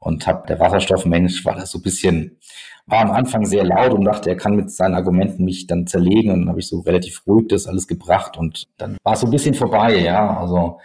und 0.00 0.26
habe 0.26 0.46
der 0.48 0.58
Wasserstoffmensch 0.58 1.44
war 1.44 1.54
das 1.54 1.70
so 1.70 1.78
ein 1.78 1.82
bisschen 1.82 2.38
war 2.86 3.02
am 3.02 3.12
Anfang 3.12 3.44
sehr 3.44 3.64
laut 3.64 3.92
und 3.92 4.04
dachte, 4.04 4.30
er 4.30 4.36
kann 4.36 4.56
mit 4.56 4.70
seinen 4.70 4.94
Argumenten 4.94 5.44
mich 5.44 5.66
dann 5.66 5.86
zerlegen 5.86 6.32
und 6.32 6.40
dann 6.40 6.48
habe 6.48 6.60
ich 6.60 6.66
so 6.66 6.80
relativ 6.80 7.22
ruhig 7.26 7.46
das 7.48 7.66
alles 7.66 7.86
gebracht 7.86 8.36
und 8.36 8.66
dann 8.78 8.96
war 9.04 9.12
es 9.12 9.20
so 9.20 9.26
ein 9.26 9.30
bisschen 9.30 9.54
vorbei, 9.54 9.96
ja, 9.98 10.36
also 10.38 10.80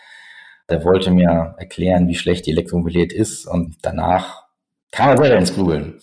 der 0.70 0.84
wollte 0.84 1.12
mir 1.12 1.56
erklären, 1.58 2.08
wie 2.08 2.16
schlecht 2.16 2.46
die 2.46 2.52
Elektromobilität 2.52 3.14
ist 3.14 3.48
und 3.48 3.78
danach 3.82 4.46
kam 4.92 5.10
er 5.10 5.18
selber 5.18 5.38
ins 5.38 5.54
Grübeln. 5.54 6.00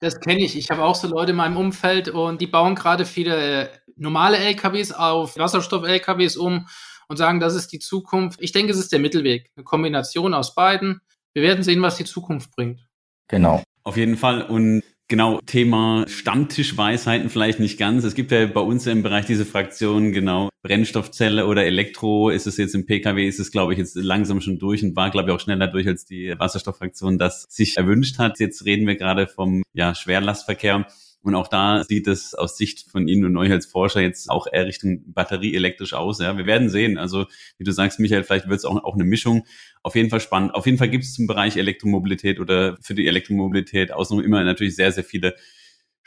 Das 0.00 0.20
kenne 0.20 0.44
ich. 0.44 0.56
Ich 0.56 0.70
habe 0.70 0.84
auch 0.84 0.94
so 0.94 1.08
Leute 1.08 1.32
in 1.32 1.36
meinem 1.36 1.56
Umfeld 1.56 2.08
und 2.08 2.40
die 2.40 2.46
bauen 2.46 2.76
gerade 2.76 3.04
viele 3.04 3.62
äh, 3.62 3.68
normale 3.96 4.38
LKWs 4.38 4.92
auf 4.92 5.36
Wasserstoff-LKWs 5.36 6.36
um 6.36 6.68
und 7.08 7.16
sagen, 7.16 7.40
das 7.40 7.54
ist 7.54 7.72
die 7.72 7.80
Zukunft. 7.80 8.40
Ich 8.40 8.52
denke, 8.52 8.70
es 8.70 8.78
ist 8.78 8.92
der 8.92 9.00
Mittelweg, 9.00 9.50
eine 9.56 9.64
Kombination 9.64 10.34
aus 10.34 10.54
beiden. 10.54 11.00
Wir 11.34 11.42
werden 11.42 11.62
sehen, 11.62 11.82
was 11.82 11.96
die 11.96 12.04
Zukunft 12.04 12.50
bringt. 12.52 12.86
Genau. 13.28 13.62
Auf 13.84 13.96
jeden 13.96 14.16
Fall. 14.16 14.42
Und 14.42 14.82
Genau, 15.10 15.40
Thema 15.46 16.04
Stammtischweisheiten 16.06 17.30
vielleicht 17.30 17.60
nicht 17.60 17.78
ganz. 17.78 18.04
Es 18.04 18.14
gibt 18.14 18.30
ja 18.30 18.44
bei 18.44 18.60
uns 18.60 18.86
im 18.86 19.02
Bereich 19.02 19.24
diese 19.24 19.46
Fraktion, 19.46 20.12
genau, 20.12 20.50
Brennstoffzelle 20.62 21.46
oder 21.46 21.64
Elektro. 21.64 22.28
Ist 22.28 22.46
es 22.46 22.58
jetzt 22.58 22.74
im 22.74 22.84
Pkw, 22.84 23.26
ist 23.26 23.40
es, 23.40 23.50
glaube 23.50 23.72
ich, 23.72 23.78
jetzt 23.78 23.96
langsam 23.96 24.42
schon 24.42 24.58
durch 24.58 24.82
und 24.82 24.96
war, 24.96 25.08
glaube 25.08 25.30
ich, 25.30 25.34
auch 25.34 25.40
schneller 25.40 25.66
durch, 25.66 25.88
als 25.88 26.04
die 26.04 26.34
Wasserstofffraktion 26.38 27.16
das 27.16 27.46
sich 27.48 27.78
erwünscht 27.78 28.18
hat. 28.18 28.38
Jetzt 28.38 28.66
reden 28.66 28.86
wir 28.86 28.96
gerade 28.96 29.28
vom 29.28 29.62
ja, 29.72 29.94
Schwerlastverkehr. 29.94 30.86
Und 31.22 31.34
auch 31.34 31.48
da 31.48 31.84
sieht 31.84 32.06
es 32.06 32.34
aus 32.34 32.56
Sicht 32.56 32.90
von 32.90 33.08
Ihnen 33.08 33.24
und 33.24 33.36
euch 33.36 33.50
als 33.50 33.66
Forscher 33.66 34.00
jetzt 34.00 34.30
auch 34.30 34.46
eher 34.50 34.66
Richtung 34.66 35.02
batterieelektrisch 35.12 35.92
aus. 35.92 36.20
Ja, 36.20 36.36
wir 36.38 36.46
werden 36.46 36.68
sehen. 36.68 36.96
Also, 36.96 37.26
wie 37.58 37.64
du 37.64 37.72
sagst, 37.72 37.98
Michael, 38.00 38.24
vielleicht 38.24 38.48
wird 38.48 38.58
es 38.58 38.64
auch, 38.64 38.82
auch 38.84 38.94
eine 38.94 39.04
Mischung. 39.04 39.44
Auf 39.82 39.96
jeden 39.96 40.10
Fall 40.10 40.20
spannend. 40.20 40.54
Auf 40.54 40.66
jeden 40.66 40.78
Fall 40.78 40.88
gibt 40.88 41.04
es 41.04 41.18
im 41.18 41.26
Bereich 41.26 41.56
Elektromobilität 41.56 42.40
oder 42.40 42.76
für 42.80 42.94
die 42.94 43.06
Elektromobilität 43.06 43.92
außenrum 43.92 44.24
immer 44.24 44.42
natürlich 44.44 44.76
sehr, 44.76 44.92
sehr 44.92 45.04
viele 45.04 45.34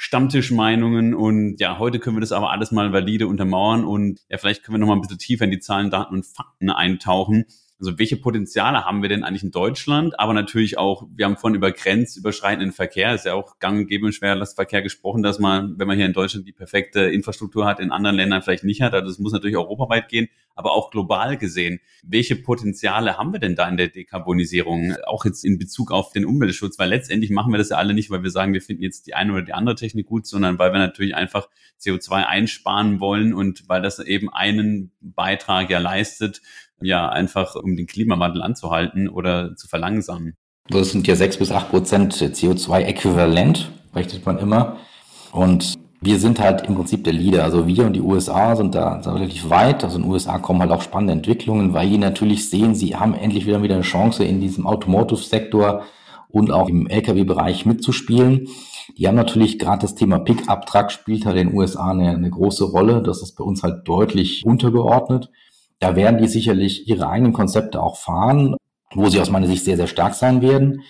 Stammtischmeinungen 0.03 1.13
und 1.13 1.59
ja, 1.59 1.77
heute 1.77 1.99
können 1.99 2.15
wir 2.15 2.21
das 2.21 2.31
aber 2.31 2.49
alles 2.49 2.71
mal 2.71 2.91
valide 2.91 3.27
untermauern 3.27 3.85
und 3.85 4.19
ja, 4.29 4.39
vielleicht 4.39 4.63
können 4.63 4.73
wir 4.73 4.79
noch 4.79 4.87
mal 4.87 4.95
ein 4.95 5.01
bisschen 5.01 5.19
tiefer 5.19 5.45
in 5.45 5.51
die 5.51 5.59
Zahlen, 5.59 5.91
Daten 5.91 6.15
und 6.15 6.25
Fakten 6.25 6.71
eintauchen. 6.71 7.45
Also 7.81 7.97
welche 7.97 8.15
Potenziale 8.15 8.85
haben 8.85 9.01
wir 9.01 9.09
denn 9.09 9.23
eigentlich 9.23 9.41
in 9.41 9.49
Deutschland? 9.49 10.19
Aber 10.19 10.33
natürlich 10.33 10.77
auch, 10.77 11.07
wir 11.15 11.25
haben 11.25 11.35
vorhin 11.35 11.55
über 11.55 11.71
grenzüberschreitenden 11.71 12.73
Verkehr, 12.73 13.15
ist 13.15 13.25
ja 13.25 13.33
auch 13.33 13.57
gang 13.57 13.79
und 13.79 13.87
gäbe 13.87 14.05
im 14.05 14.11
Schwerlastverkehr 14.11 14.83
gesprochen, 14.83 15.23
dass 15.23 15.39
man, 15.39 15.79
wenn 15.79 15.87
man 15.87 15.97
hier 15.97 16.05
in 16.05 16.13
Deutschland 16.13 16.47
die 16.47 16.51
perfekte 16.51 17.01
Infrastruktur 17.01 17.65
hat, 17.65 17.79
in 17.79 17.91
anderen 17.91 18.17
Ländern 18.17 18.43
vielleicht 18.43 18.65
nicht 18.65 18.83
hat. 18.83 18.93
Also 18.93 19.09
es 19.09 19.17
muss 19.17 19.33
natürlich 19.33 19.57
europaweit 19.57 20.09
gehen, 20.09 20.29
aber 20.53 20.73
auch 20.73 20.91
global 20.91 21.37
gesehen. 21.37 21.79
Welche 22.03 22.35
Potenziale 22.35 23.17
haben 23.17 23.33
wir 23.33 23.39
denn 23.39 23.55
da 23.55 23.67
in 23.67 23.77
der 23.77 23.87
Dekarbonisierung? 23.87 24.95
Auch 25.07 25.25
jetzt 25.25 25.43
in 25.43 25.57
Bezug 25.57 25.91
auf 25.91 26.11
den 26.11 26.23
Umweltschutz, 26.23 26.77
weil 26.77 26.89
letztendlich 26.89 27.31
machen 27.31 27.51
wir 27.51 27.57
das 27.57 27.69
ja 27.69 27.77
alle 27.77 27.95
nicht, 27.95 28.11
weil 28.11 28.21
wir 28.21 28.29
sagen, 28.29 28.53
wir 28.53 28.61
finden 28.61 28.83
jetzt 28.83 29.07
die 29.07 29.15
eine 29.15 29.33
oder 29.33 29.41
die 29.41 29.53
andere 29.53 29.73
Technik 29.73 30.05
gut, 30.05 30.27
sondern 30.27 30.59
weil 30.59 30.71
wir 30.71 30.77
natürlich 30.77 31.15
einfach 31.15 31.49
CO2 31.81 32.25
einsparen 32.25 32.99
wollen 32.99 33.33
und 33.33 33.67
weil 33.67 33.81
das 33.81 33.97
eben 33.97 34.31
einen 34.31 34.91
Beitrag 35.01 35.71
ja 35.71 35.79
leistet 35.79 36.43
ja 36.81 37.09
einfach 37.09 37.55
um 37.55 37.75
den 37.75 37.87
Klimawandel 37.87 38.41
anzuhalten 38.41 39.09
oder 39.09 39.55
zu 39.55 39.67
verlangsamen. 39.67 40.35
Das 40.69 40.91
sind 40.91 41.07
ja 41.07 41.15
sechs 41.15 41.37
bis 41.37 41.51
acht 41.51 41.69
Prozent 41.69 42.13
CO2-Äquivalent, 42.13 43.69
rechnet 43.93 44.25
man 44.25 44.37
immer. 44.37 44.77
Und 45.31 45.75
wir 46.01 46.17
sind 46.17 46.39
halt 46.39 46.67
im 46.67 46.75
Prinzip 46.75 47.03
der 47.03 47.13
Leader. 47.13 47.43
Also 47.43 47.67
wir 47.67 47.85
und 47.85 47.93
die 47.93 48.01
USA 48.01 48.55
sind 48.55 48.73
da 48.73 48.95
relativ 48.95 49.49
weit. 49.49 49.83
Also 49.83 49.97
in 49.97 50.03
den 50.03 50.11
USA 50.11 50.39
kommen 50.39 50.59
halt 50.59 50.71
auch 50.71 50.81
spannende 50.81 51.13
Entwicklungen, 51.13 51.73
weil 51.73 51.89
die 51.89 51.97
natürlich 51.97 52.49
sehen, 52.49 52.73
sie 52.73 52.95
haben 52.95 53.13
endlich 53.13 53.45
wieder 53.45 53.61
wieder 53.61 53.75
eine 53.75 53.83
Chance 53.83 54.23
in 54.23 54.41
diesem 54.41 54.65
Automotive-Sektor 54.65 55.83
und 56.29 56.51
auch 56.51 56.69
im 56.69 56.87
Lkw-Bereich 56.87 57.65
mitzuspielen. 57.65 58.47
Die 58.97 59.07
haben 59.07 59.15
natürlich 59.15 59.59
gerade 59.59 59.81
das 59.81 59.95
Thema 59.95 60.19
Pick-up-Truck 60.19 60.91
spielt 60.91 61.25
halt 61.25 61.37
in 61.37 61.49
den 61.49 61.57
USA 61.57 61.91
eine, 61.91 62.09
eine 62.09 62.29
große 62.29 62.63
Rolle. 62.63 63.03
Das 63.03 63.21
ist 63.21 63.35
bei 63.35 63.43
uns 63.43 63.61
halt 63.61 63.87
deutlich 63.87 64.43
untergeordnet. 64.45 65.29
Da 65.81 65.95
werden 65.95 66.19
die 66.19 66.27
sicherlich 66.27 66.87
ihre 66.87 67.09
eigenen 67.09 67.33
Konzepte 67.33 67.81
auch 67.81 67.97
fahren, 67.97 68.55
wo 68.93 69.09
sie 69.09 69.19
aus 69.19 69.31
meiner 69.31 69.47
Sicht 69.47 69.65
sehr, 69.65 69.77
sehr 69.77 69.87
stark 69.87 70.13
sein 70.13 70.41
werden. 70.41 70.83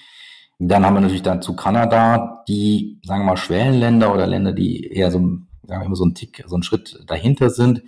Dann 0.60 0.86
haben 0.86 0.96
wir 0.96 1.02
natürlich 1.02 1.24
dazu 1.24 1.56
Kanada, 1.56 2.44
die, 2.48 3.00
sagen 3.04 3.22
wir 3.22 3.28
mal, 3.28 3.38
Schwellenländer 3.38 4.14
oder 4.14 4.28
Länder, 4.28 4.52
die 4.52 4.86
eher 4.86 5.10
so, 5.10 5.18
sagen 5.18 5.82
wir 5.82 5.86
immer 5.86 5.96
so 5.96 6.06
ein 6.06 6.14
Tick, 6.14 6.44
so 6.46 6.58
ein 6.58 6.64
Schritt 6.64 7.04
dahinter 7.08 7.50
sind, 7.50 7.84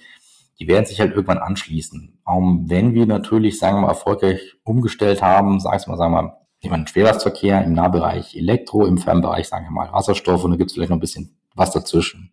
die 0.59 0.67
werden 0.69 0.85
sich 0.85 1.01
halt 1.01 1.11
irgendwann 1.11 1.39
anschließen. 1.39 2.21
Um, 2.25 2.69
wenn 2.69 2.93
wir 2.93 3.05
natürlich, 3.05 3.59
sagen 3.59 3.77
wir 3.77 3.81
mal, 3.81 3.89
erfolgreich 3.89 4.39
umgestellt 4.63 5.21
haben, 5.21 5.59
sag 5.59 5.81
ich 5.81 5.87
mal, 5.87 5.97
sagen 5.97 6.13
wir 6.13 6.21
mal, 6.21 6.37
jemand 6.61 6.89
Schwerlastverkehr 6.89 7.65
im 7.65 7.73
Nahbereich 7.73 8.33
Elektro, 8.37 8.85
im 8.85 8.97
Fernbereich, 8.97 9.49
sagen 9.49 9.65
wir 9.65 9.71
mal, 9.71 9.91
Wasserstoff 9.91 10.45
und 10.45 10.51
da 10.51 10.57
gibt 10.57 10.71
es 10.71 10.75
vielleicht 10.75 10.89
noch 10.89 10.97
ein 10.97 11.01
bisschen 11.01 11.37
was 11.53 11.71
dazwischen. 11.71 12.31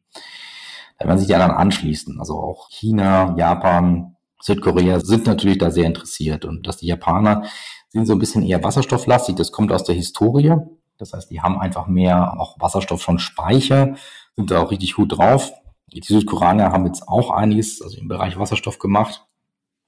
Dann 0.99 1.09
werden 1.09 1.19
sich 1.19 1.27
die 1.27 1.35
anderen 1.35 1.57
anschließen. 1.57 2.21
Also 2.21 2.39
auch 2.39 2.71
China, 2.71 3.35
Japan, 3.37 4.15
Südkorea 4.41 5.01
sind 5.01 5.27
natürlich 5.27 5.59
da 5.59 5.71
sehr 5.71 5.87
interessiert 5.87 6.45
und 6.45 6.67
dass 6.67 6.79
die 6.79 6.87
Japaner 6.87 7.45
sind 7.91 8.07
so 8.07 8.15
ein 8.15 8.19
bisschen 8.19 8.43
eher 8.43 8.63
wasserstofflastig, 8.63 9.37
das 9.37 9.53
kommt 9.53 9.73
aus 9.73 9.85
der 9.85 9.95
Historie. 9.95 10.57
Das 10.99 11.13
heißt, 11.13 11.31
die 11.31 11.41
haben 11.41 11.59
einfach 11.59 11.87
mehr 11.87 12.39
auch 12.39 12.57
Wasserstoff 12.61 13.03
schon 13.03 13.19
Speicher, 13.19 13.97
sind 14.37 14.51
da 14.51 14.63
auch 14.63 14.71
richtig 14.71 14.95
gut 14.95 15.17
drauf. 15.17 15.53
Die 15.93 16.03
Südkoreaner 16.03 16.73
haben 16.73 16.87
jetzt 16.87 17.09
auch 17.09 17.31
einiges, 17.31 17.83
also 17.83 17.99
im 17.99 18.09
Bereich 18.09 18.39
Wasserstoff 18.39 18.79
gemacht. 18.79 19.27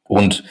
Und 0.05 0.45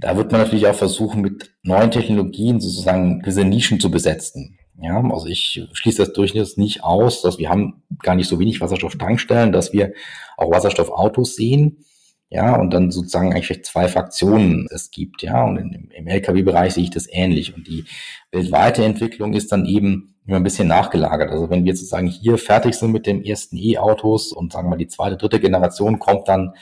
da 0.00 0.16
wird 0.16 0.32
man 0.32 0.40
natürlich 0.42 0.66
auch 0.66 0.74
versuchen, 0.74 1.20
mit 1.20 1.54
neuen 1.62 1.90
Technologien 1.90 2.60
sozusagen 2.60 3.22
diese 3.24 3.44
Nischen 3.44 3.78
zu 3.78 3.90
besetzen. 3.90 4.58
Ja, 4.78 5.00
also 5.10 5.26
ich 5.26 5.62
schließe 5.72 6.04
das 6.04 6.12
durchaus 6.12 6.56
nicht 6.58 6.84
aus, 6.84 7.22
dass 7.22 7.38
wir 7.38 7.48
haben 7.48 7.82
gar 8.02 8.14
nicht 8.14 8.28
so 8.28 8.38
wenig 8.38 8.60
Wasserstofftankstellen, 8.60 9.52
dass 9.52 9.72
wir 9.72 9.92
auch 10.36 10.50
Wasserstoffautos 10.50 11.34
sehen 11.34 11.84
ja, 12.28 12.56
und 12.56 12.74
dann 12.74 12.90
sozusagen 12.90 13.32
eigentlich 13.32 13.64
zwei 13.64 13.88
Fraktionen 13.88 14.66
es 14.70 14.90
gibt, 14.90 15.22
ja, 15.22 15.44
und 15.44 15.58
im, 15.58 15.90
im 15.90 16.06
Lkw-Bereich 16.06 16.74
sehe 16.74 16.84
ich 16.84 16.90
das 16.90 17.06
ähnlich. 17.08 17.54
Und 17.54 17.68
die 17.68 17.84
weltweite 18.32 18.84
Entwicklung 18.84 19.32
ist 19.32 19.52
dann 19.52 19.64
eben 19.64 20.16
immer 20.26 20.38
ein 20.38 20.42
bisschen 20.42 20.66
nachgelagert. 20.66 21.30
Also 21.30 21.50
wenn 21.50 21.64
wir 21.64 21.76
sozusagen 21.76 22.08
hier 22.08 22.36
fertig 22.36 22.74
sind 22.74 22.90
mit 22.90 23.06
dem 23.06 23.22
ersten 23.22 23.56
E-Autos 23.56 24.32
und 24.32 24.52
sagen 24.52 24.66
wir 24.66 24.70
mal 24.70 24.76
die 24.76 24.88
zweite, 24.88 25.16
dritte 25.16 25.38
Generation 25.38 26.00
kommt 26.00 26.26
dann 26.26 26.54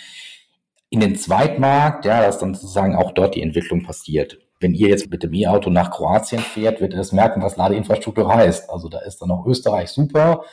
in 0.90 1.00
den 1.00 1.16
Zweitmarkt, 1.16 2.04
ja, 2.04 2.20
dass 2.20 2.38
dann 2.38 2.54
sozusagen 2.54 2.94
auch 2.94 3.12
dort 3.12 3.34
die 3.34 3.42
Entwicklung 3.42 3.82
passiert. 3.82 4.38
Wenn 4.60 4.74
ihr 4.74 4.88
jetzt 4.88 5.10
mit 5.10 5.22
dem 5.22 5.32
E-Auto 5.32 5.70
nach 5.70 5.90
Kroatien 5.90 6.40
fährt, 6.40 6.80
wird 6.80 6.92
ihr 6.92 6.98
das 6.98 7.12
merken, 7.12 7.42
was 7.42 7.56
Ladeinfrastruktur 7.56 8.32
heißt. 8.32 8.70
Also 8.70 8.88
da 8.88 8.98
ist 9.00 9.20
dann 9.20 9.30
auch 9.30 9.46
Österreich 9.46 9.88
super, 9.88 10.44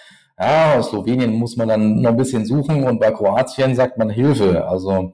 ja, 0.42 0.82
Slowenien 0.82 1.34
muss 1.34 1.56
man 1.56 1.68
dann 1.68 2.02
noch 2.02 2.12
ein 2.12 2.18
bisschen 2.18 2.46
suchen 2.46 2.84
und 2.84 3.00
bei 3.00 3.12
Kroatien 3.12 3.76
sagt 3.76 3.98
man 3.98 4.10
Hilfe. 4.10 4.68
Also 4.68 5.14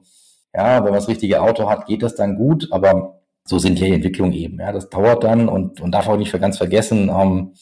ja, 0.54 0.76
wenn 0.76 0.84
man 0.84 0.94
das 0.94 1.08
richtige 1.08 1.42
Auto 1.42 1.68
hat, 1.68 1.86
geht 1.86 2.02
das 2.02 2.14
dann 2.14 2.36
gut, 2.36 2.68
aber 2.70 3.20
so 3.44 3.58
sind 3.58 3.78
hier 3.78 3.88
die 3.88 3.94
Entwicklungen 3.94 4.32
eben. 4.32 4.58
Ja, 4.58 4.72
das 4.72 4.88
dauert 4.88 5.24
dann 5.24 5.48
und, 5.48 5.80
und 5.80 5.92
darf 5.92 6.08
auch 6.08 6.16
nicht 6.16 6.32
ganz 6.32 6.56
vergessen, 6.56 7.10
ähm, 7.10 7.52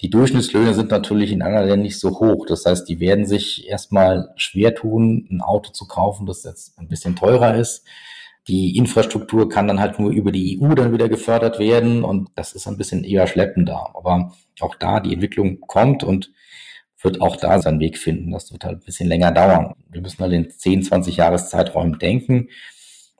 die 0.00 0.10
Durchschnittslöhne 0.10 0.74
sind 0.74 0.90
natürlich 0.90 1.30
in 1.30 1.42
anderen 1.42 1.66
Ländern 1.66 1.82
nicht 1.82 2.00
so 2.00 2.18
hoch. 2.18 2.46
Das 2.46 2.66
heißt, 2.66 2.88
die 2.88 3.00
werden 3.00 3.26
sich 3.26 3.68
erstmal 3.68 4.30
schwer 4.36 4.74
tun, 4.74 5.26
ein 5.30 5.40
Auto 5.40 5.70
zu 5.72 5.86
kaufen, 5.86 6.26
das 6.26 6.44
jetzt 6.44 6.78
ein 6.78 6.88
bisschen 6.88 7.16
teurer 7.16 7.54
ist. 7.54 7.86
Die 8.48 8.76
Infrastruktur 8.76 9.48
kann 9.48 9.68
dann 9.68 9.80
halt 9.80 9.98
nur 9.98 10.10
über 10.10 10.32
die 10.32 10.60
EU 10.60 10.74
dann 10.74 10.92
wieder 10.92 11.08
gefördert 11.08 11.58
werden 11.58 12.04
und 12.04 12.28
das 12.34 12.52
ist 12.52 12.66
ein 12.66 12.76
bisschen 12.76 13.04
eher 13.04 13.26
schleppender. 13.26 13.94
Aber 13.94 14.34
auch 14.60 14.74
da 14.74 15.00
die 15.00 15.14
Entwicklung 15.14 15.60
kommt 15.60 16.04
und 16.04 16.32
wird 17.04 17.20
auch 17.20 17.36
da 17.36 17.60
seinen 17.60 17.80
Weg 17.80 17.98
finden. 17.98 18.32
Das 18.32 18.50
wird 18.52 18.64
halt 18.64 18.78
ein 18.78 18.84
bisschen 18.84 19.08
länger 19.08 19.30
dauern. 19.30 19.74
Wir 19.90 20.00
müssen 20.00 20.20
halt 20.20 20.32
in 20.32 20.50
10, 20.50 20.82
20 20.82 21.18
Jahreszeiträumen 21.18 21.98
denken. 21.98 22.48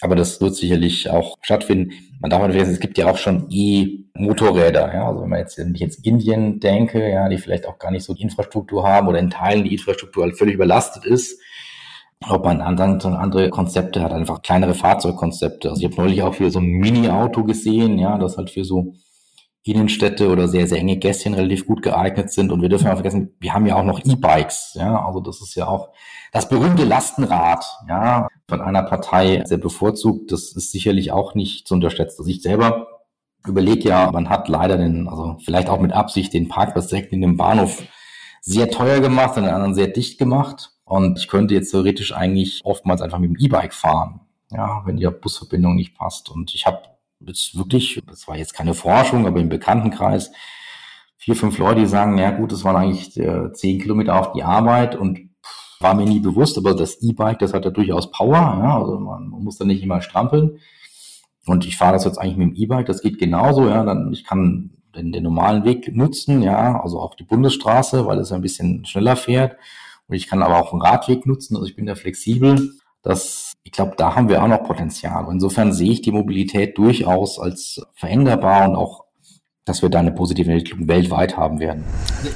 Aber 0.01 0.17
das 0.17 0.41
wird 0.41 0.57
sicherlich 0.57 1.09
auch 1.09 1.37
stattfinden. 1.41 1.93
Man 2.21 2.31
darf 2.31 2.43
nicht 2.43 2.53
vergessen, 2.53 2.75
es 2.75 2.81
gibt 2.81 2.99
ja 2.99 3.11
auch 3.11 3.17
schon 3.17 3.47
E-Motorräder. 3.51 4.93
Ja? 4.93 5.09
Also 5.09 5.23
wenn 5.23 5.29
man 5.29 5.39
jetzt, 5.39 5.57
wenn 5.57 5.75
ich 5.75 5.81
jetzt 5.81 6.05
Indien 6.05 6.59
denke, 6.61 7.09
ja, 7.09 7.29
die 7.29 7.39
vielleicht 7.39 7.67
auch 7.67 7.79
gar 7.79 7.91
nicht 7.91 8.05
so 8.05 8.13
die 8.15 8.23
Infrastruktur 8.23 8.87
haben 8.87 9.07
oder 9.09 9.19
in 9.19 9.31
Teilen 9.31 9.65
die 9.65 9.73
Infrastruktur 9.73 10.25
halt 10.25 10.37
völlig 10.37 10.55
überlastet 10.55 11.05
ist, 11.05 11.41
ob 12.29 12.45
man 12.45 12.59
dann 12.59 13.01
andere 13.03 13.51
Konzepte 13.51 14.03
hat, 14.03 14.13
einfach 14.13 14.43
kleinere 14.43 14.75
Fahrzeugkonzepte. 14.75 15.69
Also 15.71 15.81
ich 15.81 15.91
habe 15.91 16.03
neulich 16.03 16.23
auch 16.23 16.35
für 16.35 16.51
so 16.51 16.59
ein 16.59 16.67
Mini-Auto 16.67 17.45
gesehen, 17.45 17.99
ja, 17.99 18.19
das 18.19 18.37
halt 18.37 18.51
für 18.51 18.65
so 18.65 18.95
Innenstädte 19.65 20.31
oder 20.31 20.47
sehr, 20.47 20.67
sehr 20.67 20.79
enge 20.79 20.99
Gässchen 20.99 21.35
relativ 21.35 21.67
gut 21.67 21.83
geeignet 21.83 22.31
sind. 22.31 22.53
Und 22.53 22.61
wir 22.61 22.69
dürfen 22.69 22.89
auch 22.89 22.95
vergessen, 22.95 23.35
wir 23.41 23.55
haben 23.55 23.67
ja 23.67 23.77
auch 23.77 23.85
noch 23.85 24.05
E-Bikes. 24.05 24.75
Ja, 24.75 25.07
also 25.07 25.21
das 25.21 25.41
ist 25.41 25.55
ja 25.55 25.67
auch 25.67 25.89
das 26.33 26.49
berühmte 26.49 26.85
Lastenrad, 26.85 27.65
ja, 27.89 28.29
von 28.49 28.61
einer 28.61 28.83
Partei 28.83 29.43
sehr 29.47 29.59
bevorzugt. 29.59 30.33
Das 30.33 30.53
ist 30.53 30.71
sicherlich 30.71 31.13
auch 31.13 31.35
nicht 31.35 31.67
zu 31.67 31.75
unterschätzen. 31.75 32.17
Also 32.19 32.31
ich 32.31 32.43
selber 32.43 32.89
überlege 33.47 33.89
ja, 33.89 34.11
man 34.11 34.29
hat 34.29 34.49
leider 34.49 34.77
den, 34.77 35.09
also 35.09 35.39
vielleicht 35.45 35.69
auch 35.69 35.81
mit 35.81 35.93
Absicht 35.93 36.33
den 36.33 36.49
Parkplatz 36.49 36.89
direkt 36.89 37.13
in 37.13 37.21
dem 37.21 37.37
Bahnhof 37.37 37.83
sehr 38.41 38.71
teuer 38.71 39.01
gemacht 39.01 39.37
und 39.37 39.45
den 39.45 39.55
anderen 39.55 39.75
sehr 39.75 39.89
dicht 39.89 40.19
gemacht. 40.19 40.73
Und 40.85 41.19
ich 41.19 41.29
könnte 41.29 41.55
jetzt 41.55 41.71
theoretisch 41.71 42.15
eigentlich 42.15 42.61
oftmals 42.65 43.01
einfach 43.01 43.19
mit 43.19 43.31
dem 43.31 43.39
E-Bike 43.39 43.73
fahren, 43.73 44.21
ja, 44.51 44.83
wenn 44.85 44.99
die 44.99 45.09
Busverbindung 45.09 45.75
nicht 45.77 45.97
passt. 45.97 46.31
Und 46.31 46.55
ich 46.55 46.67
habe 46.67 46.83
jetzt 47.27 47.57
wirklich, 47.57 48.01
das 48.07 48.27
war 48.29 48.37
jetzt 48.37 48.55
keine 48.55 48.75
Forschung, 48.75 49.27
aber 49.27 49.41
im 49.41 49.49
Bekanntenkreis 49.49 50.31
vier, 51.17 51.37
fünf 51.37 51.59
Leute, 51.59 51.81
die 51.81 51.87
sagen, 51.87 52.19
ja 52.19 52.31
gut, 52.31 52.53
das 52.53 52.65
waren 52.65 52.77
eigentlich 52.77 53.17
äh, 53.19 53.53
zehn 53.53 53.81
Kilometer 53.81 54.19
auf 54.19 54.33
die 54.33 54.43
Arbeit 54.43 54.95
und 54.95 55.31
war 55.81 55.95
mir 55.95 56.07
nie 56.07 56.21
bewusst, 56.21 56.59
aber 56.59 56.75
das 56.75 57.03
E-Bike, 57.03 57.39
das 57.39 57.53
hat 57.53 57.65
ja 57.65 57.71
durchaus 57.71 58.11
Power, 58.11 58.37
ja, 58.37 58.79
also 58.79 58.99
man, 58.99 59.29
man 59.29 59.43
muss 59.43 59.59
da 59.59 59.65
nicht 59.65 59.83
immer 59.83 60.01
strampeln. 60.01 60.59
Und 61.47 61.67
ich 61.67 61.77
fahre 61.77 61.93
das 61.93 62.05
jetzt 62.05 62.19
eigentlich 62.19 62.37
mit 62.37 62.49
dem 62.49 62.57
E-Bike, 62.57 62.87
das 62.87 63.03
geht 63.03 63.19
genauso, 63.19 63.69
ja, 63.69 63.85
dann 63.85 64.13
ich 64.13 64.25
kann 64.25 64.71
den, 64.95 65.13
den 65.13 65.23
normalen 65.23 65.65
Weg 65.65 65.95
nutzen, 65.95 66.43
ja, 66.43 66.81
also 66.81 67.01
auch 67.01 67.15
die 67.15 67.25
Bundesstraße, 67.25 68.07
weil 68.07 68.19
es 68.19 68.33
ein 68.33 68.43
bisschen 68.43 68.85
schneller 68.85 69.17
fährt. 69.17 69.57
Und 70.07 70.17
ich 70.17 70.27
kann 70.27 70.43
aber 70.43 70.59
auch 70.59 70.73
einen 70.73 70.83
Radweg 70.83 71.27
nutzen, 71.27 71.57
also 71.57 71.67
ich 71.67 71.77
bin 71.77 71.87
da 71.87 71.95
flexibel. 71.95 72.73
Das, 73.05 73.53
ich 73.63 73.73
glaube, 73.73 73.95
da 73.97 74.17
haben 74.17 74.29
wir 74.29 74.43
auch 74.43 74.49
noch 74.49 74.65
Potenzial. 74.65 75.27
Insofern 75.31 75.73
sehe 75.73 75.93
ich 75.93 76.03
die 76.03 76.11
Mobilität 76.11 76.77
durchaus 76.79 77.39
als 77.39 77.83
veränderbar 77.95 78.69
und 78.69 78.77
auch 78.77 79.05
dass 79.65 79.81
wir 79.81 79.89
da 79.89 80.01
eine 80.01 80.13
positive 80.13 80.51
Entwicklung 80.51 80.89
weltweit 80.89 81.37
haben 81.39 81.59
werden. 81.59 81.85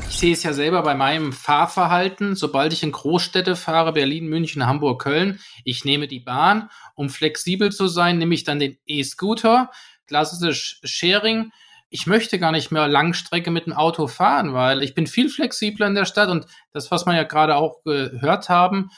Ich 0.08 0.16
sehe 0.16 0.32
es 0.32 0.42
ja 0.42 0.54
selber 0.54 0.82
bei 0.82 0.94
meinem 0.94 1.32
Fahrverhalten. 1.32 2.34
Sobald 2.34 2.72
ich 2.72 2.82
in 2.82 2.92
Großstädte 2.92 3.54
fahre, 3.54 3.92
Berlin, 3.92 4.28
München, 4.28 4.66
Hamburg, 4.66 5.02
Köln, 5.02 5.38
ich 5.64 5.84
nehme 5.84 6.08
die 6.08 6.20
Bahn. 6.20 6.70
Um 6.94 7.10
flexibel 7.10 7.70
zu 7.70 7.86
sein, 7.86 8.16
nehme 8.16 8.34
ich 8.34 8.44
dann 8.44 8.58
den 8.58 8.78
E-Scooter, 8.86 9.70
klassisches 10.06 10.80
Sharing. 10.84 11.52
Ich 11.90 12.06
möchte 12.06 12.38
gar 12.38 12.52
nicht 12.52 12.70
mehr 12.70 12.88
Langstrecke 12.88 13.50
mit 13.50 13.66
dem 13.66 13.74
Auto 13.74 14.06
fahren, 14.06 14.54
weil 14.54 14.82
ich 14.82 14.94
bin 14.94 15.06
viel 15.06 15.28
flexibler 15.28 15.86
in 15.86 15.94
der 15.94 16.06
Stadt 16.06 16.30
und 16.30 16.46
das, 16.72 16.90
was 16.90 17.04
wir 17.04 17.14
ja 17.14 17.24
gerade 17.24 17.56
auch 17.56 17.82
gehört 17.84 18.48
haben, 18.48 18.90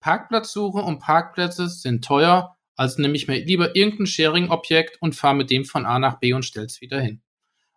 Parkplatzsuche 0.00 0.78
und 0.78 1.00
Parkplätze 1.00 1.68
sind 1.68 2.04
teuer, 2.04 2.56
also 2.76 3.02
nehme 3.02 3.16
ich 3.16 3.26
mir 3.26 3.44
lieber 3.44 3.74
irgendein 3.74 4.06
Sharing-Objekt 4.06 5.02
und 5.02 5.14
fahre 5.14 5.34
mit 5.34 5.50
dem 5.50 5.64
von 5.64 5.84
A 5.84 5.98
nach 5.98 6.20
B 6.20 6.32
und 6.32 6.44
stelle 6.44 6.66
es 6.66 6.80
wieder 6.80 7.00
hin. 7.00 7.20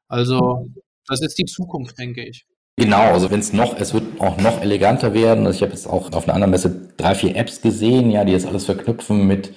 Also 0.07 0.69
das 1.07 1.21
ist 1.21 1.37
die 1.37 1.45
Zukunft, 1.45 1.97
denke 1.97 2.23
ich. 2.23 2.45
Genau, 2.77 3.11
also 3.13 3.31
wenn 3.31 3.39
es 3.39 3.53
noch, 3.53 3.77
es 3.79 3.93
wird 3.93 4.19
auch 4.19 4.37
noch 4.37 4.61
eleganter 4.61 5.13
werden. 5.13 5.45
Also 5.45 5.57
ich 5.57 5.61
habe 5.63 5.73
jetzt 5.73 5.87
auch 5.87 6.11
auf 6.13 6.25
einer 6.25 6.35
anderen 6.35 6.51
Messe 6.51 6.93
drei, 6.97 7.15
vier 7.15 7.35
Apps 7.35 7.61
gesehen, 7.61 8.11
ja, 8.11 8.23
die 8.25 8.33
das 8.33 8.45
alles 8.45 8.65
verknüpfen 8.65 9.27
mit, 9.27 9.53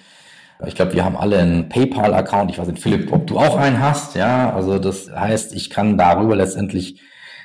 ich 0.66 0.74
glaube, 0.74 0.94
wir 0.94 1.04
haben 1.04 1.16
alle 1.16 1.38
einen 1.38 1.68
PayPal-Account. 1.68 2.50
Ich 2.50 2.58
weiß 2.58 2.68
nicht, 2.68 2.82
Philipp, 2.82 3.12
ob 3.12 3.26
du 3.26 3.38
auch 3.38 3.56
einen 3.56 3.80
hast, 3.80 4.14
ja. 4.14 4.54
Also 4.54 4.78
das 4.78 5.10
heißt, 5.10 5.54
ich 5.54 5.70
kann 5.70 5.98
darüber 5.98 6.36
letztendlich 6.36 7.00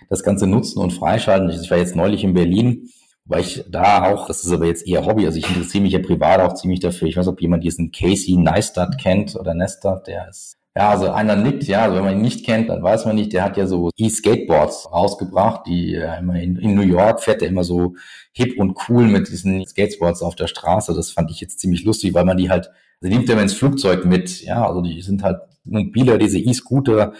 das 0.09 0.23
Ganze 0.23 0.47
nutzen 0.47 0.79
und 0.79 0.91
freischalten. 0.91 1.49
Ich 1.49 1.69
war 1.69 1.77
jetzt 1.77 1.95
neulich 1.95 2.23
in 2.23 2.33
Berlin, 2.33 2.89
weil 3.29 3.41
ich 3.41 3.63
da 3.69 4.11
auch, 4.11 4.27
das 4.27 4.43
ist 4.43 4.51
aber 4.51 4.65
jetzt 4.65 4.87
eher 4.87 5.05
Hobby, 5.05 5.25
also 5.25 5.37
ich 5.37 5.47
interessiere 5.47 5.83
mich 5.83 5.93
ja 5.93 5.99
privat 5.99 6.41
auch 6.41 6.55
ziemlich 6.55 6.79
dafür. 6.79 7.07
Ich 7.07 7.15
weiß, 7.15 7.27
ob 7.27 7.41
jemand 7.41 7.63
diesen 7.63 7.91
Casey 7.91 8.35
Neistat 8.35 8.97
kennt 8.99 9.35
oder 9.35 9.53
Nestat, 9.53 10.07
der 10.07 10.27
ist 10.27 10.57
ja, 10.75 10.91
also 10.91 11.09
einer 11.09 11.35
nickt, 11.35 11.63
ja, 11.63 11.83
also 11.83 11.97
wenn 11.97 12.05
man 12.05 12.13
ihn 12.13 12.21
nicht 12.21 12.45
kennt, 12.45 12.69
dann 12.69 12.81
weiß 12.81 13.05
man 13.05 13.15
nicht, 13.15 13.33
der 13.33 13.43
hat 13.43 13.57
ja 13.57 13.65
so 13.67 13.89
E-Skateboards 13.97 14.91
rausgebracht, 14.91 15.65
die 15.67 15.95
äh, 15.95 16.19
immer 16.19 16.39
in, 16.39 16.55
in 16.57 16.75
New 16.75 16.83
York 16.83 17.21
fährt 17.21 17.41
er 17.41 17.49
immer 17.49 17.63
so 17.63 17.95
hip 18.33 18.57
und 18.57 18.77
cool 18.87 19.07
mit 19.07 19.27
diesen 19.27 19.65
Skateboards 19.65 20.21
auf 20.21 20.35
der 20.35 20.47
Straße. 20.47 20.93
Das 20.93 21.11
fand 21.11 21.31
ich 21.31 21.41
jetzt 21.41 21.59
ziemlich 21.59 21.83
lustig, 21.83 22.13
weil 22.13 22.23
man 22.23 22.37
die 22.37 22.49
halt, 22.49 22.69
also 23.01 23.13
nimmt 23.13 23.29
er 23.29 23.41
ins 23.41 23.55
Flugzeug 23.55 24.05
mit, 24.05 24.41
ja, 24.41 24.65
also 24.65 24.81
die 24.81 25.01
sind 25.01 25.23
halt 25.23 25.39
mobiler, 25.65 26.17
diese 26.17 26.39
E-Scooter. 26.39 27.13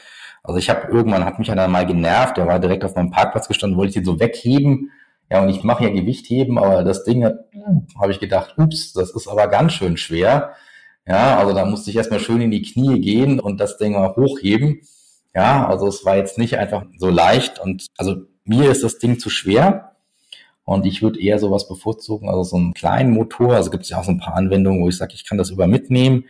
Also 0.44 0.60
ich 0.60 0.70
habe 0.70 0.88
irgendwann, 0.92 1.26
hat 1.26 1.40
mich 1.40 1.52
einer 1.52 1.68
mal 1.68 1.86
genervt, 1.86 2.38
der 2.38 2.48
war 2.48 2.60
direkt 2.60 2.86
auf 2.86 2.96
meinem 2.96 3.12
Parkplatz 3.12 3.48
gestanden, 3.48 3.78
wollte 3.78 3.90
ich 3.90 3.96
den 3.96 4.06
so 4.06 4.20
wegheben. 4.20 4.92
Ja, 5.32 5.44
und 5.44 5.50
ich 5.50 5.64
mache 5.64 5.84
ja 5.84 5.90
Gewichtheben, 5.92 6.58
aber 6.58 6.84
das 6.84 7.04
Ding 7.04 7.24
hat, 7.24 7.36
habe 8.00 8.12
ich 8.12 8.20
gedacht, 8.20 8.56
ups, 8.58 8.94
das 8.94 9.12
ist 9.12 9.28
aber 9.28 9.48
ganz 9.48 9.74
schön 9.74 9.96
schwer. 9.98 10.56
Ja, 11.08 11.38
also 11.38 11.54
da 11.54 11.66
musste 11.66 11.90
ich 11.90 11.98
erstmal 11.98 12.20
schön 12.20 12.42
in 12.42 12.52
die 12.52 12.62
Knie 12.62 13.00
gehen 13.00 13.40
und 13.40 13.60
das 13.60 13.78
Ding 13.78 13.94
mal 13.94 14.16
hochheben. 14.16 14.82
Ja, 15.36 15.68
also 15.68 15.88
es 15.88 16.06
war 16.06 16.18
jetzt 16.18 16.38
nicht 16.38 16.58
einfach 16.58 16.86
so 16.98 17.10
leicht 17.10 17.60
und 17.60 17.88
also 17.98 18.16
mir 18.44 18.72
ist 18.72 18.84
das 18.84 18.98
Ding 18.98 19.20
zu 19.20 19.30
schwer 19.30 19.96
und 20.64 20.86
ich 20.86 21.02
würde 21.02 21.22
eher 21.22 21.40
sowas 21.40 21.68
bevorzugen, 21.68 22.30
also 22.30 22.44
so 22.44 22.58
einen 22.58 22.74
kleinen 22.74 23.12
Motor. 23.12 23.56
Also 23.56 23.70
gibt 23.72 23.84
es 23.84 23.90
ja 23.90 24.00
auch 24.00 24.04
so 24.04 24.12
ein 24.12 24.20
paar 24.20 24.36
Anwendungen, 24.36 24.82
wo 24.82 24.90
ich 24.90 24.98
sage, 24.98 25.14
ich 25.14 25.26
kann 25.26 25.38
das 25.38 25.52
über 25.52 25.68
mitnehmen 25.68 26.26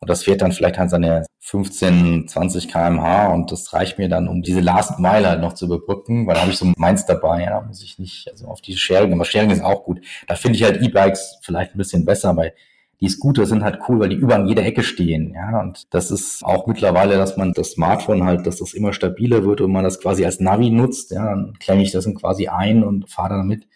und 0.00 0.08
das 0.10 0.24
fährt 0.24 0.42
dann 0.42 0.52
vielleicht 0.52 0.78
an 0.78 0.88
seine 0.88 1.26
15, 1.48 2.28
20 2.28 2.68
kmh 2.68 3.28
und 3.32 3.50
das 3.50 3.72
reicht 3.72 3.96
mir 3.96 4.10
dann, 4.10 4.28
um 4.28 4.42
diese 4.42 4.60
Last 4.60 4.98
Mile 4.98 5.26
halt 5.26 5.40
noch 5.40 5.54
zu 5.54 5.64
überbrücken, 5.64 6.26
weil 6.26 6.34
da 6.34 6.42
habe 6.42 6.50
ich 6.50 6.58
so 6.58 6.70
meins 6.76 7.06
dabei, 7.06 7.42
ja, 7.42 7.48
da 7.48 7.60
muss 7.62 7.82
ich 7.82 7.98
nicht, 7.98 8.30
also 8.30 8.48
auf 8.48 8.60
diese 8.60 8.76
Sharing, 8.76 9.14
aber 9.14 9.24
Sharing 9.24 9.48
ist 9.48 9.64
auch 9.64 9.84
gut. 9.84 10.00
Da 10.26 10.34
finde 10.34 10.58
ich 10.58 10.64
halt 10.64 10.82
E-Bikes 10.82 11.38
vielleicht 11.40 11.74
ein 11.74 11.78
bisschen 11.78 12.04
besser, 12.04 12.36
weil 12.36 12.52
die 13.00 13.08
Scooter 13.08 13.46
sind 13.46 13.64
halt 13.64 13.78
cool, 13.88 13.98
weil 13.98 14.10
die 14.10 14.16
überall 14.16 14.42
an 14.42 14.48
jeder 14.48 14.62
Ecke 14.62 14.82
stehen. 14.82 15.32
Ja, 15.32 15.60
und 15.60 15.86
das 15.94 16.10
ist 16.10 16.44
auch 16.44 16.66
mittlerweile, 16.66 17.16
dass 17.16 17.38
man 17.38 17.54
das 17.54 17.70
Smartphone 17.70 18.24
halt, 18.24 18.46
dass 18.46 18.58
das 18.58 18.74
immer 18.74 18.92
stabiler 18.92 19.42
wird 19.44 19.62
und 19.62 19.72
man 19.72 19.84
das 19.84 20.00
quasi 20.00 20.26
als 20.26 20.40
Navi 20.40 20.68
nutzt. 20.68 21.12
Ja, 21.12 21.30
dann 21.30 21.54
klemme 21.58 21.82
ich 21.82 21.92
das 21.92 22.06
quasi 22.14 22.48
ein 22.48 22.84
und 22.84 23.08
fahre 23.08 23.36
damit. 23.36 23.66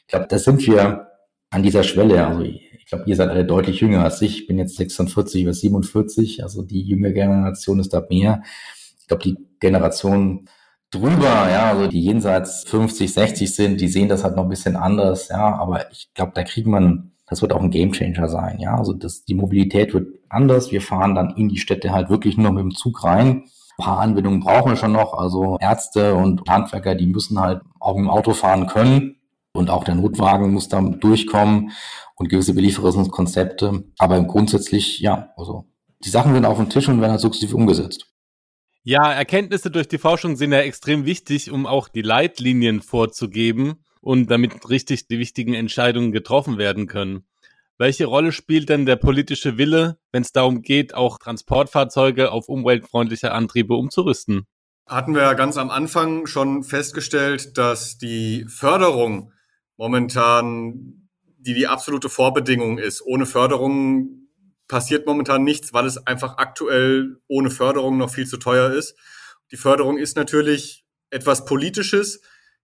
Ich 0.00 0.06
glaube, 0.06 0.28
da 0.30 0.38
sind 0.38 0.66
wir 0.66 1.07
an 1.50 1.62
dieser 1.62 1.82
Schwelle. 1.82 2.26
Also 2.26 2.42
ich 2.42 2.86
glaube, 2.86 3.04
ihr 3.06 3.16
seid 3.16 3.28
alle 3.28 3.44
deutlich 3.44 3.80
jünger 3.80 4.04
als 4.04 4.22
ich. 4.22 4.40
Ich 4.40 4.46
bin 4.46 4.58
jetzt 4.58 4.76
46 4.76 5.44
oder 5.44 5.54
47. 5.54 6.42
Also 6.42 6.62
die 6.62 6.82
junge 6.82 7.12
Generation 7.12 7.80
ist 7.80 7.92
da 7.92 8.04
mehr. 8.08 8.42
Ich 9.00 9.06
glaube, 9.06 9.22
die 9.22 9.36
Generation 9.60 10.48
drüber, 10.90 11.50
ja, 11.50 11.70
also 11.70 11.86
die 11.86 12.00
jenseits 12.00 12.64
50, 12.64 13.12
60 13.12 13.54
sind, 13.54 13.80
die 13.80 13.88
sehen 13.88 14.08
das 14.08 14.24
halt 14.24 14.36
noch 14.36 14.44
ein 14.44 14.48
bisschen 14.48 14.76
anders, 14.76 15.28
ja, 15.28 15.54
aber 15.54 15.90
ich 15.92 16.08
glaube, 16.14 16.32
da 16.34 16.42
kriegt 16.44 16.66
man 16.66 17.12
das 17.28 17.42
wird 17.42 17.52
auch 17.52 17.60
ein 17.60 17.70
Gamechanger 17.70 18.28
sein. 18.28 18.58
Ja, 18.58 18.76
also 18.76 18.92
das, 18.92 19.24
die 19.24 19.34
Mobilität 19.34 19.92
wird 19.92 20.08
anders. 20.28 20.72
Wir 20.72 20.80
fahren 20.80 21.14
dann 21.14 21.36
in 21.36 21.48
die 21.48 21.58
Städte 21.58 21.92
halt 21.92 22.08
wirklich 22.08 22.36
nur 22.36 22.52
mit 22.52 22.62
dem 22.62 22.74
Zug 22.74 23.04
rein. 23.04 23.44
Ein 23.78 23.84
paar 23.84 23.98
Anwendungen 23.98 24.40
brauchen 24.40 24.72
wir 24.72 24.76
schon 24.76 24.92
noch. 24.92 25.14
Also 25.14 25.58
Ärzte 25.60 26.14
und 26.14 26.48
Handwerker, 26.48 26.94
die 26.94 27.06
müssen 27.06 27.38
halt 27.38 27.60
auch 27.78 27.96
im 27.96 28.08
Auto 28.08 28.32
fahren 28.32 28.66
können. 28.66 29.16
Und 29.58 29.70
auch 29.70 29.82
der 29.82 29.96
Notwagen 29.96 30.52
muss 30.52 30.68
da 30.68 30.80
durchkommen 30.80 31.72
und 32.14 32.28
gewisse 32.28 32.54
Belieferungskonzepte. 32.54 33.84
Aber 33.98 34.22
grundsätzlich, 34.22 35.00
ja, 35.00 35.30
also 35.36 35.66
die 36.04 36.10
Sachen 36.10 36.32
sind 36.32 36.44
auf 36.44 36.58
dem 36.58 36.70
Tisch 36.70 36.88
und 36.88 37.00
werden 37.00 37.10
halt 37.10 37.20
sukzessive 37.20 37.56
umgesetzt. 37.56 38.06
Ja, 38.84 39.12
Erkenntnisse 39.12 39.70
durch 39.70 39.88
die 39.88 39.98
Forschung 39.98 40.36
sind 40.36 40.52
ja 40.52 40.60
extrem 40.60 41.04
wichtig, 41.04 41.50
um 41.50 41.66
auch 41.66 41.88
die 41.88 42.02
Leitlinien 42.02 42.80
vorzugeben 42.80 43.84
und 44.00 44.30
damit 44.30 44.70
richtig 44.70 45.08
die 45.08 45.18
wichtigen 45.18 45.54
Entscheidungen 45.54 46.12
getroffen 46.12 46.56
werden 46.56 46.86
können. 46.86 47.26
Welche 47.78 48.06
Rolle 48.06 48.32
spielt 48.32 48.68
denn 48.68 48.86
der 48.86 48.96
politische 48.96 49.58
Wille, 49.58 49.98
wenn 50.12 50.22
es 50.22 50.32
darum 50.32 50.62
geht, 50.62 50.94
auch 50.94 51.18
Transportfahrzeuge 51.18 52.30
auf 52.30 52.48
umweltfreundliche 52.48 53.32
Antriebe 53.32 53.74
umzurüsten? 53.74 54.46
Hatten 54.86 55.14
wir 55.14 55.22
ja 55.22 55.34
ganz 55.34 55.56
am 55.56 55.70
Anfang 55.70 56.26
schon 56.26 56.62
festgestellt, 56.62 57.58
dass 57.58 57.98
die 57.98 58.46
Förderung 58.48 59.32
momentan 59.78 61.08
die 61.40 61.54
die 61.54 61.68
absolute 61.68 62.10
Vorbedingung 62.10 62.78
ist. 62.78 63.00
Ohne 63.00 63.24
Förderung 63.24 64.28
passiert 64.66 65.06
momentan 65.06 65.44
nichts, 65.44 65.72
weil 65.72 65.86
es 65.86 65.96
einfach 66.06 66.36
aktuell 66.36 67.16
ohne 67.28 67.50
Förderung 67.50 67.96
noch 67.96 68.10
viel 68.10 68.26
zu 68.26 68.36
teuer 68.36 68.72
ist. 68.72 68.96
Die 69.50 69.56
Förderung 69.56 69.96
ist 69.96 70.16
natürlich 70.16 70.84
etwas 71.10 71.46
Politisches, 71.46 72.20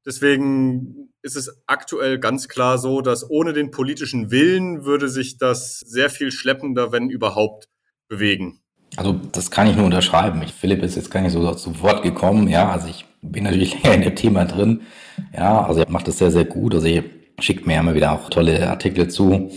Deswegen 0.07 1.09
ist 1.23 1.35
es 1.35 1.63
aktuell 1.67 2.19
ganz 2.19 2.49
klar 2.49 2.77
so, 2.77 3.01
dass 3.01 3.29
ohne 3.29 3.55
den 3.55 3.71
politischen 3.71 4.31
Willen 4.31 4.85
würde 4.85 5.09
sich 5.09 5.39
das 5.39 5.81
sehr 5.81 6.11
viel 6.11 6.31
schleppender, 6.31 6.93
wenn 6.93 7.09
überhaupt, 7.09 7.69
bewegen. 8.07 8.61
Also 8.97 9.19
das 9.33 9.51
kann 9.51 9.67
ich 9.67 9.77
nur 9.77 9.87
unterschreiben. 9.87 10.43
Ich, 10.43 10.53
Philipp 10.53 10.83
ist 10.83 10.97
jetzt 10.97 11.11
gar 11.11 11.23
nicht 11.23 11.33
so 11.33 11.55
zu 11.55 11.81
Wort 11.81 12.03
gekommen. 12.03 12.49
Ja, 12.49 12.71
also 12.71 12.87
ich 12.87 13.07
bin 13.31 13.45
natürlich 13.45 13.83
länger 13.83 13.95
in 13.97 14.03
dem 14.03 14.17
Thema 14.17 14.45
drin. 14.45 14.83
Ja, 15.35 15.65
also 15.65 15.81
er 15.81 15.91
macht 15.91 16.09
das 16.09 16.19
sehr, 16.19 16.31
sehr 16.31 16.45
gut. 16.45 16.75
Also 16.75 16.87
er 16.87 17.05
schickt 17.41 17.67
mir 17.67 17.79
immer 17.79 17.95
wieder 17.95 18.13
auch 18.13 18.31
tolle 18.31 18.69
Artikel 18.69 19.09
zu 19.09 19.51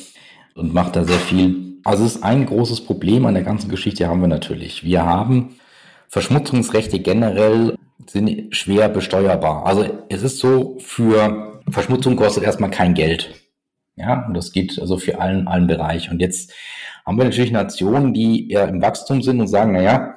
und 0.56 0.74
macht 0.74 0.96
da 0.96 1.04
sehr 1.04 1.20
viel. 1.20 1.78
Also 1.84 2.06
es 2.06 2.16
ist 2.16 2.24
ein 2.24 2.46
großes 2.46 2.82
Problem 2.82 3.26
an 3.26 3.34
der 3.34 3.44
ganzen 3.44 3.70
Geschichte 3.70 4.08
haben 4.08 4.22
wir 4.22 4.28
natürlich. 4.28 4.84
Wir 4.84 5.06
haben 5.06 5.56
Verschmutzungsrechte 6.10 7.00
generell 7.00 7.76
sind 8.10 8.56
schwer 8.56 8.90
besteuerbar. 8.90 9.66
Also 9.66 9.86
es 10.10 10.24
ist 10.24 10.40
so, 10.40 10.78
für 10.80 11.62
Verschmutzung 11.70 12.16
kostet 12.16 12.44
erstmal 12.44 12.72
kein 12.72 12.94
Geld. 12.94 13.34
Ja, 13.96 14.26
und 14.28 14.36
das 14.36 14.52
geht 14.52 14.80
also 14.80 14.98
für 14.98 15.20
allen, 15.20 15.48
allen 15.48 15.68
Bereich. 15.68 16.12
Und 16.12 16.22
jetzt 16.22 16.54
haben 17.06 17.18
wir 17.18 17.26
natürlich 17.26 17.52
Nationen, 17.52 18.14
die 18.14 18.52
eher 18.52 18.68
im 18.68 18.82
Wachstum 18.82 19.22
sind 19.22 19.40
und 19.40 19.48
sagen, 19.48 19.72
na 19.74 19.82
ja, 19.82 20.16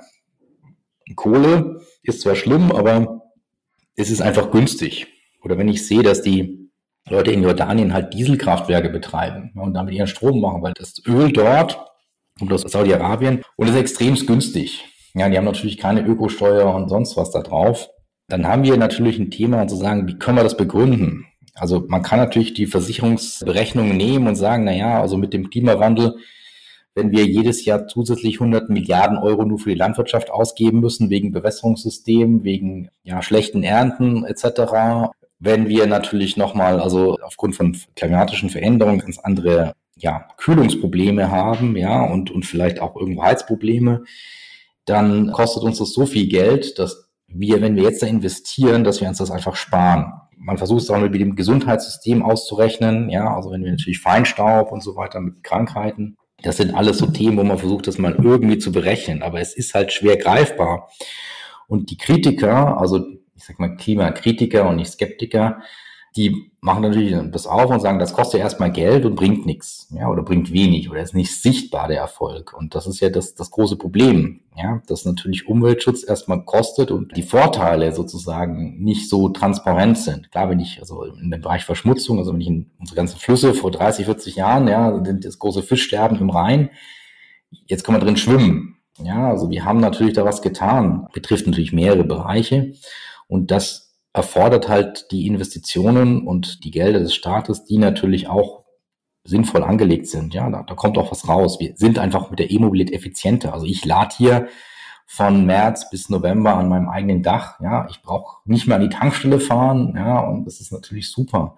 Kohle 1.17 1.81
ist 2.03 2.21
zwar 2.21 2.37
schlimm, 2.37 2.71
aber 2.73 3.20
es 3.97 4.11
ist 4.11 4.21
einfach 4.21 4.51
günstig. 4.51 5.07
Oder 5.43 5.59
wenn 5.59 5.69
ich 5.69 5.87
sehe, 5.87 6.03
dass 6.03 6.23
die 6.23 6.71
Leute 7.09 7.33
in 7.33 7.43
Jordanien 7.43 7.93
halt 7.93 8.15
Dieselkraftwerke 8.15 8.91
betreiben 8.91 9.53
und 9.55 9.75
damit 9.75 9.95
ihren 9.95 10.07
Strom 10.07 10.41
machen, 10.41 10.63
weil 10.63 10.75
das 10.75 11.03
Öl 11.07 11.33
dort 11.33 11.81
kommt 12.39 12.53
aus 12.53 12.63
Saudi-Arabien 12.63 13.43
und 13.57 13.69
ist 13.69 13.77
extrem 13.77 14.15
günstig. 14.15 14.85
Ja, 15.15 15.29
die 15.29 15.37
haben 15.37 15.45
natürlich 15.45 15.79
keine 15.79 16.03
Ökosteuer 16.03 16.73
und 16.75 16.89
sonst 16.89 17.17
was 17.17 17.31
da 17.31 17.43
drauf. 17.43 17.89
Dann 18.29 18.47
haben 18.47 18.63
wir 18.63 18.77
natürlich 18.77 19.19
ein 19.19 19.31
Thema 19.31 19.67
zu 19.67 19.77
sagen, 19.77 20.07
wie 20.07 20.19
können 20.19 20.39
wir 20.39 20.45
das 20.45 20.57
begründen? 20.57 21.27
Also 21.55 21.85
man 21.89 22.03
kann 22.03 22.19
natürlich 22.19 22.55
die 22.55 22.67
Versicherungsberechnungen 22.67 23.97
nehmen 23.97 24.29
und 24.29 24.37
sagen, 24.37 24.65
na 24.65 24.73
ja, 24.73 25.01
also 25.01 25.17
mit 25.17 25.33
dem 25.33 25.51
Klimawandel 25.51 26.17
wenn 27.01 27.13
wir 27.13 27.25
jedes 27.25 27.65
Jahr 27.65 27.87
zusätzlich 27.87 28.35
100 28.35 28.69
Milliarden 28.69 29.17
Euro 29.17 29.47
nur 29.47 29.59
für 29.59 29.71
die 29.71 29.77
Landwirtschaft 29.77 30.31
ausgeben 30.31 30.81
müssen, 30.81 31.09
wegen 31.09 31.33
Bewässerungssystemen, 31.33 32.45
wegen 32.45 32.91
ja, 33.03 33.23
schlechten 33.23 33.63
Ernten 33.63 34.25
etc. 34.27 35.15
Wenn 35.39 35.69
wir 35.69 35.87
natürlich 35.87 36.37
nochmal, 36.37 36.79
also 36.79 37.17
aufgrund 37.23 37.57
von 37.57 37.75
klimatischen 37.97 38.51
Veränderungen 38.51 38.99
ganz 38.99 39.19
andere 39.19 39.73
ja, 39.97 40.29
Kühlungsprobleme 40.37 41.31
haben, 41.31 41.75
ja, 41.77 42.03
und, 42.03 42.31
und 42.31 42.45
vielleicht 42.45 42.81
auch 42.81 42.97
irgendwo 42.97 43.23
Heizprobleme, 43.23 44.05
dann 44.85 45.33
kostet 45.33 45.63
uns 45.63 45.79
das 45.79 45.95
so 45.95 46.05
viel 46.05 46.29
Geld, 46.29 46.79
dass 46.79 47.09
wir, 47.29 47.63
wenn 47.63 47.77
wir 47.77 47.85
jetzt 47.85 48.03
da 48.03 48.07
investieren, 48.07 48.85
dass 48.85 49.01
wir 49.01 49.09
uns 49.09 49.19
das 49.19 49.31
einfach 49.31 49.57
sparen. 49.57 50.13
Man 50.37 50.59
versucht 50.59 50.83
es 50.83 50.91
auch 50.91 51.01
mit 51.01 51.15
dem 51.15 51.35
Gesundheitssystem 51.35 52.23
auszurechnen, 52.23 53.09
ja, 53.09 53.35
also 53.35 53.51
wenn 53.53 53.65
wir 53.65 53.71
natürlich 53.71 54.01
Feinstaub 54.01 54.71
und 54.71 54.83
so 54.83 54.97
weiter 54.97 55.21
mit 55.21 55.43
Krankheiten, 55.43 56.17
das 56.43 56.57
sind 56.57 56.75
alles 56.75 56.99
so 56.99 57.07
Themen, 57.07 57.37
wo 57.37 57.45
man 57.45 57.59
versucht, 57.59 57.87
das 57.87 57.99
mal 57.99 58.15
irgendwie 58.15 58.59
zu 58.59 58.73
berechnen, 58.73 59.23
aber 59.23 59.41
es 59.41 59.55
ist 59.55 59.75
halt 59.75 59.93
schwer 59.93 60.17
greifbar. 60.17 60.91
Und 61.69 61.91
die 61.91 61.97
Kritiker, 61.97 62.81
also 62.81 63.07
ich 63.37 63.45
sag 63.45 63.59
mal 63.59 63.77
Klimakritiker 63.77 64.69
und 64.69 64.77
nicht 64.77 64.91
Skeptiker, 64.91 65.63
die 66.17 66.51
machen 66.61 66.83
natürlich 66.83 67.15
das 67.31 67.47
auf 67.47 67.71
und 67.71 67.81
sagen, 67.81 68.01
das 68.01 68.13
kostet 68.13 68.39
ja 68.39 68.45
erstmal 68.45 68.73
Geld 68.73 69.05
und 69.05 69.15
bringt 69.15 69.47
nichts, 69.47 69.89
ja, 69.97 70.09
oder 70.09 70.23
bringt 70.23 70.53
wenig 70.53 70.91
oder 70.91 71.01
ist 71.01 71.15
nicht 71.15 71.41
sichtbar 71.41 71.89
der 71.89 71.99
Erfolg. 71.99 72.53
Und 72.53 72.75
das 72.75 72.87
ist 72.87 73.01
ja 73.01 73.11
das, 73.11 73.35
das 73.35 73.51
große 73.51 73.77
Problem, 73.77 74.41
ja, 74.57 74.83
dass 74.89 75.05
natürlich 75.05 75.47
Umweltschutz 75.47 76.03
erstmal 76.07 76.45
kostet 76.45 76.91
und 76.91 77.17
die 77.17 77.23
Vorteile 77.23 77.93
sozusagen 77.93 78.83
nicht 78.83 79.09
so 79.09 79.29
transparent 79.29 79.99
sind. 79.99 80.33
Klar, 80.33 80.51
wenn 80.51 80.61
ich, 80.61 80.81
also 80.81 81.05
in 81.05 81.31
dem 81.31 81.41
Bereich 81.41 81.65
Verschmutzung, 81.65 82.19
also 82.19 82.33
wenn 82.33 82.41
ich 82.41 82.49
in 82.49 82.71
unsere 82.81 82.97
ganzen 82.97 83.19
Flüsse 83.19 83.55
vor 83.55 83.71
30, 83.71 84.07
40 84.07 84.37
Jahren, 84.37 84.67
ja, 84.67 84.99
das 84.99 85.39
große 85.39 85.63
Fischsterben 85.63 86.19
im 86.19 86.31
Rhein, 86.31 86.71
jetzt 87.67 87.85
kann 87.85 87.95
man 87.95 88.03
drin 88.03 88.17
schwimmen. 88.17 88.77
Ja, 89.03 89.31
also 89.31 89.49
wir 89.49 89.65
haben 89.65 89.81
natürlich 89.81 90.15
da 90.15 90.25
was 90.25 90.43
getan, 90.43 91.07
betrifft 91.13 91.47
natürlich 91.47 91.73
mehrere 91.73 92.05
Bereiche 92.05 92.73
und 93.29 93.51
das 93.51 93.90
erfordert 94.13 94.69
halt 94.69 95.11
die 95.13 95.27
Investitionen 95.27 96.27
und 96.27 96.65
die 96.65 96.71
Gelder 96.71 97.01
des 97.01 97.15
Staates, 97.15 97.65
die 97.65 97.79
natürlich 97.79 98.29
auch 98.29 98.65
sinnvoll 99.25 99.63
angelegt 99.63 100.09
sind. 100.09 100.35
Ja, 100.35 100.51
da, 100.51 100.63
da 100.63 100.75
kommt 100.75 100.99
auch 100.99 101.11
was 101.11 101.29
raus. 101.29 101.61
Wir 101.61 101.77
sind 101.77 101.99
einfach 101.99 102.31
mit 102.31 102.39
der 102.39 102.51
E-Mobilität 102.51 102.95
effizienter. 102.95 103.53
Also 103.53 103.67
ich 103.67 103.85
lade 103.85 104.15
hier 104.17 104.49
von 105.07 105.45
März 105.45 105.91
bis 105.91 106.09
November 106.09 106.57
an 106.57 106.69
meinem 106.69 106.89
eigenen 106.89 107.23
Dach. 107.23 107.61
Ja, 107.61 107.87
ich 107.91 108.03
brauche 108.03 108.39
nicht 108.45 108.67
mehr 108.67 108.77
an 108.77 108.83
die 108.83 108.97
Tankstelle 108.97 109.41
fahren. 109.41 109.95
Ja, 109.97 110.21
und 110.21 110.45
das 110.45 110.61
ist 110.61 110.73
natürlich 110.73 111.11
super. 111.11 111.57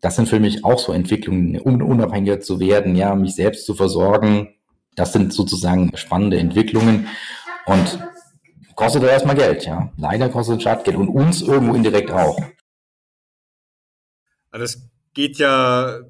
Das 0.00 0.16
sind 0.16 0.28
für 0.28 0.40
mich 0.40 0.64
auch 0.64 0.78
so 0.78 0.92
Entwicklungen, 0.92 1.60
unabhängiger 1.60 2.40
zu 2.40 2.58
werden, 2.58 2.96
ja, 2.96 3.14
mich 3.14 3.34
selbst 3.34 3.66
zu 3.66 3.74
versorgen. 3.74 4.54
Das 4.96 5.12
sind 5.12 5.32
sozusagen 5.32 5.90
spannende 5.96 6.38
Entwicklungen. 6.38 7.06
Und 7.66 8.00
kostet 8.80 9.02
er 9.02 9.10
erstmal 9.10 9.36
Geld, 9.36 9.66
ja. 9.66 9.92
Leider 9.98 10.30
kostet 10.30 10.56
es 10.56 10.62
Startgeld 10.62 10.96
und 10.96 11.08
uns 11.08 11.42
irgendwo 11.42 11.74
indirekt 11.74 12.10
auch. 12.10 12.40
Das 14.52 14.88
geht 15.12 15.36
ja 15.36 16.00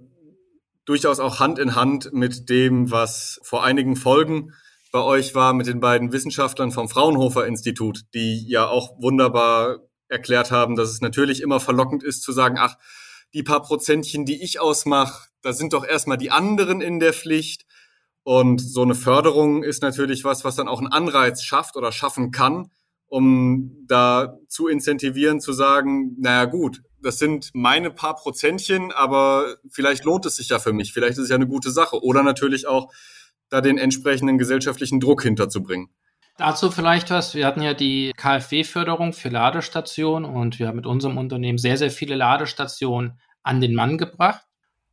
durchaus 0.85 1.19
auch 1.19 1.41
Hand 1.41 1.59
in 1.59 1.75
Hand 1.75 2.13
mit 2.13 2.49
dem, 2.49 2.93
was 2.93 3.41
vor 3.43 3.65
einigen 3.65 3.97
Folgen 3.97 4.55
bei 4.93 5.01
euch 5.01 5.35
war 5.35 5.53
mit 5.53 5.67
den 5.67 5.81
beiden 5.81 6.13
Wissenschaftlern 6.13 6.71
vom 6.71 6.89
Fraunhofer 6.89 7.45
Institut, 7.45 8.03
die 8.15 8.49
ja 8.49 8.69
auch 8.69 9.01
wunderbar 9.01 9.81
erklärt 10.09 10.53
haben, 10.53 10.77
dass 10.77 10.91
es 10.91 11.01
natürlich 11.01 11.43
immer 11.43 11.59
verlockend 11.59 12.05
ist 12.05 12.23
zu 12.23 12.31
sagen, 12.33 12.57
ach, 12.59 12.77
die 13.35 13.43
paar 13.43 13.63
Prozentchen, 13.63 14.25
die 14.27 14.43
ich 14.43 14.61
ausmache, 14.61 15.29
da 15.43 15.53
sind 15.53 15.73
doch 15.73 15.85
erstmal 15.85 16.19
die 16.19 16.31
anderen 16.31 16.81
in 16.81 17.01
der 17.01 17.13
Pflicht. 17.13 17.67
Und 18.23 18.61
so 18.61 18.83
eine 18.83 18.95
Förderung 18.95 19.63
ist 19.63 19.83
natürlich 19.83 20.25
was, 20.25 20.45
was 20.45 20.57
dann 20.57 20.69
auch 20.69 20.79
einen 20.79 20.93
Anreiz 20.93 21.43
schafft 21.43 21.77
oder 21.77 21.91
schaffen 21.91 22.31
kann, 22.31 22.71
um 23.07 23.85
da 23.87 24.37
zu 24.47 24.69
incentivieren, 24.69 25.41
zu 25.41 25.53
sagen, 25.53 26.17
naja 26.19 26.45
gut, 26.45 26.83
das 27.03 27.19
sind 27.19 27.51
meine 27.55 27.91
paar 27.91 28.15
Prozentchen, 28.15 28.93
aber 28.93 29.57
vielleicht 29.71 30.05
lohnt 30.05 30.27
es 30.27 30.37
sich 30.37 30.51
ja 30.51 30.59
für 30.59 30.73
mich, 30.73 30.93
vielleicht 30.93 31.13
ist 31.13 31.25
es 31.25 31.31
ja 31.31 31.37
eine 31.37 31.47
gute 31.47 31.71
Sache. 31.71 32.03
Oder 32.03 32.23
natürlich 32.23 32.67
auch 32.67 32.93
da 33.49 33.61
den 33.61 33.79
entsprechenden 33.79 34.39
gesellschaftlichen 34.39 35.01
Druck 35.01 35.23
hinterzubringen. 35.23 35.89
Dazu 36.37 36.71
vielleicht 36.71 37.11
was. 37.11 37.35
Wir 37.35 37.47
hatten 37.47 37.63
ja 37.63 37.75
die 37.75 38.13
KfW-Förderung 38.17 39.13
für 39.13 39.29
Ladestationen 39.29 40.31
und 40.31 40.59
wir 40.59 40.69
haben 40.69 40.77
mit 40.77 40.87
unserem 40.87 41.19
Unternehmen 41.19 41.59
sehr, 41.59 41.77
sehr 41.77 41.91
viele 41.91 42.15
Ladestationen 42.15 43.19
an 43.43 43.61
den 43.61 43.75
Mann 43.75 43.99
gebracht. 43.99 44.43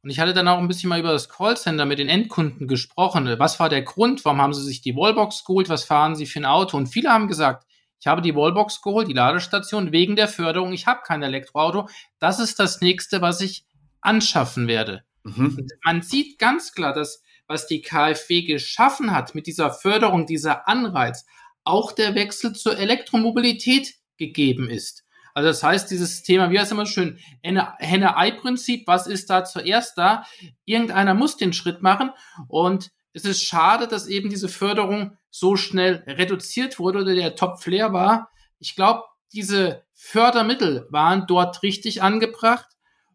Und 0.08 0.12
ich 0.12 0.22
hatte 0.22 0.34
dann 0.34 0.48
auch 0.48 0.58
ein 0.58 0.70
bisschen 0.70 0.88
mal 0.88 1.02
über 1.02 1.12
das 1.12 1.28
Callcenter 1.28 1.86
mit 1.86 2.00
den 2.00 2.08
Endkunden 2.08 2.66
gesprochen. 2.66 3.28
Was 3.40 3.60
war 3.60 3.68
der 3.68 3.82
Grund? 3.82 4.24
Warum 4.24 4.42
haben 4.42 4.54
sie 4.54 4.64
sich 4.64 4.80
die 4.80 4.96
Wallbox 4.96 5.44
geholt? 5.44 5.68
Was 5.68 5.84
fahren 5.84 6.16
sie 6.16 6.26
für 6.26 6.40
ein 6.40 6.46
Auto? 6.46 6.78
Und 6.78 6.88
viele 6.88 7.10
haben 7.10 7.28
gesagt, 7.28 7.68
ich 8.00 8.08
habe 8.08 8.22
die 8.22 8.34
Wallbox 8.34 8.82
geholt, 8.82 9.10
die 9.10 9.14
Ladestation, 9.14 9.92
wegen 9.92 10.16
der 10.16 10.30
Förderung. 10.30 10.72
Ich 10.72 10.88
habe 10.88 11.02
kein 11.06 11.24
Elektroauto. 11.24 11.90
Das 12.20 12.40
ist 12.40 12.58
das 12.58 12.80
nächste, 12.80 13.20
was 13.20 13.42
ich 13.42 13.66
anschaffen 14.00 14.70
werde. 14.70 15.04
Mhm. 15.24 15.68
man 15.84 16.02
sieht 16.02 16.40
ganz 16.40 16.72
klar, 16.72 16.94
dass 16.94 17.22
was 17.46 17.68
die 17.68 17.82
KfW 17.82 18.44
geschaffen 18.44 19.12
hat 19.12 19.36
mit 19.36 19.46
dieser 19.46 19.72
Förderung, 19.74 20.26
dieser 20.26 20.70
Anreiz, 20.70 21.26
auch 21.66 21.92
der 21.92 22.16
Wechsel 22.16 22.54
zur 22.54 22.78
Elektromobilität 22.78 23.96
gegeben 24.16 24.70
ist. 24.70 25.04
Also 25.38 25.50
das 25.50 25.62
heißt, 25.62 25.92
dieses 25.92 26.24
Thema, 26.24 26.50
wie 26.50 26.60
heißt 26.60 26.72
immer 26.72 26.88
schön, 26.88 27.20
Henne-Ei-Prinzip, 27.44 28.88
was 28.88 29.06
ist 29.06 29.30
da 29.30 29.46
zuerst 29.46 29.96
da? 29.96 30.24
Irgendeiner 30.66 31.14
muss 31.14 31.38
den 31.38 31.54
Schritt 31.54 31.84
machen 31.84 32.10
und 32.48 32.90
es 33.14 33.24
ist 33.24 33.44
schade, 33.44 33.88
dass 33.88 34.08
eben 34.08 34.32
diese 34.32 34.50
Förderung 34.50 35.16
so 35.30 35.56
schnell 35.56 36.04
reduziert 36.08 36.80
wurde 36.80 37.02
oder 37.02 37.14
der 37.14 37.36
Top 37.36 37.62
Flair 37.62 37.94
war. 37.94 38.32
Ich 38.58 38.76
glaube, 38.76 39.04
diese 39.32 39.84
Fördermittel 39.94 40.88
waren 40.90 41.28
dort 41.28 41.62
richtig 41.62 42.02
angebracht. 42.02 42.66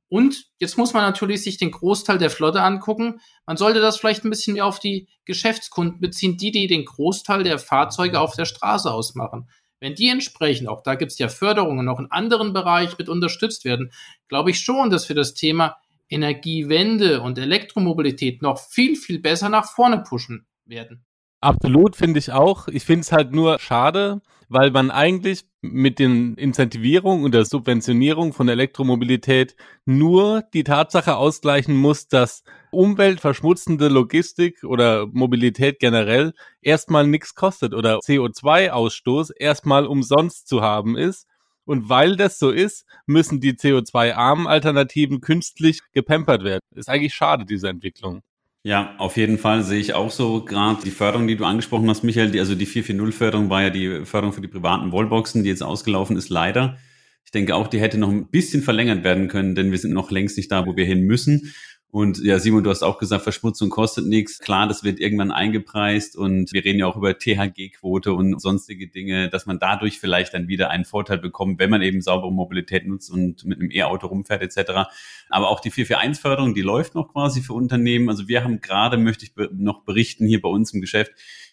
Und 0.09 0.45
jetzt 0.59 0.79
muss 0.79 0.93
man 0.93 1.03
natürlich 1.03 1.43
sich 1.43 1.57
den 1.57 1.73
Großteil 1.73 2.19
der 2.19 2.31
Flotte 2.31 2.63
angucken. 2.63 3.21
Man 3.47 3.57
sollte 3.57 3.81
das 3.81 3.97
vielleicht 3.97 4.25
ein 4.25 4.31
bisschen 4.31 4.55
mehr 4.55 4.67
auf 4.67 4.79
die 4.79 5.09
Geschäftskunden 5.25 6.01
beziehen, 6.01 6.37
die, 6.37 6.53
die 6.53 6.69
den 6.69 6.85
Großteil 6.85 7.43
der 7.43 7.59
Fahrzeuge 7.59 8.21
auf 8.21 8.37
der 8.37 8.45
Straße 8.45 8.93
ausmachen. 8.93 9.49
Wenn 9.83 9.97
die 9.97 10.11
entsprechend, 10.11 10.69
auch 10.69 10.85
da 10.85 10.95
gibt 10.95 11.11
es 11.11 11.19
ja 11.19 11.27
Förderungen, 11.27 11.85
noch 11.85 11.99
in 11.99 12.09
anderen 12.09 12.53
Bereichen 12.53 12.95
mit 12.99 13.09
unterstützt 13.09 13.65
werden, 13.65 13.91
glaube 14.29 14.53
ich 14.53 14.61
schon, 14.61 14.91
dass 14.91 15.09
wir 15.09 15.17
das 15.17 15.35
Thema 15.35 15.77
Energiewende 16.09 17.21
und 17.21 17.37
Elektromobilität 17.37 18.43
noch 18.43 18.61
viel, 18.61 18.95
viel 18.95 19.19
besser 19.19 19.49
nach 19.49 19.69
vorne 19.69 20.05
pushen 20.09 20.47
werden. 20.67 21.05
Absolut, 21.41 21.97
finde 21.97 22.21
ich 22.21 22.31
auch. 22.31 22.69
Ich 22.69 22.85
finde 22.85 23.01
es 23.01 23.11
halt 23.11 23.33
nur 23.33 23.59
schade, 23.59 24.23
weil 24.49 24.71
man 24.71 24.93
eigentlich 24.93 25.47
mit 25.63 25.99
den 25.99 26.37
Incentivierungen 26.37 27.25
und 27.25 27.35
der 27.35 27.45
Subventionierung 27.45 28.33
von 28.33 28.49
Elektromobilität 28.49 29.57
nur 29.85 30.45
die 30.55 30.63
Tatsache 30.63 31.17
ausgleichen 31.17 31.75
muss, 31.75 32.07
dass 32.07 32.45
umweltverschmutzende 32.73 33.89
Logistik 33.89 34.65
oder 34.65 35.07
Mobilität 35.07 35.79
generell 35.79 36.33
erstmal 36.61 37.07
nichts 37.07 37.35
kostet 37.35 37.75
oder 37.75 37.99
CO2-Ausstoß 37.99 39.33
erstmal 39.37 39.87
umsonst 39.87 40.49
zu 40.49 40.63
haben 40.63 40.97
ist. 40.97 41.27
Und 41.65 41.89
weil 41.89 42.17
das 42.17 42.39
so 42.39 42.51
ist, 42.51 42.85
müssen 43.07 43.41
die 43.41 43.53
CO2-armen 43.53 44.47
Alternativen 44.47 45.21
künstlich 45.21 45.81
gepampert 45.93 46.43
werden. 46.43 46.63
Ist 46.75 46.89
eigentlich 46.89 47.15
schade, 47.15 47.45
diese 47.45 47.69
Entwicklung. 47.69 48.23
Ja, 48.65 48.95
auf 48.99 49.17
jeden 49.17 49.39
Fall 49.39 49.65
sehe 49.65 49.81
ich 49.81 49.95
auch 49.95 50.11
so 50.11 50.45
gerade 50.45 50.83
die 50.85 50.91
Förderung, 50.91 51.27
die 51.27 51.37
du 51.37 51.45
angesprochen 51.45 51.89
hast, 51.91 52.05
Michael, 52.05 52.31
die, 52.31 52.39
also 52.39 52.55
die 52.55 52.67
440-Förderung 52.67 53.51
war 53.51 53.63
ja 53.63 53.71
die 53.71 54.05
Förderung 54.05 54.33
für 54.33 54.41
die 54.41 54.49
privaten 54.49 54.93
Wallboxen, 54.93 55.43
die 55.43 55.51
jetzt 55.51 55.63
ausgelaufen 55.63 56.17
ist, 56.17 56.29
leider. 56.29 56.79
Ich 57.25 57.33
denke 57.33 57.57
auch, 57.57 57.67
die 57.67 57.81
hätte 57.81 57.99
noch 57.99 58.11
ein 58.11 58.29
bisschen 58.29 58.63
verlängert 58.63 59.03
werden 59.03 59.29
können, 59.29 59.55
denn 59.55 59.73
wir 59.73 59.79
sind 59.79 59.93
noch 59.93 60.11
längst 60.11 60.37
nicht 60.37 60.53
da, 60.53 60.67
wo 60.67 60.77
wir 60.77 60.85
hin 60.85 61.03
müssen. 61.03 61.53
Und 61.95 62.25
ja, 62.25 62.39
Simon, 62.39 62.65
du 62.65 62.71
hast 62.71 62.83
auch 62.83 62.97
gesagt, 62.97 63.23
Verschmutzung 63.23 63.69
kostet 63.69 64.07
nichts. 64.07 64.39
Klar, 64.39 64.67
das 64.67 64.83
wird 64.83 64.99
irgendwann 64.99 65.31
eingepreist 65.31 66.17
und 66.17 66.51
wir 66.51 66.65
reden 66.65 66.79
ja 66.79 66.87
auch 66.87 66.97
über 66.97 67.19
THG-Quote 67.19 68.15
und 68.15 68.41
sonstige 68.41 68.89
Dinge, 68.89 69.29
dass 69.29 69.45
man 69.45 69.59
dadurch 69.59 70.01
vielleicht 70.01 70.33
dann 70.33 70.49
wieder 70.49 70.71
einen 70.71 70.87
Vorteil 70.87 71.19
bekommt, 71.19 71.59
wenn 71.59 71.69
man 71.69 71.83
eben 71.83 72.01
saubere 72.01 72.33
Mobilität 72.33 72.87
nutzt 72.87 73.11
und 73.11 73.45
mit 73.45 73.61
einem 73.61 73.71
E-Auto 73.71 74.07
rumfährt 74.07 74.41
etc. 74.41 74.89
Aber 75.29 75.51
auch 75.51 75.61
die 75.61 75.71
441-Förderung, 75.71 76.55
die 76.55 76.63
läuft 76.63 76.95
noch 76.95 77.13
quasi 77.13 77.43
für 77.43 77.53
Unternehmen. 77.53 78.09
Also 78.09 78.27
wir 78.27 78.43
haben 78.43 78.63
gerade, 78.63 78.97
möchte 78.97 79.27
ich 79.27 79.33
noch 79.53 79.83
berichten, 79.83 80.27
hier 80.27 80.41
bei 80.41 80.49
uns 80.49 80.73
im 80.73 80.81
Geschäft, 80.81 81.13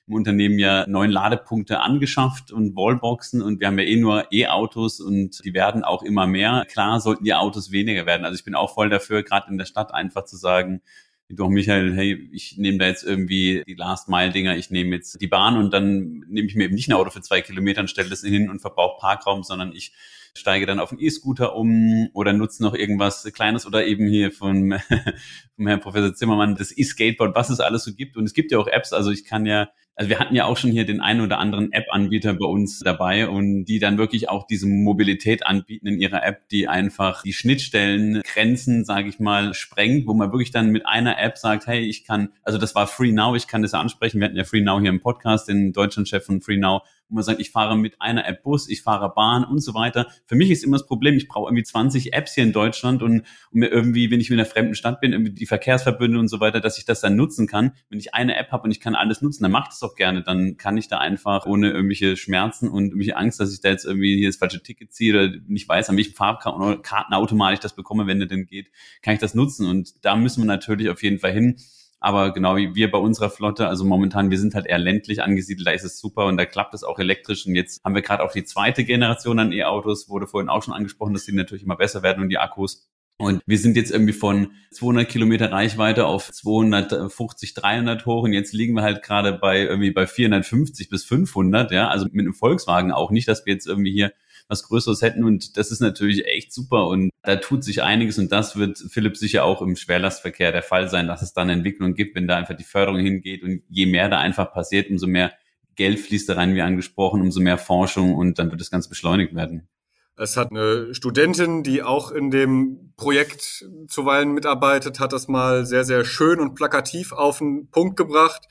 im 0.09 0.15
Unternehmen 0.15 0.57
ja 0.59 0.87
neun 0.87 1.11
Ladepunkte 1.11 1.79
angeschafft 1.79 2.51
und 2.51 2.75
Wallboxen 2.75 3.41
und 3.41 3.59
wir 3.59 3.67
haben 3.67 3.77
ja 3.77 3.85
eh 3.85 3.95
nur 3.95 4.25
E-Autos 4.31 4.99
und 4.99 5.39
die 5.45 5.53
werden 5.53 5.83
auch 5.83 6.01
immer 6.01 6.25
mehr. 6.25 6.65
Klar 6.67 6.99
sollten 6.99 7.23
die 7.23 7.35
Autos 7.35 7.71
weniger 7.71 8.05
werden. 8.07 8.25
Also 8.25 8.35
ich 8.35 8.43
bin 8.43 8.55
auch 8.55 8.73
voll 8.73 8.89
dafür, 8.89 9.23
gerade 9.23 9.49
in 9.51 9.59
der 9.59 9.65
Stadt 9.65 9.93
einfach 9.93 10.25
zu 10.25 10.35
sagen, 10.35 10.81
du 11.29 11.47
Michael, 11.47 11.93
hey, 11.93 12.27
ich 12.33 12.57
nehme 12.57 12.79
da 12.79 12.87
jetzt 12.87 13.03
irgendwie 13.03 13.63
die 13.67 13.75
Last-Mile-Dinger, 13.75 14.57
ich 14.57 14.71
nehme 14.71 14.95
jetzt 14.95 15.21
die 15.21 15.27
Bahn 15.27 15.57
und 15.57 15.71
dann 15.71 16.25
nehme 16.27 16.47
ich 16.47 16.55
mir 16.55 16.65
eben 16.65 16.75
nicht 16.75 16.89
ein 16.89 16.93
Auto 16.93 17.11
für 17.11 17.21
zwei 17.21 17.41
Kilometer 17.41 17.81
und 17.81 17.89
stelle 17.89 18.09
das 18.09 18.21
hin 18.21 18.49
und 18.49 18.61
verbrauche 18.61 18.99
Parkraum, 18.99 19.43
sondern 19.43 19.73
ich 19.73 19.93
steige 20.33 20.65
dann 20.65 20.79
auf 20.79 20.91
einen 20.91 21.01
E-Scooter 21.01 21.55
um 21.55 22.09
oder 22.13 22.33
nutze 22.33 22.63
noch 22.63 22.73
irgendwas 22.73 23.23
Kleines 23.31 23.67
oder 23.67 23.85
eben 23.85 24.07
hier 24.07 24.31
von, 24.31 24.79
vom 25.55 25.67
Herrn 25.67 25.81
Professor 25.81 26.15
Zimmermann 26.15 26.55
das 26.55 26.75
E-Skateboard, 26.75 27.35
was 27.35 27.51
es 27.51 27.59
alles 27.59 27.83
so 27.83 27.93
gibt. 27.93 28.17
Und 28.17 28.25
es 28.25 28.33
gibt 28.33 28.51
ja 28.51 28.57
auch 28.57 28.67
Apps, 28.67 28.91
also 28.91 29.11
ich 29.11 29.23
kann 29.23 29.45
ja 29.45 29.69
also 29.99 30.11
wir 30.11 30.19
hatten 30.19 30.33
ja 30.33 30.45
auch 30.45 30.55
schon 30.55 30.71
hier 30.71 30.85
den 30.85 31.01
einen 31.01 31.19
oder 31.19 31.39
anderen 31.39 31.73
App-Anbieter 31.73 32.33
bei 32.33 32.45
uns 32.45 32.79
dabei 32.79 33.27
und 33.27 33.65
die 33.65 33.79
dann 33.79 33.97
wirklich 33.97 34.29
auch 34.29 34.47
diese 34.47 34.65
Mobilität 34.65 35.45
anbieten 35.45 35.87
in 35.87 35.99
ihrer 35.99 36.23
App, 36.23 36.47
die 36.47 36.69
einfach 36.69 37.21
die 37.23 37.33
Schnittstellen, 37.33 38.21
Grenzen, 38.23 38.85
sage 38.85 39.09
ich 39.09 39.19
mal, 39.19 39.53
sprengt, 39.53 40.07
wo 40.07 40.13
man 40.13 40.31
wirklich 40.31 40.51
dann 40.51 40.69
mit 40.69 40.85
einer 40.85 41.19
App 41.19 41.37
sagt, 41.37 41.67
hey, 41.67 41.81
ich 41.81 42.05
kann, 42.05 42.29
also 42.43 42.57
das 42.57 42.75
war 42.75 42.87
Free 42.87 43.11
Now, 43.11 43.35
ich 43.35 43.49
kann 43.49 43.61
das 43.61 43.73
ansprechen. 43.73 44.21
Wir 44.21 44.27
hatten 44.27 44.37
ja 44.37 44.45
Free 44.45 44.61
Now 44.61 44.79
hier 44.79 44.89
im 44.89 45.01
Podcast, 45.01 45.49
den 45.49 45.73
Deutschlandchef 45.73 46.23
von 46.23 46.39
Free 46.39 46.55
Now 46.55 46.83
wo 47.09 47.15
man 47.15 47.23
sagt, 47.23 47.39
ich 47.39 47.51
fahre 47.51 47.77
mit 47.77 48.01
einer 48.01 48.27
App 48.27 48.43
Bus, 48.43 48.69
ich 48.69 48.81
fahre 48.81 49.13
Bahn 49.13 49.43
und 49.43 49.59
so 49.59 49.73
weiter. 49.73 50.07
Für 50.25 50.35
mich 50.35 50.51
ist 50.51 50.63
immer 50.63 50.77
das 50.77 50.85
Problem, 50.85 51.15
ich 51.15 51.27
brauche 51.27 51.49
irgendwie 51.49 51.63
20 51.63 52.13
Apps 52.13 52.35
hier 52.35 52.43
in 52.43 52.53
Deutschland 52.53 53.01
und, 53.01 53.21
und 53.21 53.59
mir 53.59 53.69
irgendwie, 53.69 54.11
wenn 54.11 54.19
ich 54.19 54.29
in 54.29 54.35
einer 54.35 54.45
fremden 54.45 54.75
Stadt 54.75 55.01
bin, 55.01 55.11
irgendwie 55.11 55.31
die 55.31 55.45
Verkehrsverbünde 55.45 56.19
und 56.19 56.27
so 56.27 56.39
weiter, 56.39 56.61
dass 56.61 56.77
ich 56.77 56.85
das 56.85 57.01
dann 57.01 57.15
nutzen 57.15 57.47
kann. 57.47 57.73
Wenn 57.89 57.99
ich 57.99 58.13
eine 58.13 58.37
App 58.37 58.51
habe 58.51 58.63
und 58.63 58.71
ich 58.71 58.79
kann 58.79 58.95
alles 58.95 59.21
nutzen, 59.21 59.43
dann 59.43 59.51
macht 59.51 59.71
es 59.71 59.79
doch 59.79 59.95
gerne. 59.95 60.23
Dann 60.23 60.57
kann 60.57 60.77
ich 60.77 60.87
da 60.87 60.99
einfach 60.99 61.45
ohne 61.45 61.71
irgendwelche 61.71 62.15
Schmerzen 62.15 62.69
und 62.69 62.85
irgendwelche 62.85 63.17
Angst, 63.17 63.39
dass 63.39 63.53
ich 63.53 63.61
da 63.61 63.69
jetzt 63.69 63.85
irgendwie 63.85 64.17
hier 64.17 64.29
das 64.29 64.37
falsche 64.37 64.61
Ticket 64.61 64.93
ziehe 64.93 65.13
oder 65.13 65.37
nicht 65.47 65.67
weiß, 65.67 65.89
an 65.89 65.97
welchem 65.97 66.13
Fahrkartenautomat 66.13 67.53
ich 67.53 67.59
das 67.59 67.75
bekomme, 67.75 68.07
wenn 68.07 68.19
der 68.19 68.27
denn 68.27 68.45
geht, 68.45 68.71
kann 69.01 69.13
ich 69.13 69.19
das 69.19 69.33
nutzen. 69.33 69.65
Und 69.65 70.05
da 70.05 70.15
müssen 70.15 70.41
wir 70.41 70.47
natürlich 70.47 70.89
auf 70.89 71.03
jeden 71.03 71.19
Fall 71.19 71.31
hin 71.31 71.57
aber 71.99 72.31
genau 72.31 72.55
wie 72.55 72.75
wir 72.75 72.89
bei 72.89 72.97
unserer 72.97 73.29
Flotte, 73.29 73.67
also 73.67 73.83
momentan, 73.83 74.31
wir 74.31 74.39
sind 74.39 74.55
halt 74.55 74.65
eher 74.65 74.79
ländlich 74.79 75.21
angesiedelt, 75.21 75.67
da 75.67 75.71
ist 75.71 75.83
es 75.83 75.99
super 75.99 76.25
und 76.27 76.37
da 76.37 76.45
klappt 76.45 76.73
es 76.73 76.83
auch 76.83 76.99
elektrisch. 76.99 77.45
Und 77.45 77.55
jetzt 77.55 77.83
haben 77.83 77.95
wir 77.95 78.01
gerade 78.01 78.23
auch 78.23 78.31
die 78.31 78.45
zweite 78.45 78.85
Generation 78.85 79.39
an 79.39 79.51
E-Autos, 79.51 80.07
wurde 80.09 80.27
vorhin 80.27 80.49
auch 80.49 80.63
schon 80.63 80.73
angesprochen, 80.73 81.13
dass 81.13 81.25
die 81.25 81.33
natürlich 81.33 81.63
immer 81.63 81.75
besser 81.75 82.01
werden 82.01 82.23
und 82.23 82.29
die 82.29 82.37
Akkus. 82.37 82.89
Und 83.21 83.41
wir 83.45 83.57
sind 83.57 83.75
jetzt 83.75 83.91
irgendwie 83.91 84.13
von 84.13 84.53
200 84.71 85.09
Kilometer 85.09 85.51
Reichweite 85.51 86.05
auf 86.05 86.31
250, 86.31 87.53
300 87.53 88.05
hoch 88.05 88.23
und 88.23 88.31
jetzt 88.31 88.53
liegen 88.53 88.75
wir 88.75 88.81
halt 88.81 89.03
gerade 89.03 89.33
bei 89.33 89.59
irgendwie 89.59 89.91
bei 89.91 90.07
450 90.07 90.87
bis 90.87 91.03
500, 91.03 91.69
ja, 91.71 91.89
also 91.89 92.05
mit 92.05 92.21
einem 92.21 92.33
Volkswagen 92.33 92.93
auch 92.93 93.11
nicht, 93.11 93.27
dass 93.27 93.45
wir 93.45 93.51
jetzt 93.51 93.67
irgendwie 93.67 93.91
hier 93.91 94.13
was 94.49 94.63
Größeres 94.63 95.01
hätten. 95.01 95.23
Und 95.23 95.55
das 95.55 95.71
ist 95.71 95.79
natürlich 95.79 96.25
echt 96.25 96.51
super. 96.51 96.87
Und 96.87 97.11
da 97.23 97.37
tut 97.37 97.63
sich 97.63 97.83
einiges. 97.83 98.17
Und 98.17 98.31
das 98.31 98.57
wird 98.57 98.77
Philipp 98.77 99.15
sicher 99.15 99.45
auch 99.45 99.61
im 99.61 99.75
Schwerlastverkehr 99.75 100.51
der 100.51 100.63
Fall 100.63 100.89
sein, 100.89 101.07
dass 101.07 101.21
es 101.21 101.33
dann 101.33 101.49
Entwicklung 101.49 101.93
gibt, 101.93 102.15
wenn 102.15 102.27
da 102.27 102.35
einfach 102.35 102.57
die 102.57 102.63
Förderung 102.63 102.99
hingeht. 102.99 103.43
Und 103.43 103.61
je 103.69 103.85
mehr 103.85 104.09
da 104.09 104.19
einfach 104.19 104.51
passiert, 104.51 104.89
umso 104.89 105.07
mehr 105.07 105.31
Geld 105.75 105.99
fließt 105.99 106.27
da 106.27 106.33
rein, 106.33 106.55
wie 106.55 106.61
angesprochen, 106.61 107.21
umso 107.21 107.39
mehr 107.39 107.57
Forschung 107.57 108.13
und 108.13 108.37
dann 108.37 108.51
wird 108.51 108.59
das 108.59 108.69
Ganze 108.69 108.89
beschleunigt 108.89 109.33
werden. 109.33 109.69
Es 110.17 110.35
hat 110.35 110.51
eine 110.51 110.93
Studentin, 110.93 111.63
die 111.63 111.81
auch 111.81 112.11
in 112.11 112.29
dem 112.29 112.91
Projekt 112.97 113.65
zuweilen 113.87 114.33
mitarbeitet, 114.33 114.99
hat 114.99 115.13
das 115.13 115.29
mal 115.29 115.65
sehr, 115.65 115.85
sehr 115.85 116.03
schön 116.03 116.41
und 116.41 116.55
plakativ 116.55 117.13
auf 117.13 117.37
den 117.37 117.69
Punkt 117.69 117.95
gebracht. 117.95 118.41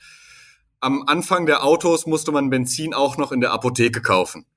Am 0.79 1.03
Anfang 1.05 1.45
der 1.45 1.63
Autos 1.63 2.07
musste 2.07 2.31
man 2.31 2.49
Benzin 2.49 2.95
auch 2.95 3.17
noch 3.17 3.31
in 3.31 3.41
der 3.41 3.51
Apotheke 3.51 4.01
kaufen. 4.01 4.47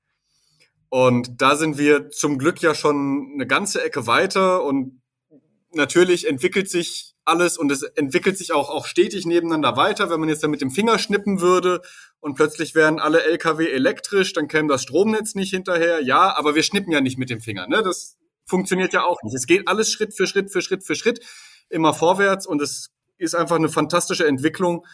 Und 0.93 1.41
da 1.41 1.55
sind 1.55 1.79
wir 1.79 2.11
zum 2.11 2.37
Glück 2.37 2.61
ja 2.61 2.75
schon 2.75 3.31
eine 3.33 3.47
ganze 3.47 3.83
Ecke 3.83 4.05
weiter 4.05 4.63
und 4.63 5.01
natürlich 5.71 6.27
entwickelt 6.27 6.69
sich 6.69 7.15
alles 7.25 7.57
und 7.57 7.71
es 7.71 7.81
entwickelt 7.81 8.37
sich 8.37 8.53
auch, 8.53 8.69
auch 8.69 8.85
stetig 8.85 9.25
nebeneinander 9.25 9.75
weiter. 9.75 10.11
Wenn 10.11 10.19
man 10.19 10.29
jetzt 10.29 10.43
da 10.43 10.47
mit 10.47 10.61
dem 10.61 10.69
Finger 10.69 10.99
schnippen 10.99 11.41
würde 11.41 11.81
und 12.19 12.35
plötzlich 12.35 12.75
wären 12.75 12.99
alle 12.99 13.23
LKW 13.23 13.71
elektrisch, 13.71 14.33
dann 14.33 14.47
käme 14.47 14.67
das 14.67 14.83
Stromnetz 14.83 15.33
nicht 15.33 15.49
hinterher. 15.49 16.03
Ja, 16.03 16.37
aber 16.37 16.53
wir 16.53 16.61
schnippen 16.61 16.93
ja 16.93 17.01
nicht 17.01 17.17
mit 17.17 17.31
dem 17.31 17.41
Finger. 17.41 17.67
Ne? 17.67 17.81
Das 17.81 18.19
funktioniert 18.45 18.93
ja 18.93 19.03
auch 19.03 19.17
nicht. 19.23 19.33
Es 19.33 19.47
geht 19.47 19.67
alles 19.67 19.91
Schritt 19.91 20.15
für 20.15 20.27
Schritt 20.27 20.51
für 20.51 20.61
Schritt 20.61 20.85
für 20.85 20.93
Schritt 20.93 21.21
immer 21.69 21.95
vorwärts 21.95 22.45
und 22.45 22.61
es 22.61 22.91
ist 23.17 23.33
einfach 23.33 23.55
eine 23.55 23.69
fantastische 23.69 24.27
Entwicklung, 24.27 24.85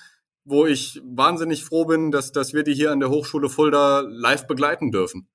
wo 0.46 0.66
ich 0.66 1.02
wahnsinnig 1.04 1.66
froh 1.66 1.84
bin, 1.84 2.10
dass, 2.10 2.32
dass 2.32 2.54
wir 2.54 2.64
die 2.64 2.74
hier 2.74 2.94
an 2.94 3.02
der 3.02 3.10
Hochschule 3.10 3.50
Fulda 3.50 4.00
live 4.08 4.48
begleiten 4.48 4.92
dürfen 4.94 5.28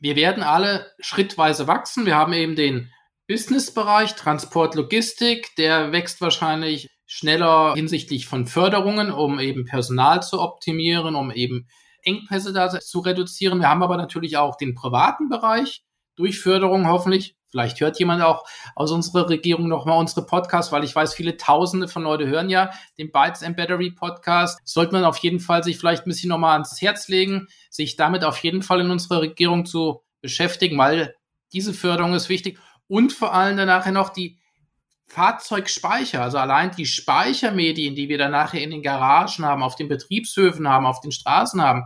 wir 0.00 0.16
werden 0.16 0.42
alle 0.42 0.90
schrittweise 0.98 1.66
wachsen. 1.66 2.06
Wir 2.06 2.16
haben 2.16 2.32
eben 2.32 2.56
den 2.56 2.90
Businessbereich, 3.28 4.16
Transport, 4.16 4.74
Logistik, 4.74 5.54
der 5.56 5.92
wächst 5.92 6.20
wahrscheinlich 6.20 6.88
schneller 7.06 7.74
hinsichtlich 7.74 8.26
von 8.26 8.46
Förderungen, 8.46 9.12
um 9.12 9.38
eben 9.38 9.64
Personal 9.64 10.22
zu 10.22 10.40
optimieren, 10.40 11.14
um 11.14 11.30
eben 11.30 11.68
Engpässe 12.02 12.52
da 12.52 12.68
zu 12.68 13.00
reduzieren. 13.00 13.60
Wir 13.60 13.68
haben 13.68 13.82
aber 13.82 13.96
natürlich 13.96 14.36
auch 14.36 14.56
den 14.56 14.74
privaten 14.74 15.28
Bereich 15.28 15.82
durch 16.16 16.40
Förderung 16.40 16.88
hoffentlich 16.88 17.36
Vielleicht 17.50 17.80
hört 17.80 17.98
jemand 17.98 18.22
auch 18.22 18.44
aus 18.76 18.92
unserer 18.92 19.28
Regierung 19.28 19.68
nochmal 19.68 19.98
unsere 19.98 20.24
Podcasts, 20.24 20.70
weil 20.70 20.84
ich 20.84 20.94
weiß, 20.94 21.14
viele 21.14 21.36
Tausende 21.36 21.88
von 21.88 22.04
Leute 22.04 22.26
hören 22.26 22.48
ja 22.48 22.70
den 22.98 23.10
Bytes 23.10 23.42
and 23.42 23.56
Battery 23.56 23.90
Podcast. 23.90 24.60
Sollte 24.64 24.92
man 24.92 25.04
auf 25.04 25.18
jeden 25.18 25.40
Fall 25.40 25.64
sich 25.64 25.78
vielleicht 25.78 26.06
ein 26.06 26.10
bisschen 26.10 26.28
nochmal 26.28 26.52
ans 26.52 26.80
Herz 26.80 27.08
legen, 27.08 27.48
sich 27.68 27.96
damit 27.96 28.24
auf 28.24 28.38
jeden 28.38 28.62
Fall 28.62 28.80
in 28.80 28.90
unserer 28.90 29.22
Regierung 29.22 29.66
zu 29.66 30.02
beschäftigen, 30.20 30.78
weil 30.78 31.14
diese 31.52 31.74
Förderung 31.74 32.14
ist 32.14 32.28
wichtig. 32.28 32.58
Und 32.86 33.12
vor 33.12 33.34
allem 33.34 33.56
danach 33.56 33.86
noch 33.90 34.10
die 34.10 34.38
Fahrzeugspeicher, 35.06 36.22
also 36.22 36.38
allein 36.38 36.70
die 36.70 36.86
Speichermedien, 36.86 37.96
die 37.96 38.08
wir 38.08 38.18
dann 38.18 38.30
nachher 38.30 38.62
in 38.62 38.70
den 38.70 38.82
Garagen 38.82 39.44
haben, 39.44 39.64
auf 39.64 39.74
den 39.74 39.88
Betriebshöfen 39.88 40.68
haben, 40.68 40.86
auf 40.86 41.00
den 41.00 41.10
Straßen 41.10 41.60
haben. 41.60 41.84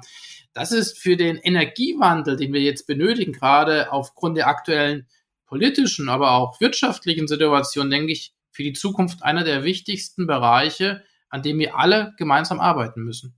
Das 0.53 0.73
ist 0.73 0.99
für 0.99 1.17
den 1.17 1.37
Energiewandel, 1.39 2.37
den 2.37 2.53
wir 2.53 2.61
jetzt 2.61 2.87
benötigen, 2.87 3.33
gerade 3.33 3.91
aufgrund 3.93 4.37
der 4.37 4.47
aktuellen 4.47 5.09
politischen, 5.55 6.09
aber 6.09 6.33
auch 6.33 6.61
wirtschaftlichen 6.61 7.29
Situation, 7.29 7.89
denke 7.89 8.11
ich, 8.11 8.35
für 8.51 8.65
die 8.65 8.73
Zukunft 8.73 9.23
einer 9.23 9.45
der 9.45 9.63
wichtigsten 9.63 10.27
Bereiche, 10.27 11.05
an 11.29 11.43
dem 11.43 11.61
wir 11.61 11.79
alle 11.79 12.13
gemeinsam 12.19 12.59
arbeiten 12.59 13.05
müssen. 13.05 13.37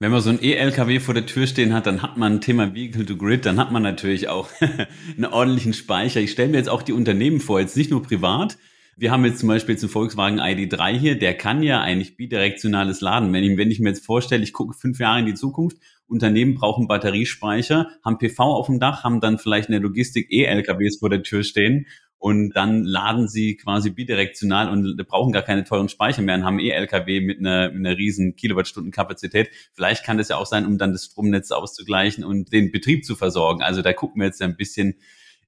Wenn 0.00 0.10
man 0.10 0.22
so 0.22 0.30
ein 0.30 0.42
E-LKW 0.42 1.00
vor 1.00 1.12
der 1.12 1.26
Tür 1.26 1.46
stehen 1.46 1.74
hat, 1.74 1.84
dann 1.84 2.00
hat 2.00 2.16
man 2.16 2.36
ein 2.36 2.40
Thema 2.40 2.74
Vehicle 2.74 3.04
to 3.04 3.18
Grid, 3.18 3.44
dann 3.44 3.60
hat 3.60 3.72
man 3.72 3.82
natürlich 3.82 4.28
auch 4.28 4.48
einen 4.60 5.26
ordentlichen 5.26 5.74
Speicher. 5.74 6.18
Ich 6.22 6.30
stelle 6.30 6.48
mir 6.48 6.56
jetzt 6.56 6.70
auch 6.70 6.82
die 6.82 6.94
Unternehmen 6.94 7.40
vor, 7.40 7.60
jetzt 7.60 7.76
nicht 7.76 7.90
nur 7.90 8.02
privat. 8.02 8.56
Wir 8.96 9.10
haben 9.10 9.26
jetzt 9.26 9.40
zum 9.40 9.50
Beispiel 9.50 9.76
zum 9.76 9.90
Volkswagen 9.90 10.40
ID3 10.40 10.96
hier, 10.96 11.18
der 11.18 11.36
kann 11.36 11.62
ja 11.62 11.82
eigentlich 11.82 12.16
bidirektionales 12.16 13.02
Laden. 13.02 13.34
Wenn 13.34 13.44
ich, 13.44 13.58
wenn 13.58 13.70
ich 13.70 13.80
mir 13.80 13.90
jetzt 13.90 14.06
vorstelle, 14.06 14.42
ich 14.42 14.54
gucke 14.54 14.72
fünf 14.72 14.98
Jahre 14.98 15.20
in 15.20 15.26
die 15.26 15.34
Zukunft 15.34 15.76
Unternehmen 16.06 16.54
brauchen 16.54 16.86
Batteriespeicher, 16.86 17.88
haben 18.04 18.18
PV 18.18 18.42
auf 18.42 18.66
dem 18.66 18.80
Dach, 18.80 19.04
haben 19.04 19.20
dann 19.20 19.38
vielleicht 19.38 19.68
in 19.68 19.72
der 19.72 19.80
Logistik 19.80 20.30
E-LKWs 20.30 20.98
vor 20.98 21.10
der 21.10 21.22
Tür 21.22 21.42
stehen 21.42 21.86
und 22.24 22.52
dann 22.56 22.84
laden 22.84 23.28
sie 23.28 23.54
quasi 23.54 23.90
bidirektional 23.90 24.70
und 24.70 24.96
brauchen 25.06 25.30
gar 25.30 25.42
keine 25.42 25.64
teuren 25.64 25.90
Speicher 25.90 26.22
mehr 26.22 26.36
und 26.36 26.44
haben 26.44 26.58
E-LKW 26.58 27.20
mit 27.20 27.38
einer, 27.38 27.70
mit 27.70 27.86
einer 27.86 27.98
riesen 27.98 28.34
Kilowattstundenkapazität. 28.34 29.50
Vielleicht 29.74 30.06
kann 30.06 30.16
das 30.16 30.28
ja 30.28 30.38
auch 30.38 30.46
sein, 30.46 30.64
um 30.64 30.78
dann 30.78 30.92
das 30.92 31.04
Stromnetz 31.04 31.50
auszugleichen 31.50 32.24
und 32.24 32.50
den 32.50 32.72
Betrieb 32.72 33.04
zu 33.04 33.14
versorgen. 33.14 33.62
Also 33.62 33.82
da 33.82 33.92
gucken 33.92 34.22
wir 34.22 34.26
jetzt 34.26 34.40
ein 34.40 34.56
bisschen 34.56 34.94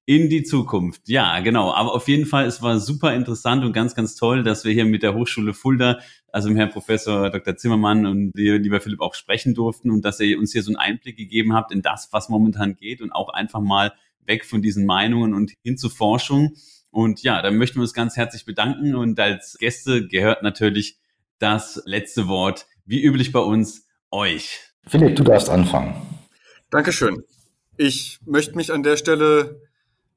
in 0.06 0.30
die 0.30 0.44
Zukunft. 0.44 1.08
Ja, 1.08 1.40
genau. 1.40 1.72
Aber 1.72 1.92
auf 1.92 2.06
jeden 2.06 2.26
Fall, 2.26 2.46
es 2.46 2.62
war 2.62 2.78
super 2.78 3.12
interessant 3.12 3.64
und 3.64 3.72
ganz, 3.72 3.96
ganz 3.96 4.14
toll, 4.14 4.44
dass 4.44 4.64
wir 4.64 4.72
hier 4.72 4.84
mit 4.84 5.02
der 5.02 5.14
Hochschule 5.14 5.52
Fulda, 5.52 5.98
also 6.32 6.48
mit 6.48 6.58
Herrn 6.58 6.70
Professor 6.70 7.28
Dr. 7.28 7.56
Zimmermann 7.56 8.06
und 8.06 8.30
lieber 8.34 8.80
Philipp 8.80 9.00
auch 9.00 9.14
sprechen 9.14 9.52
durften 9.52 9.90
und 9.90 10.04
dass 10.04 10.20
ihr 10.20 10.38
uns 10.38 10.52
hier 10.52 10.62
so 10.62 10.70
einen 10.70 10.76
Einblick 10.76 11.16
gegeben 11.16 11.54
habt 11.54 11.72
in 11.72 11.82
das, 11.82 12.08
was 12.12 12.28
momentan 12.28 12.76
geht 12.76 13.02
und 13.02 13.10
auch 13.10 13.30
einfach 13.30 13.60
mal 13.60 13.92
weg 14.24 14.44
von 14.44 14.62
diesen 14.62 14.86
Meinungen 14.86 15.34
und 15.34 15.52
hin 15.64 15.76
zur 15.76 15.90
Forschung. 15.90 16.54
Und 16.90 17.22
ja, 17.22 17.42
da 17.42 17.50
möchten 17.50 17.76
wir 17.76 17.82
uns 17.82 17.92
ganz 17.92 18.16
herzlich 18.16 18.44
bedanken 18.44 18.94
und 18.94 19.18
als 19.18 19.56
Gäste 19.58 20.06
gehört 20.06 20.44
natürlich 20.44 20.98
das 21.40 21.82
letzte 21.84 22.28
Wort, 22.28 22.66
wie 22.84 23.02
üblich 23.02 23.32
bei 23.32 23.40
uns, 23.40 23.86
euch. 24.12 24.60
Philipp, 24.86 25.16
du 25.16 25.24
darfst 25.24 25.50
anfangen. 25.50 26.00
Dankeschön. 26.70 27.24
Ich 27.76 28.20
möchte 28.24 28.54
mich 28.56 28.72
an 28.72 28.84
der 28.84 28.96
Stelle 28.96 29.65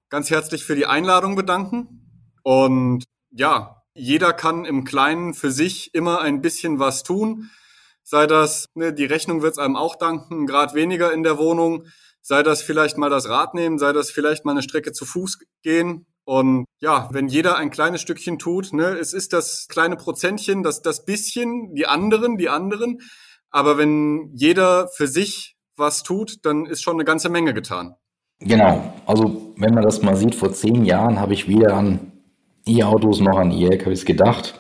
ganz 0.09 0.29
herzlich 0.29 0.65
für 0.65 0.75
die 0.75 0.85
Einladung 0.85 1.35
bedanken. 1.35 2.31
Und 2.43 3.03
ja, 3.31 3.83
jeder 3.93 4.33
kann 4.33 4.65
im 4.65 4.83
Kleinen 4.83 5.33
für 5.33 5.51
sich 5.51 5.93
immer 5.93 6.21
ein 6.21 6.41
bisschen 6.41 6.79
was 6.79 7.03
tun. 7.03 7.49
Sei 8.03 8.25
das, 8.25 8.65
ne, 8.73 8.93
die 8.93 9.05
Rechnung 9.05 9.41
wird 9.41 9.53
es 9.53 9.59
einem 9.59 9.75
auch 9.75 9.95
danken, 9.95 10.47
Grad 10.47 10.73
weniger 10.73 11.13
in 11.13 11.23
der 11.23 11.37
Wohnung. 11.37 11.85
Sei 12.21 12.43
das 12.43 12.61
vielleicht 12.61 12.97
mal 12.97 13.09
das 13.09 13.29
Rad 13.29 13.53
nehmen, 13.53 13.77
sei 13.77 13.93
das 13.93 14.11
vielleicht 14.11 14.45
mal 14.45 14.51
eine 14.51 14.63
Strecke 14.63 14.91
zu 14.91 15.05
Fuß 15.05 15.39
gehen. 15.61 16.05
Und 16.25 16.65
ja, 16.79 17.09
wenn 17.11 17.27
jeder 17.27 17.57
ein 17.57 17.71
kleines 17.71 18.01
Stückchen 18.01 18.39
tut, 18.39 18.73
ne, 18.73 18.97
es 18.97 19.13
ist 19.13 19.33
das 19.33 19.67
kleine 19.67 19.95
Prozentchen, 19.95 20.63
das, 20.63 20.81
das 20.81 21.05
bisschen, 21.05 21.73
die 21.75 21.87
anderen, 21.87 22.37
die 22.37 22.49
anderen. 22.49 22.99
Aber 23.51 23.77
wenn 23.77 24.31
jeder 24.35 24.87
für 24.89 25.07
sich 25.07 25.55
was 25.75 26.03
tut, 26.03 26.37
dann 26.43 26.65
ist 26.65 26.83
schon 26.83 26.95
eine 26.95 27.05
ganze 27.05 27.29
Menge 27.29 27.53
getan. 27.53 27.95
Genau, 28.39 28.93
also 29.05 29.53
wenn 29.57 29.73
man 29.73 29.83
das 29.83 30.01
mal 30.01 30.15
sieht, 30.15 30.35
vor 30.35 30.53
zehn 30.53 30.85
Jahren 30.85 31.19
habe 31.19 31.33
ich 31.33 31.47
weder 31.47 31.75
an 31.75 32.11
E-Autos 32.65 33.19
noch 33.19 33.37
an 33.37 33.51
E-LKWs 33.51 34.05
gedacht. 34.05 34.59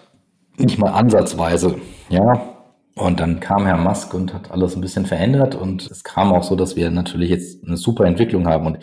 Nicht 0.57 0.77
mal 0.77 0.91
ansatzweise, 0.91 1.79
ja. 2.09 2.55
Und 2.95 3.21
dann 3.21 3.39
kam 3.39 3.65
Herr 3.65 3.77
Musk 3.77 4.13
und 4.13 4.33
hat 4.33 4.51
alles 4.51 4.75
ein 4.75 4.81
bisschen 4.81 5.05
verändert 5.05 5.55
und 5.55 5.89
es 5.89 6.03
kam 6.03 6.33
auch 6.33 6.43
so, 6.43 6.57
dass 6.57 6.75
wir 6.75 6.91
natürlich 6.91 7.29
jetzt 7.29 7.63
eine 7.65 7.77
super 7.77 8.05
Entwicklung 8.05 8.45
haben. 8.47 8.65
Und 8.65 8.79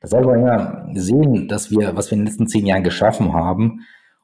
Das 0.00 0.10
soll 0.10 0.24
man 0.24 0.46
ja 0.46 0.86
sehen, 0.94 1.48
dass 1.48 1.72
wir, 1.72 1.96
was 1.96 2.10
wir 2.10 2.18
in 2.18 2.20
den 2.20 2.26
letzten 2.26 2.46
zehn 2.46 2.66
Jahren 2.66 2.84
geschaffen 2.84 3.32
haben, 3.32 3.80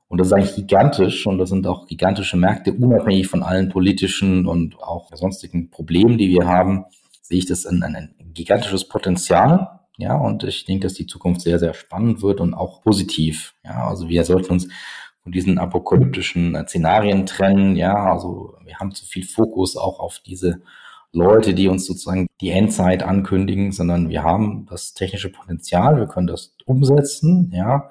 und 0.09 0.19
das 0.19 0.29
ist 0.29 0.33
eigentlich 0.35 0.55
gigantisch 0.55 1.27
und 1.27 1.39
das 1.39 1.49
sind 1.49 1.67
auch 1.67 1.87
gigantische 1.87 2.37
Märkte, 2.37 2.73
unabhängig 2.73 3.27
von 3.27 3.43
allen 3.43 3.71
politischen 3.71 4.47
und 4.47 4.81
auch 4.81 5.11
sonstigen 5.15 5.71
Problemen, 5.71 6.19
die 6.19 6.29
wir 6.29 6.47
haben, 6.47 6.85
sehe 7.23 7.39
ich 7.39 7.47
das 7.47 7.67
ein, 7.67 7.83
ein 7.83 8.15
gigantisches 8.33 8.87
Potenzial. 8.87 9.81
Ja, 9.97 10.17
und 10.17 10.43
ich 10.45 10.65
denke, 10.65 10.85
dass 10.85 10.95
die 10.95 11.07
Zukunft 11.07 11.43
sehr, 11.43 11.59
sehr 11.59 11.75
spannend 11.75 12.23
wird 12.23 12.41
und 12.41 12.55
auch 12.55 12.83
positiv. 12.83 13.55
Ja, 13.65 13.89
also 13.89 14.09
wir 14.09 14.25
sollten 14.25 14.53
uns 14.53 14.69
von 15.23 15.33
diesen 15.33 15.59
apokalyptischen 15.59 16.57
Szenarien 16.67 17.27
trennen. 17.27 17.77
Ja, 17.77 18.13
also 18.13 18.55
wir 18.65 18.79
haben 18.79 18.93
zu 18.93 19.07
viel 19.07 19.25
Fokus 19.25 19.77
auch 19.77 20.01
auf 20.01 20.21
diese 20.25 20.63
Leute, 21.13 21.55
die 21.55 21.69
uns 21.69 21.87
sozusagen 21.87 22.27
die 22.41 22.51
Endzeit 22.51 23.03
ankündigen, 23.05 23.71
sondern 23.73 24.09
wir 24.09 24.25
haben 24.25 24.67
das 24.69 24.95
technische 24.95 25.31
Potenzial, 25.31 25.97
wir 25.97 26.07
können 26.07 26.27
das 26.27 26.57
umsetzen, 26.67 27.51
ja. 27.55 27.91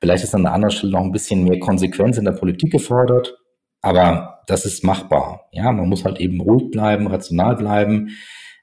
Vielleicht 0.00 0.24
ist 0.24 0.34
an 0.34 0.42
der 0.42 0.52
anderen 0.52 0.72
Stelle 0.72 0.92
noch 0.92 1.02
ein 1.02 1.12
bisschen 1.12 1.44
mehr 1.44 1.60
Konsequenz 1.60 2.18
in 2.18 2.24
der 2.24 2.32
Politik 2.32 2.72
gefordert, 2.72 3.38
aber 3.82 4.40
das 4.46 4.64
ist 4.64 4.82
machbar. 4.82 5.48
Ja, 5.52 5.70
man 5.70 5.88
muss 5.88 6.04
halt 6.04 6.18
eben 6.18 6.40
ruhig 6.40 6.70
bleiben, 6.70 7.06
rational 7.06 7.56
bleiben. 7.56 8.08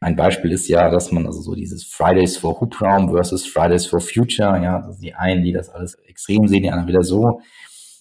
Ein 0.01 0.15
Beispiel 0.15 0.51
ist 0.51 0.67
ja, 0.69 0.89
dass 0.89 1.11
man 1.11 1.25
also 1.25 1.41
so 1.41 1.55
dieses 1.55 1.83
Fridays 1.83 2.37
for 2.37 2.59
Hubraum 2.61 3.09
versus 3.09 3.45
Fridays 3.45 3.85
for 3.85 3.99
Future, 3.99 4.61
ja, 4.63 4.81
also 4.81 4.99
die 5.01 5.13
einen, 5.13 5.43
die 5.43 5.51
das 5.51 5.69
alles 5.69 5.95
extrem 6.07 6.47
sehen, 6.47 6.63
die 6.63 6.69
anderen 6.71 6.87
wieder 6.87 7.03
so. 7.03 7.41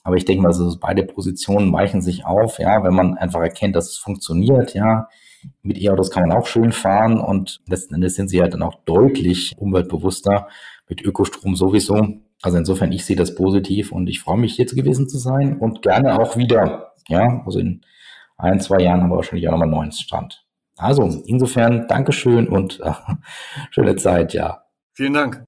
Aber 0.05 0.16
ich 0.16 0.24
denke 0.24 0.42
mal, 0.42 0.49
also 0.49 0.78
beide 0.80 1.03
Positionen 1.03 1.72
weichen 1.72 2.01
sich 2.01 2.24
auf, 2.24 2.61
ja, 2.61 2.84
wenn 2.84 2.94
man 2.94 3.18
einfach 3.18 3.40
erkennt, 3.40 3.74
dass 3.74 3.90
es 3.90 3.99
funktioniert, 3.99 4.74
ja. 4.74 5.09
Mit 5.62 5.80
E-Autos 5.80 6.11
kann 6.11 6.28
man 6.28 6.36
auch 6.36 6.46
schön 6.46 6.72
fahren 6.72 7.18
und 7.18 7.61
letzten 7.66 7.94
Endes 7.94 8.14
sind 8.14 8.28
sie 8.28 8.40
halt 8.40 8.55
dann 8.55 8.62
auch 8.62 8.74
deutlich 8.84 9.55
umweltbewusster, 9.57 10.49
mit 10.88 11.03
Ökostrom 11.03 11.57
sowieso. 11.57 12.20
Also 12.42 12.59
insofern, 12.59 12.92
ich 12.92 13.05
sehe 13.05 13.16
das 13.16 13.34
positiv 13.34 13.92
und 13.92 14.09
ich 14.09 14.20
freue 14.20 14.38
mich, 14.38 14.55
hier 14.55 14.66
gewesen 14.66 15.09
zu 15.09 15.18
sein 15.18 15.59
und 15.59 15.82
gerne 15.82 16.18
auch 16.20 16.36
wieder. 16.36 16.92
Ja, 17.09 17.42
also 17.44 17.59
in 17.59 17.82
ein, 18.36 18.61
zwei 18.61 18.82
Jahren 18.82 19.03
haben 19.03 19.11
wir 19.11 19.16
wahrscheinlich 19.16 19.49
auch 19.49 19.53
nochmal 19.53 19.68
einen 19.68 19.76
neuen 19.76 19.92
Stand. 19.92 20.47
Also, 20.79 21.22
insofern, 21.26 21.87
Dankeschön 21.89 22.49
und 22.49 22.81
äh, 22.81 22.93
schöne 23.70 23.97
Zeit, 23.97 24.33
ja. 24.33 24.62
Vielen 24.95 25.12
Dank. 25.12 25.45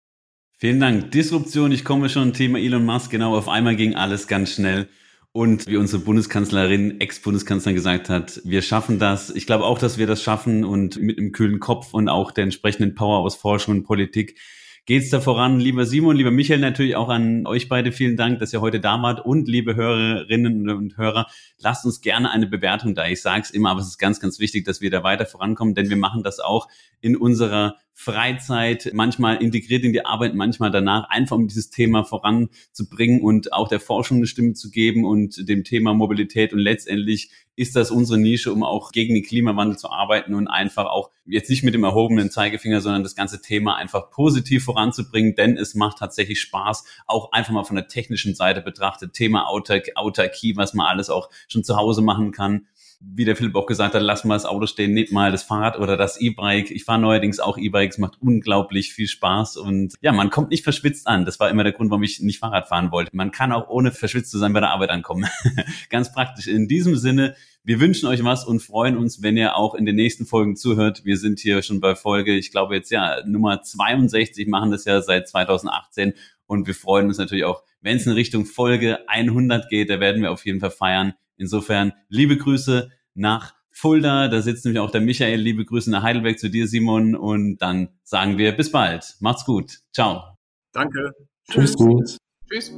Vielen 0.58 0.80
Dank. 0.80 1.12
Disruption, 1.12 1.72
ich 1.72 1.84
komme 1.84 2.08
schon, 2.08 2.32
Thema 2.32 2.58
Elon 2.58 2.84
Musk, 2.84 3.10
genau, 3.10 3.36
auf 3.36 3.48
einmal 3.48 3.76
ging 3.76 3.94
alles 3.94 4.26
ganz 4.26 4.52
schnell. 4.52 4.88
Und 5.32 5.68
wie 5.68 5.76
unsere 5.76 6.02
Bundeskanzlerin, 6.02 7.00
Ex-Bundeskanzlerin 7.00 7.76
gesagt 7.76 8.10
hat, 8.10 8.40
wir 8.44 8.62
schaffen 8.62 8.98
das. 8.98 9.30
Ich 9.30 9.46
glaube 9.46 9.64
auch, 9.64 9.78
dass 9.78 9.96
wir 9.96 10.08
das 10.08 10.22
schaffen 10.22 10.64
und 10.64 11.00
mit 11.00 11.18
einem 11.18 11.30
kühlen 11.30 11.60
Kopf 11.60 11.94
und 11.94 12.08
auch 12.08 12.32
der 12.32 12.44
entsprechenden 12.44 12.96
Power 12.96 13.20
aus 13.20 13.36
Forschung 13.36 13.76
und 13.76 13.84
Politik 13.84 14.40
geht's 14.86 15.10
da 15.10 15.20
voran. 15.20 15.60
Lieber 15.60 15.86
Simon, 15.86 16.16
lieber 16.16 16.30
Michael, 16.30 16.60
natürlich 16.60 16.96
auch 16.96 17.08
an 17.08 17.46
euch 17.46 17.68
beide 17.68 17.92
vielen 17.92 18.16
Dank, 18.16 18.38
dass 18.38 18.52
ihr 18.52 18.60
heute 18.60 18.80
da 18.80 19.00
wart 19.02 19.24
und 19.24 19.48
liebe 19.48 19.76
Hörerinnen 19.76 20.68
und 20.68 20.96
Hörer, 20.96 21.26
lasst 21.58 21.84
uns 21.84 22.00
gerne 22.00 22.30
eine 22.30 22.46
Bewertung 22.46 22.94
da. 22.94 23.06
Ich 23.06 23.22
sage 23.22 23.42
es 23.42 23.50
immer, 23.50 23.70
aber 23.70 23.80
es 23.80 23.88
ist 23.88 23.98
ganz, 23.98 24.20
ganz 24.20 24.40
wichtig, 24.40 24.64
dass 24.64 24.80
wir 24.80 24.90
da 24.90 25.02
weiter 25.02 25.26
vorankommen, 25.26 25.74
denn 25.74 25.90
wir 25.90 25.96
machen 25.96 26.22
das 26.22 26.40
auch 26.40 26.68
in 27.00 27.16
unserer 27.16 27.76
Freizeit, 28.02 28.92
manchmal 28.94 29.42
integriert 29.42 29.84
in 29.84 29.92
die 29.92 30.06
Arbeit, 30.06 30.34
manchmal 30.34 30.70
danach, 30.70 31.10
einfach 31.10 31.36
um 31.36 31.48
dieses 31.48 31.68
Thema 31.68 32.02
voranzubringen 32.02 33.20
und 33.20 33.52
auch 33.52 33.68
der 33.68 33.78
Forschung 33.78 34.16
eine 34.16 34.26
Stimme 34.26 34.54
zu 34.54 34.70
geben 34.70 35.04
und 35.04 35.46
dem 35.46 35.64
Thema 35.64 35.92
Mobilität. 35.92 36.54
Und 36.54 36.60
letztendlich 36.60 37.30
ist 37.56 37.76
das 37.76 37.90
unsere 37.90 38.18
Nische, 38.18 38.54
um 38.54 38.62
auch 38.62 38.92
gegen 38.92 39.12
den 39.12 39.22
Klimawandel 39.22 39.76
zu 39.76 39.90
arbeiten 39.90 40.32
und 40.32 40.48
einfach 40.48 40.86
auch 40.86 41.10
jetzt 41.26 41.50
nicht 41.50 41.62
mit 41.62 41.74
dem 41.74 41.84
erhobenen 41.84 42.30
Zeigefinger, 42.30 42.80
sondern 42.80 43.02
das 43.02 43.16
ganze 43.16 43.42
Thema 43.42 43.76
einfach 43.76 44.10
positiv 44.10 44.64
voranzubringen, 44.64 45.34
denn 45.34 45.58
es 45.58 45.74
macht 45.74 45.98
tatsächlich 45.98 46.40
Spaß, 46.40 46.86
auch 47.06 47.32
einfach 47.32 47.52
mal 47.52 47.64
von 47.64 47.76
der 47.76 47.88
technischen 47.88 48.34
Seite 48.34 48.62
betrachtet, 48.62 49.12
Thema 49.12 49.46
Autark 49.46 49.90
Autarkie, 49.96 50.56
was 50.56 50.72
man 50.72 50.86
alles 50.86 51.10
auch 51.10 51.28
schon 51.48 51.64
zu 51.64 51.76
Hause 51.76 52.00
machen 52.00 52.32
kann 52.32 52.66
wie 53.02 53.24
der 53.24 53.34
Philipp 53.34 53.54
auch 53.54 53.64
gesagt 53.64 53.94
hat, 53.94 54.02
lass 54.02 54.24
mal 54.24 54.34
das 54.34 54.44
Auto 54.44 54.66
stehen, 54.66 54.92
nehmt 54.92 55.10
mal 55.10 55.32
das 55.32 55.42
Fahrrad 55.42 55.78
oder 55.78 55.96
das 55.96 56.20
E-Bike. 56.20 56.70
Ich 56.70 56.84
fahre 56.84 57.00
neuerdings 57.00 57.40
auch 57.40 57.56
E-Bikes, 57.56 57.96
macht 57.96 58.20
unglaublich 58.20 58.92
viel 58.92 59.08
Spaß 59.08 59.56
und 59.56 59.94
ja, 60.02 60.12
man 60.12 60.28
kommt 60.28 60.50
nicht 60.50 60.64
verschwitzt 60.64 61.06
an. 61.06 61.24
Das 61.24 61.40
war 61.40 61.48
immer 61.48 61.64
der 61.64 61.72
Grund, 61.72 61.90
warum 61.90 62.02
ich 62.02 62.20
nicht 62.20 62.38
Fahrrad 62.38 62.68
fahren 62.68 62.92
wollte. 62.92 63.16
Man 63.16 63.30
kann 63.30 63.52
auch 63.52 63.68
ohne 63.70 63.90
verschwitzt 63.90 64.30
zu 64.30 64.38
sein 64.38 64.52
bei 64.52 64.60
der 64.60 64.70
Arbeit 64.70 64.90
ankommen. 64.90 65.26
Ganz 65.88 66.12
praktisch. 66.12 66.46
In 66.46 66.68
diesem 66.68 66.94
Sinne, 66.94 67.34
wir 67.64 67.80
wünschen 67.80 68.06
euch 68.06 68.22
was 68.22 68.44
und 68.44 68.60
freuen 68.60 68.98
uns, 68.98 69.22
wenn 69.22 69.36
ihr 69.38 69.56
auch 69.56 69.74
in 69.74 69.86
den 69.86 69.96
nächsten 69.96 70.26
Folgen 70.26 70.54
zuhört. 70.54 71.04
Wir 71.04 71.16
sind 71.16 71.40
hier 71.40 71.62
schon 71.62 71.80
bei 71.80 71.94
Folge, 71.94 72.36
ich 72.36 72.50
glaube 72.50 72.74
jetzt 72.74 72.90
ja, 72.90 73.24
Nummer 73.26 73.62
62, 73.62 74.46
machen 74.46 74.70
das 74.70 74.84
ja 74.84 75.00
seit 75.00 75.26
2018 75.26 76.12
und 76.46 76.66
wir 76.66 76.74
freuen 76.74 77.06
uns 77.06 77.16
natürlich 77.16 77.44
auch, 77.44 77.62
wenn 77.80 77.96
es 77.96 78.06
in 78.06 78.12
Richtung 78.12 78.44
Folge 78.44 79.08
100 79.08 79.70
geht, 79.70 79.88
da 79.88 80.00
werden 80.00 80.20
wir 80.20 80.32
auf 80.32 80.44
jeden 80.44 80.60
Fall 80.60 80.70
feiern. 80.70 81.14
Insofern 81.40 81.92
liebe 82.08 82.36
Grüße 82.36 82.90
nach 83.14 83.54
Fulda. 83.70 84.28
Da 84.28 84.42
sitzt 84.42 84.64
nämlich 84.64 84.80
auch 84.80 84.90
der 84.90 85.00
Michael. 85.00 85.40
Liebe 85.40 85.64
Grüße 85.64 85.90
nach 85.90 86.02
Heidelberg 86.02 86.38
zu 86.38 86.50
dir, 86.50 86.68
Simon. 86.68 87.16
Und 87.16 87.58
dann 87.58 87.88
sagen 88.04 88.38
wir 88.38 88.52
bis 88.52 88.70
bald. 88.70 89.16
Macht's 89.20 89.44
gut. 89.44 89.78
Ciao. 89.92 90.36
Danke. 90.72 91.12
Tschüss. 91.50 91.74
Tschüss. 91.74 92.18
Tschüss. 92.50 92.72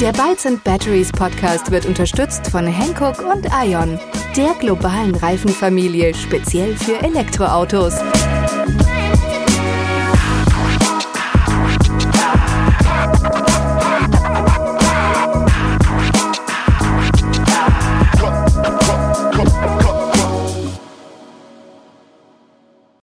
Der 0.00 0.12
Bytes 0.12 0.46
and 0.46 0.64
Batteries 0.64 1.12
Podcast 1.12 1.70
wird 1.70 1.86
unterstützt 1.86 2.48
von 2.48 2.66
Hankook 2.66 3.20
und 3.20 3.46
Ion, 3.64 4.00
der 4.36 4.54
globalen 4.58 5.14
Reifenfamilie 5.14 6.12
speziell 6.14 6.74
für 6.76 7.00
Elektroautos. 7.04 7.94